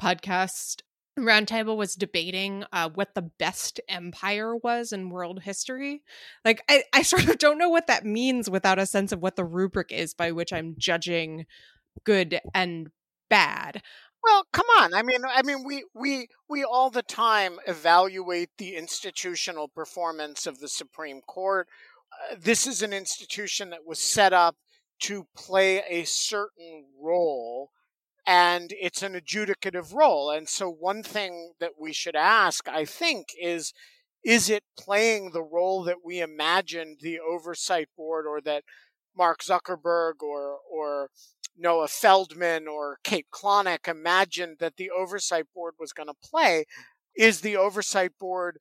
podcast 0.00 0.82
roundtable 1.18 1.76
was 1.76 1.94
debating 1.94 2.64
uh, 2.72 2.88
what 2.88 3.14
the 3.14 3.22
best 3.22 3.80
empire 3.88 4.56
was 4.56 4.92
in 4.92 5.10
world 5.10 5.42
history. 5.42 6.02
Like 6.44 6.62
I, 6.68 6.84
I 6.92 7.02
sort 7.02 7.28
of 7.28 7.38
don't 7.38 7.58
know 7.58 7.68
what 7.68 7.86
that 7.86 8.04
means 8.04 8.48
without 8.48 8.78
a 8.78 8.86
sense 8.86 9.12
of 9.12 9.20
what 9.20 9.36
the 9.36 9.44
rubric 9.44 9.92
is 9.92 10.14
by 10.14 10.32
which 10.32 10.52
i'm 10.52 10.74
judging 10.78 11.46
good 12.04 12.40
and 12.54 12.88
bad. 13.28 13.82
Well 14.22 14.44
come 14.52 14.66
on 14.80 14.94
i 14.94 15.02
mean 15.02 15.22
i 15.28 15.42
mean 15.42 15.64
we 15.64 15.84
we 15.94 16.28
we 16.48 16.62
all 16.62 16.90
the 16.90 17.02
time 17.02 17.58
evaluate 17.66 18.50
the 18.56 18.76
institutional 18.76 19.68
performance 19.68 20.46
of 20.46 20.60
the 20.60 20.68
supreme 20.68 21.20
court. 21.22 21.68
Uh, 22.30 22.36
this 22.38 22.66
is 22.66 22.82
an 22.82 22.92
institution 22.92 23.70
that 23.70 23.84
was 23.86 23.98
set 23.98 24.32
up 24.32 24.56
to 25.00 25.26
play 25.36 25.82
a 25.88 26.04
certain 26.04 26.84
role 27.00 27.70
and 28.26 28.72
it's 28.80 29.02
an 29.02 29.14
adjudicative 29.14 29.94
role. 29.94 30.30
And 30.30 30.48
so, 30.48 30.70
one 30.70 31.02
thing 31.02 31.54
that 31.60 31.72
we 31.78 31.92
should 31.92 32.16
ask, 32.16 32.68
I 32.68 32.84
think, 32.84 33.28
is 33.40 33.72
is 34.24 34.48
it 34.48 34.62
playing 34.78 35.30
the 35.32 35.42
role 35.42 35.82
that 35.84 36.04
we 36.04 36.20
imagined 36.20 36.98
the 37.00 37.18
oversight 37.18 37.88
board 37.96 38.26
or 38.26 38.40
that 38.42 38.64
Mark 39.16 39.40
Zuckerberg 39.42 40.22
or 40.22 40.58
or 40.70 41.10
Noah 41.56 41.88
Feldman 41.88 42.66
or 42.68 42.98
Kate 43.04 43.26
Klonick 43.32 43.88
imagined 43.88 44.56
that 44.60 44.76
the 44.76 44.90
oversight 44.90 45.46
board 45.54 45.74
was 45.78 45.92
going 45.92 46.08
to 46.08 46.14
play. 46.28 46.64
Is 47.16 47.40
the 47.40 47.56
oversight 47.56 48.12
board 48.18 48.58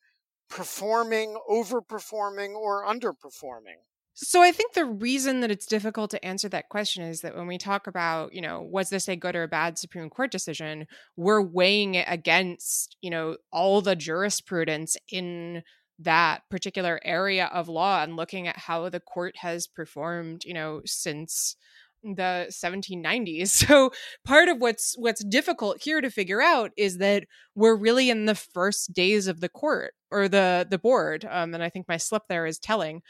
performing, 0.49 1.38
overperforming, 1.49 2.53
or 2.53 2.86
underperforming? 2.86 3.80
So 4.14 4.41
I 4.43 4.51
think 4.51 4.74
the 4.74 4.86
reason 4.86 5.39
that 5.39 5.51
it's 5.51 5.66
difficult 5.66 6.12
to 6.12 6.24
answer 6.26 6.49
that 6.49 6.70
question 6.70 7.03
is 7.03 7.22
that 7.22 7.36
when 7.36 7.47
we 7.47 7.57
talk 7.57 7.88
about, 7.88 8.34
you 8.34 8.41
know, 8.41 8.62
was 8.62 8.89
this 8.89 9.07
a 9.07 9.16
good 9.16 9.36
or 9.36 9.43
a 9.43 9.47
bad 9.47 9.78
Supreme 9.78 10.09
Court 10.09 10.32
decision, 10.32 10.86
we're 11.16 11.41
weighing 11.41 11.95
it 11.95 12.05
against, 12.09 12.97
you 13.01 13.09
know, 13.09 13.38
all 13.51 13.82
the 13.82 13.95
jurisprudence 13.95 14.97
in 15.09 15.64
that 15.99 16.41
particular 16.49 16.99
area 17.05 17.45
of 17.53 17.70
law 17.70 18.03
and 18.03 18.16
looking 18.18 18.47
at 18.47 18.57
how 18.57 18.89
the 18.89 18.99
court 18.99 19.36
has 19.38 19.68
performed, 19.68 20.43
you 20.45 20.53
know, 20.53 20.82
since 20.86 21.55
the 22.03 22.47
1790s. 22.49 23.64
So 23.68 23.91
part 24.26 24.49
of 24.49 24.57
what's 24.57 24.95
what's 24.97 25.24
difficult 25.24 25.82
here 25.82 26.01
to 26.01 26.09
figure 26.09 26.41
out 26.41 26.72
is 26.76 26.97
that 26.97 27.26
we're 27.55 27.76
really 27.76 28.09
in 28.09 28.26
the 28.26 28.36
first 28.36 28.93
days 28.93 29.28
of 29.28 29.39
the 29.39 29.49
court 29.49 29.93
or 30.09 30.28
the 30.28 30.68
the 30.70 30.80
board. 30.80 31.26
Um, 31.30 31.53
and 31.53 31.64
I 31.64 31.70
think 31.70 31.88
my 31.88 31.97
slip 31.97 32.24
there 32.28 32.45
is 32.45 32.59
telling 32.59 33.01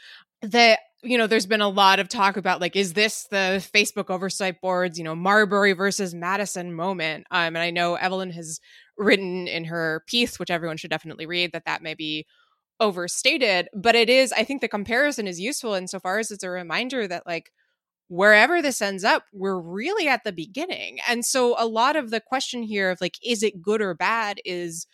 that 0.42 0.80
you 1.02 1.18
know 1.18 1.26
there's 1.26 1.46
been 1.46 1.60
a 1.60 1.68
lot 1.68 1.98
of 1.98 2.08
talk 2.08 2.36
about 2.36 2.60
like 2.60 2.76
is 2.76 2.92
this 2.92 3.24
the 3.30 3.64
facebook 3.74 4.10
oversight 4.10 4.60
boards 4.60 4.98
you 4.98 5.04
know 5.04 5.14
marbury 5.14 5.72
versus 5.72 6.14
madison 6.14 6.74
moment? 6.74 7.26
Um 7.30 7.56
and 7.56 7.58
i 7.58 7.70
know 7.70 7.94
evelyn 7.94 8.30
has 8.30 8.60
written 8.96 9.48
in 9.48 9.64
her 9.64 10.04
piece 10.06 10.38
which 10.38 10.50
everyone 10.50 10.76
should 10.76 10.90
definitely 10.90 11.26
read 11.26 11.52
that 11.52 11.64
that 11.66 11.82
may 11.82 11.94
be 11.94 12.26
overstated 12.80 13.68
but 13.74 13.94
it 13.94 14.08
is 14.10 14.32
i 14.32 14.44
think 14.44 14.60
the 14.60 14.68
comparison 14.68 15.26
is 15.26 15.40
useful 15.40 15.74
insofar 15.74 16.18
as 16.18 16.30
it's 16.30 16.44
a 16.44 16.50
reminder 16.50 17.06
that 17.06 17.26
like 17.26 17.50
wherever 18.08 18.60
this 18.60 18.82
ends 18.82 19.04
up 19.04 19.24
we're 19.32 19.58
really 19.58 20.06
at 20.06 20.22
the 20.22 20.32
beginning. 20.32 20.98
And 21.08 21.24
so 21.24 21.54
a 21.58 21.66
lot 21.66 21.96
of 21.96 22.10
the 22.10 22.20
question 22.20 22.62
here 22.62 22.90
of 22.90 23.00
like 23.00 23.14
is 23.24 23.42
it 23.42 23.62
good 23.62 23.80
or 23.80 23.94
bad 23.94 24.38
is 24.44 24.86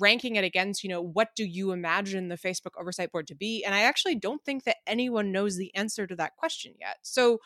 ranking 0.00 0.36
it 0.36 0.44
against, 0.44 0.82
you 0.82 0.90
know, 0.90 1.02
what 1.02 1.28
do 1.36 1.44
you 1.44 1.72
imagine 1.72 2.28
the 2.28 2.38
Facebook 2.38 2.72
oversight 2.78 3.12
board 3.12 3.26
to 3.28 3.34
be? 3.34 3.64
And 3.64 3.74
I 3.74 3.82
actually 3.82 4.14
don't 4.14 4.44
think 4.44 4.64
that 4.64 4.76
anyone 4.86 5.32
knows 5.32 5.56
the 5.56 5.74
answer 5.74 6.06
to 6.06 6.16
that 6.16 6.36
question 6.36 6.74
yet. 6.80 6.98
So 7.02 7.38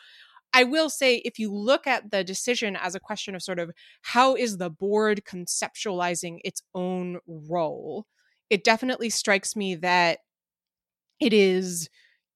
I 0.53 0.63
will 0.63 0.89
say, 0.89 1.17
if 1.17 1.37
you 1.37 1.53
look 1.53 1.85
at 1.85 2.11
the 2.11 2.23
decision 2.23 2.75
as 2.75 2.95
a 2.95 2.99
question 2.99 3.35
of 3.35 3.43
sort 3.43 3.59
of 3.59 3.71
how 4.01 4.35
is 4.35 4.57
the 4.57 4.69
board 4.69 5.21
conceptualizing 5.25 6.39
its 6.43 6.63
own 6.73 7.19
role, 7.27 8.07
it 8.49 8.63
definitely 8.63 9.09
strikes 9.09 9.55
me 9.55 9.75
that 9.75 10.19
it 11.19 11.33
is 11.33 11.89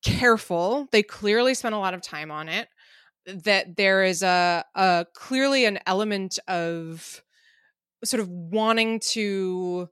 careful. 0.05 0.87
They 0.91 1.01
clearly 1.01 1.53
spent 1.53 1.73
a 1.73 1.79
lot 1.79 1.93
of 1.93 2.01
time 2.01 2.29
on 2.29 2.49
it. 2.49 2.67
That 3.25 3.77
there 3.77 4.03
is 4.03 4.21
a, 4.21 4.65
a 4.75 5.05
clearly 5.15 5.63
an 5.65 5.79
element 5.87 6.39
of 6.47 7.23
sort 8.03 8.21
of 8.21 8.29
wanting 8.29 8.99
to 8.99 9.89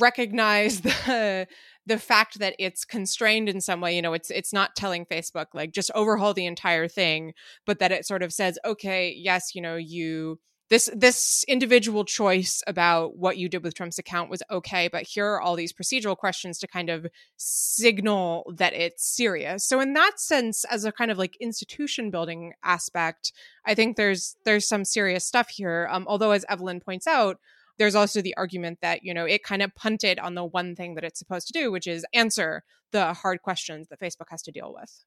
recognize 0.00 0.80
the 0.82 1.46
the 1.86 1.98
fact 1.98 2.38
that 2.38 2.54
it's 2.58 2.84
constrained 2.84 3.48
in 3.48 3.60
some 3.60 3.80
way 3.80 3.94
you 3.94 4.02
know 4.02 4.14
it's 4.14 4.30
it's 4.30 4.52
not 4.52 4.74
telling 4.76 5.04
facebook 5.04 5.46
like 5.52 5.72
just 5.72 5.90
overhaul 5.94 6.32
the 6.32 6.46
entire 6.46 6.88
thing 6.88 7.32
but 7.66 7.78
that 7.78 7.92
it 7.92 8.06
sort 8.06 8.22
of 8.22 8.32
says 8.32 8.58
okay 8.64 9.14
yes 9.16 9.54
you 9.54 9.60
know 9.60 9.76
you 9.76 10.38
this 10.70 10.88
this 10.94 11.44
individual 11.46 12.04
choice 12.04 12.62
about 12.66 13.16
what 13.16 13.36
you 13.36 13.48
did 13.48 13.62
with 13.62 13.74
Trump's 13.74 13.98
account 13.98 14.30
was 14.30 14.42
okay, 14.50 14.88
but 14.88 15.02
here 15.02 15.26
are 15.26 15.40
all 15.40 15.56
these 15.56 15.72
procedural 15.72 16.16
questions 16.16 16.58
to 16.58 16.66
kind 16.66 16.88
of 16.88 17.06
signal 17.36 18.50
that 18.56 18.72
it's 18.72 19.04
serious. 19.04 19.66
So 19.66 19.80
in 19.80 19.92
that 19.94 20.18
sense, 20.18 20.64
as 20.64 20.84
a 20.84 20.92
kind 20.92 21.10
of 21.10 21.18
like 21.18 21.36
institution 21.40 22.10
building 22.10 22.54
aspect, 22.64 23.32
I 23.66 23.74
think 23.74 23.96
there's 23.96 24.36
there's 24.44 24.66
some 24.66 24.84
serious 24.84 25.24
stuff 25.24 25.50
here. 25.50 25.88
Um, 25.90 26.06
although 26.08 26.30
as 26.30 26.46
Evelyn 26.48 26.80
points 26.80 27.06
out, 27.06 27.38
there's 27.78 27.94
also 27.94 28.22
the 28.22 28.36
argument 28.36 28.78
that, 28.82 29.00
you 29.02 29.12
know, 29.12 29.24
it 29.24 29.42
kind 29.42 29.62
of 29.62 29.74
punted 29.74 30.18
on 30.18 30.34
the 30.34 30.44
one 30.44 30.76
thing 30.76 30.94
that 30.94 31.04
it's 31.04 31.18
supposed 31.18 31.46
to 31.48 31.52
do, 31.52 31.72
which 31.72 31.86
is 31.86 32.06
answer 32.14 32.62
the 32.92 33.12
hard 33.14 33.42
questions 33.42 33.88
that 33.88 34.00
Facebook 34.00 34.30
has 34.30 34.42
to 34.42 34.52
deal 34.52 34.72
with. 34.72 35.04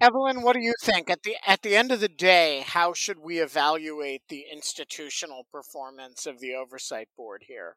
Evelyn, 0.00 0.42
what 0.42 0.54
do 0.54 0.60
you 0.60 0.74
think? 0.80 1.10
At 1.10 1.24
the 1.24 1.36
at 1.44 1.62
the 1.62 1.74
end 1.74 1.90
of 1.90 1.98
the 2.00 2.08
day, 2.08 2.62
how 2.64 2.92
should 2.92 3.18
we 3.18 3.40
evaluate 3.40 4.22
the 4.28 4.44
institutional 4.52 5.44
performance 5.50 6.24
of 6.24 6.38
the 6.38 6.54
oversight 6.54 7.08
board 7.16 7.44
here? 7.48 7.76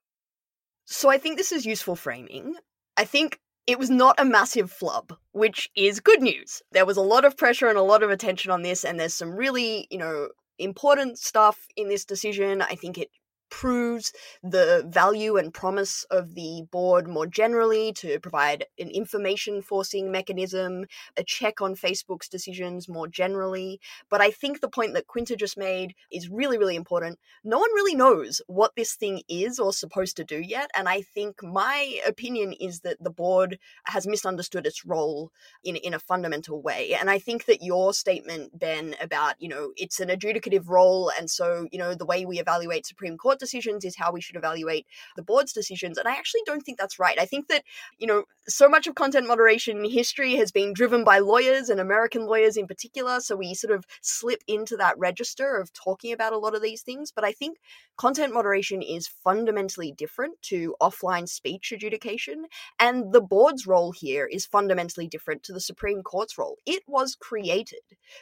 So 0.86 1.10
I 1.10 1.18
think 1.18 1.38
this 1.38 1.52
is 1.52 1.66
useful 1.66 1.96
framing. 1.96 2.56
I 2.96 3.06
think 3.06 3.40
it 3.66 3.80
was 3.80 3.90
not 3.90 4.20
a 4.20 4.26
massive 4.26 4.72
flub, 4.72 5.14
which 5.32 5.70
is 5.76 6.00
good 6.00 6.22
news. 6.22 6.62
There 6.72 6.86
was 6.86 6.98
a 6.98 7.02
lot 7.02 7.26
of 7.26 7.38
pressure 7.38 7.68
and 7.68 7.78
a 7.78 7.84
lot 7.84 8.04
of 8.04 8.12
attention 8.12 8.52
on 8.52 8.62
this, 8.62 8.84
and 8.84 9.00
there's 9.00 9.16
some 9.16 9.32
really, 9.32 9.88
you 9.90 9.98
know, 9.98 10.30
important 10.60 11.18
stuff 11.18 11.66
in 11.76 11.90
this 11.90 12.06
decision. 12.06 12.62
I 12.62 12.76
think 12.76 13.00
it 13.00 13.10
proves 13.52 14.12
the 14.42 14.84
value 14.88 15.38
and 15.38 15.54
promise 15.54 16.04
of 16.10 16.34
the 16.34 16.64
board 16.72 17.08
more 17.08 17.28
generally 17.28 17.94
to 17.94 18.20
provide 18.20 18.66
an 18.80 18.90
information 18.90 19.62
forcing 19.62 20.12
mechanism, 20.12 20.86
a 21.18 21.24
check 21.24 21.62
on 21.62 21.76
Facebook's 21.76 22.28
decisions 22.28 22.90
more 22.90 23.08
generally. 23.08 23.80
But 24.10 24.22
I 24.22 24.32
think 24.32 24.62
the 24.62 24.70
point 24.70 24.94
that 24.96 25.08
Quinta 25.08 25.36
just 25.36 25.58
made 25.58 25.94
is 26.12 26.30
really, 26.30 26.58
really 26.58 26.76
important. 26.76 27.20
No 27.44 27.60
one 27.60 27.72
really 27.74 27.94
knows 27.94 28.42
what 28.48 28.72
this 28.76 28.96
thing 28.96 29.22
is 29.28 29.60
or 29.60 29.74
supposed 29.74 30.16
to 30.18 30.24
do 30.24 30.40
yet. 30.40 30.72
And 30.76 30.88
I 30.88 31.02
think 31.02 31.44
my 31.44 32.00
opinion 32.08 32.54
is 32.54 32.80
that 32.80 32.98
the 33.04 33.12
board 33.12 33.60
has 33.86 34.08
misunderstood 34.08 34.66
its 34.66 34.86
role 34.86 35.32
in, 35.64 35.76
in 35.76 35.94
a 35.94 36.00
fundamental 36.00 36.62
way. 36.62 36.96
And 36.98 37.10
I 37.10 37.20
think 37.20 37.46
that 37.46 37.62
your 37.62 37.94
statement, 37.94 38.58
Ben, 38.58 38.96
about, 39.02 39.36
you 39.40 39.50
know, 39.50 39.74
it's 39.76 40.00
an 40.00 40.08
adjudicative 40.08 40.70
role. 40.70 41.12
And 41.20 41.30
so, 41.30 41.68
you 41.72 41.78
know, 41.78 41.94
the 41.94 42.06
way 42.06 42.26
we 42.26 42.40
evaluate 42.40 42.86
Supreme 42.86 43.18
Court 43.18 43.41
decisions 43.42 43.84
is 43.84 43.98
how 43.98 44.14
we 44.14 44.22
should 44.22 44.38
evaluate 44.38 44.88
the 45.18 45.24
board's 45.24 45.52
decisions. 45.52 45.98
And 45.98 46.08
I 46.08 46.14
actually 46.14 46.44
don't 46.46 46.62
think 46.62 46.78
that's 46.78 46.98
right. 46.98 47.20
I 47.20 47.26
think 47.26 47.50
that, 47.50 47.64
you 47.98 48.08
know, 48.08 48.24
so 48.48 48.70
much 48.70 48.88
of 48.88 48.96
content 48.96 49.28
moderation 49.28 49.84
history 49.84 50.36
has 50.36 50.52
been 50.52 50.74
driven 50.74 51.04
by 51.04 51.20
lawyers 51.20 51.68
and 51.68 51.80
American 51.80 52.26
lawyers 52.26 52.56
in 52.56 52.68
particular. 52.68 53.20
So 53.20 53.36
we 53.36 53.54
sort 53.54 53.74
of 53.74 53.86
slip 54.02 54.42
into 54.48 54.78
that 54.78 54.98
register 54.98 55.58
of 55.58 55.74
talking 55.74 56.14
about 56.14 56.32
a 56.32 56.38
lot 56.38 56.56
of 56.56 56.62
these 56.62 56.82
things. 56.82 57.12
But 57.12 57.26
I 57.26 57.34
think 57.34 57.58
content 57.98 58.34
moderation 58.34 58.82
is 58.82 59.08
fundamentally 59.08 59.92
different 59.92 60.42
to 60.44 60.76
offline 60.82 61.28
speech 61.28 61.72
adjudication. 61.72 62.46
And 62.80 63.12
the 63.12 63.22
board's 63.22 63.68
role 63.68 63.92
here 63.92 64.26
is 64.26 64.46
fundamentally 64.46 65.08
different 65.08 65.44
to 65.44 65.54
the 65.54 65.60
Supreme 65.60 66.04
Court's 66.04 66.38
role. 66.38 66.58
It 66.66 66.84
was 66.88 67.16
created 67.16 67.82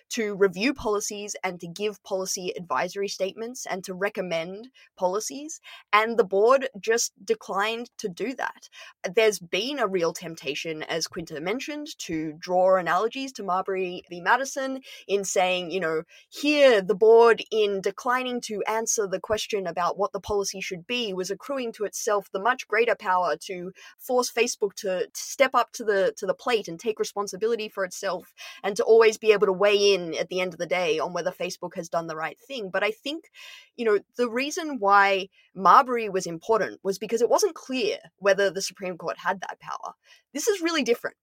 to 0.10 0.36
review 0.36 0.74
policies 0.74 1.36
and 1.44 1.60
to 1.60 1.68
give 1.68 2.04
policy 2.04 2.54
advisory 2.58 3.08
statements 3.08 3.66
and 3.66 3.84
to 3.84 3.94
recommend 3.94 4.70
policies, 4.98 5.62
and 5.94 6.18
the 6.18 6.24
board 6.24 6.70
just 6.80 7.14
declined 7.24 7.90
to 7.98 8.10
do 8.10 8.34
that. 8.36 8.70
There's 9.16 9.40
been 9.40 9.80
a 9.80 9.88
real 9.88 10.14
temptation, 10.14 10.84
as 10.84 11.08
Quinta 11.08 11.40
mentioned, 11.40 11.88
to 12.00 12.34
draw 12.40 12.78
analogies 12.78 13.32
to 13.34 13.44
Marbury 13.44 14.04
v. 14.10 14.22
Madison 14.22 14.82
in 15.08 15.24
saying, 15.24 15.72
you 15.72 15.80
know, 15.80 16.04
here 16.30 16.82
the 16.82 16.96
board, 16.96 17.44
in 17.52 17.82
declining 17.82 18.42
to 18.42 18.64
answer 18.68 19.08
the 19.08 19.20
question 19.20 19.68
about 19.68 19.98
what 19.98 20.12
the 20.12 20.20
policy 20.20 20.62
should 20.62 20.86
be, 20.88 21.14
was 21.14 21.32
accruing 21.32 21.72
to 21.74 21.86
itself 21.86 22.30
the 22.32 22.40
much 22.40 22.68
greater 22.68 22.96
power 22.96 23.36
to 23.38 23.72
force 23.98 24.32
Facebook 24.32 24.74
to 24.76 25.08
step 25.14 25.52
up 25.54 25.72
to 25.74 25.84
the 25.84 26.14
to 26.18 26.26
the 26.26 26.34
plate 26.34 26.68
and 26.68 26.80
take 26.80 27.00
responsibility 27.00 27.70
for 27.70 27.84
itself 27.84 28.34
and 28.64 28.76
to 28.76 28.84
always 28.84 29.18
be 29.18 29.32
able 29.32 29.48
to 29.48 29.54
weigh 29.54 29.79
in 29.80 30.14
at 30.16 30.30
the 30.30 30.42
end 30.42 30.54
of 30.54 30.60
the 30.60 30.66
day 30.66 31.00
on 31.00 31.14
whether 31.14 31.32
Facebook 31.32 31.76
has 31.76 31.90
done 31.90 32.08
the 32.08 32.16
right 32.16 32.40
thing. 32.40 32.70
But 32.70 32.84
I 32.84 32.92
think, 32.92 33.32
you 33.76 33.86
know, 33.86 34.00
the 34.18 34.30
reason 34.30 34.78
why 34.80 35.00
why 35.00 35.30
Marbury 35.56 36.10
was 36.10 36.26
important 36.26 36.80
was 36.84 36.98
because 36.98 37.22
it 37.22 37.30
wasn't 37.30 37.56
clear 37.56 37.98
whether 38.18 38.50
the 38.50 38.62
Supreme 38.62 38.98
Court 38.98 39.18
had 39.18 39.40
that 39.42 39.60
power. 39.60 39.94
This 40.34 40.48
is 40.48 40.62
really 40.62 40.84
different. 40.84 41.16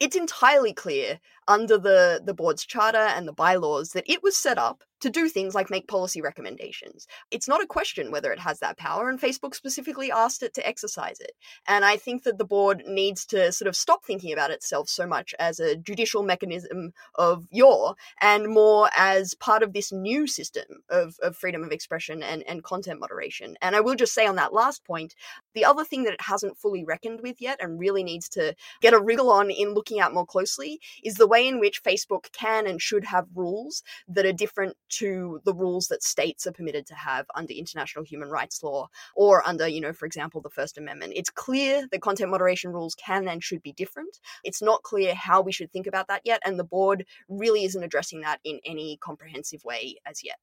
It's 0.00 0.16
entirely 0.16 0.72
clear 0.72 1.20
under 1.48 1.78
the, 1.78 2.20
the 2.24 2.34
board's 2.34 2.64
charter 2.64 2.98
and 2.98 3.26
the 3.26 3.32
bylaws 3.32 3.90
that 3.92 4.08
it 4.10 4.22
was 4.22 4.36
set 4.36 4.58
up 4.58 4.84
to 5.02 5.10
do 5.10 5.28
things 5.28 5.54
like 5.54 5.68
make 5.68 5.88
policy 5.88 6.22
recommendations. 6.22 7.08
It's 7.32 7.48
not 7.48 7.62
a 7.62 7.66
question 7.66 8.12
whether 8.12 8.32
it 8.32 8.38
has 8.38 8.60
that 8.60 8.78
power, 8.78 9.08
and 9.08 9.20
Facebook 9.20 9.54
specifically 9.54 10.12
asked 10.12 10.44
it 10.44 10.54
to 10.54 10.66
exercise 10.66 11.18
it. 11.18 11.32
And 11.66 11.84
I 11.84 11.96
think 11.96 12.22
that 12.22 12.38
the 12.38 12.44
board 12.44 12.84
needs 12.86 13.26
to 13.26 13.50
sort 13.50 13.68
of 13.68 13.74
stop 13.74 14.04
thinking 14.04 14.32
about 14.32 14.52
itself 14.52 14.88
so 14.88 15.04
much 15.04 15.34
as 15.40 15.58
a 15.58 15.76
judicial 15.76 16.22
mechanism 16.22 16.92
of 17.16 17.48
yaw 17.50 17.94
and 18.20 18.48
more 18.48 18.90
as 18.96 19.34
part 19.34 19.64
of 19.64 19.72
this 19.72 19.90
new 19.90 20.28
system 20.28 20.82
of, 20.88 21.16
of 21.20 21.36
freedom 21.36 21.64
of 21.64 21.72
expression 21.72 22.22
and, 22.22 22.44
and 22.46 22.62
content 22.62 23.00
moderation. 23.00 23.56
And 23.60 23.74
I 23.74 23.80
will 23.80 23.96
just 23.96 24.14
say 24.14 24.26
on 24.26 24.36
that 24.36 24.54
last 24.54 24.84
point, 24.84 25.16
the 25.54 25.64
other 25.64 25.84
thing 25.84 26.04
that 26.04 26.14
it 26.14 26.22
hasn't 26.22 26.58
fully 26.58 26.84
reckoned 26.84 27.22
with 27.22 27.40
yet 27.40 27.58
and 27.60 27.80
really 27.80 28.04
needs 28.04 28.28
to 28.30 28.54
get 28.80 28.94
a 28.94 29.00
wriggle 29.00 29.32
on 29.32 29.50
in 29.50 29.74
looking 29.74 29.98
at 29.98 30.14
more 30.14 30.26
closely 30.26 30.80
is 31.02 31.16
the 31.16 31.26
way 31.32 31.48
in 31.48 31.58
which 31.58 31.82
Facebook 31.82 32.30
can 32.32 32.66
and 32.66 32.80
should 32.80 33.04
have 33.04 33.26
rules 33.34 33.82
that 34.06 34.26
are 34.26 34.32
different 34.44 34.76
to 35.00 35.40
the 35.46 35.54
rules 35.54 35.86
that 35.88 36.02
states 36.02 36.46
are 36.46 36.52
permitted 36.52 36.86
to 36.86 36.94
have 36.94 37.24
under 37.34 37.54
international 37.54 38.04
human 38.04 38.28
rights 38.28 38.62
law 38.62 38.88
or 39.16 39.42
under, 39.48 39.66
you 39.66 39.80
know, 39.80 39.94
for 39.94 40.04
example, 40.04 40.42
the 40.42 40.50
First 40.50 40.76
Amendment. 40.76 41.14
It's 41.16 41.30
clear 41.30 41.86
that 41.90 42.02
content 42.02 42.30
moderation 42.30 42.70
rules 42.72 42.94
can 42.94 43.26
and 43.28 43.42
should 43.42 43.62
be 43.62 43.72
different. 43.72 44.18
It's 44.44 44.60
not 44.60 44.82
clear 44.82 45.14
how 45.14 45.40
we 45.40 45.52
should 45.52 45.72
think 45.72 45.86
about 45.86 46.08
that 46.08 46.22
yet, 46.24 46.42
and 46.44 46.58
the 46.58 46.64
board 46.64 47.06
really 47.28 47.64
isn't 47.64 47.82
addressing 47.82 48.20
that 48.20 48.40
in 48.44 48.60
any 48.64 48.98
comprehensive 49.00 49.64
way 49.64 49.96
as 50.04 50.22
yet. 50.22 50.36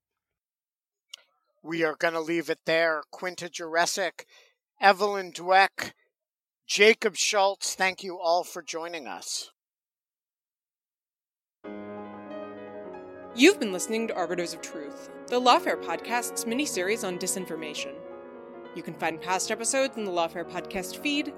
We 1.62 1.84
are 1.84 1.96
going 1.96 2.16
to 2.16 2.20
leave 2.22 2.50
it 2.50 2.62
there. 2.66 3.04
Quinta 3.12 3.50
Jurecic, 3.50 4.26
Evelyn 4.82 5.32
Douek, 5.34 5.92
Jacob 6.66 7.16
Schulz, 7.16 7.76
thank 7.76 8.04
you 8.04 8.18
all 8.20 8.44
for 8.44 8.62
joining 8.62 9.08
us. 9.08 9.52
You've 13.36 13.60
been 13.60 13.72
listening 13.72 14.08
to 14.08 14.16
Arbiters 14.16 14.56
of 14.56 14.62
Truth, 14.62 15.12
the 15.28 15.40
Lawfare 15.40 15.82
podcast's 15.82 16.48
mini-series 16.48 17.04
on 17.04 17.20
disinformation. 17.20 17.94
You 18.76 18.82
can 18.82 18.96
find 18.96 19.22
past 19.22 19.52
episodes 19.52 19.98
in 19.98 20.04
the 20.04 20.12
Lawfare 20.12 20.50
podcast 20.50 20.98
feed, 20.98 21.32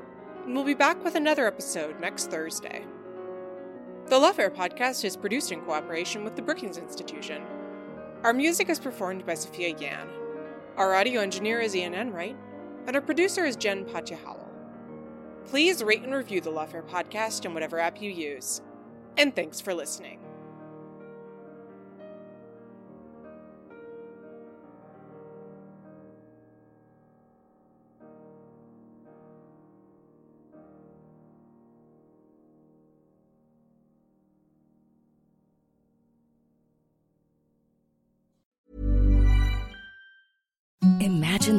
and 0.46 0.56
we'll 0.56 0.64
be 0.64 0.74
back 0.74 1.04
with 1.04 1.16
another 1.16 1.46
episode 1.46 2.00
next 2.00 2.32
Thursday. 2.32 2.86
The 4.06 4.16
Lawfare 4.16 4.56
podcast 4.56 5.04
is 5.04 5.18
produced 5.18 5.52
in 5.52 5.62
cooperation 5.62 6.24
with 6.24 6.38
the 6.38 6.42
Brookings 6.42 6.78
Institution. 6.78 7.44
Our 8.24 8.32
music 8.32 8.70
is 8.70 8.80
performed 8.80 9.26
by 9.26 9.34
Sophia 9.34 9.76
Yan. 9.78 10.08
Our 10.78 10.96
audio 10.96 11.20
engineer 11.20 11.60
is 11.60 11.76
Ian 11.76 11.94
Enright, 11.94 12.38
and 12.88 12.96
our 12.96 13.02
producer 13.02 13.44
is 13.44 13.58
Jen 13.58 13.84
Patja 13.84 14.18
Please 15.46 15.84
rate 15.84 16.04
and 16.04 16.16
review 16.16 16.40
the 16.40 16.52
Lawfare 16.52 16.88
podcast 16.88 17.44
in 17.44 17.54
whatever 17.54 17.80
app 17.80 18.02
you 18.02 18.10
use. 18.10 18.62
And 19.18 19.36
thanks 19.36 19.60
for 19.60 19.74
listening. 19.74 20.20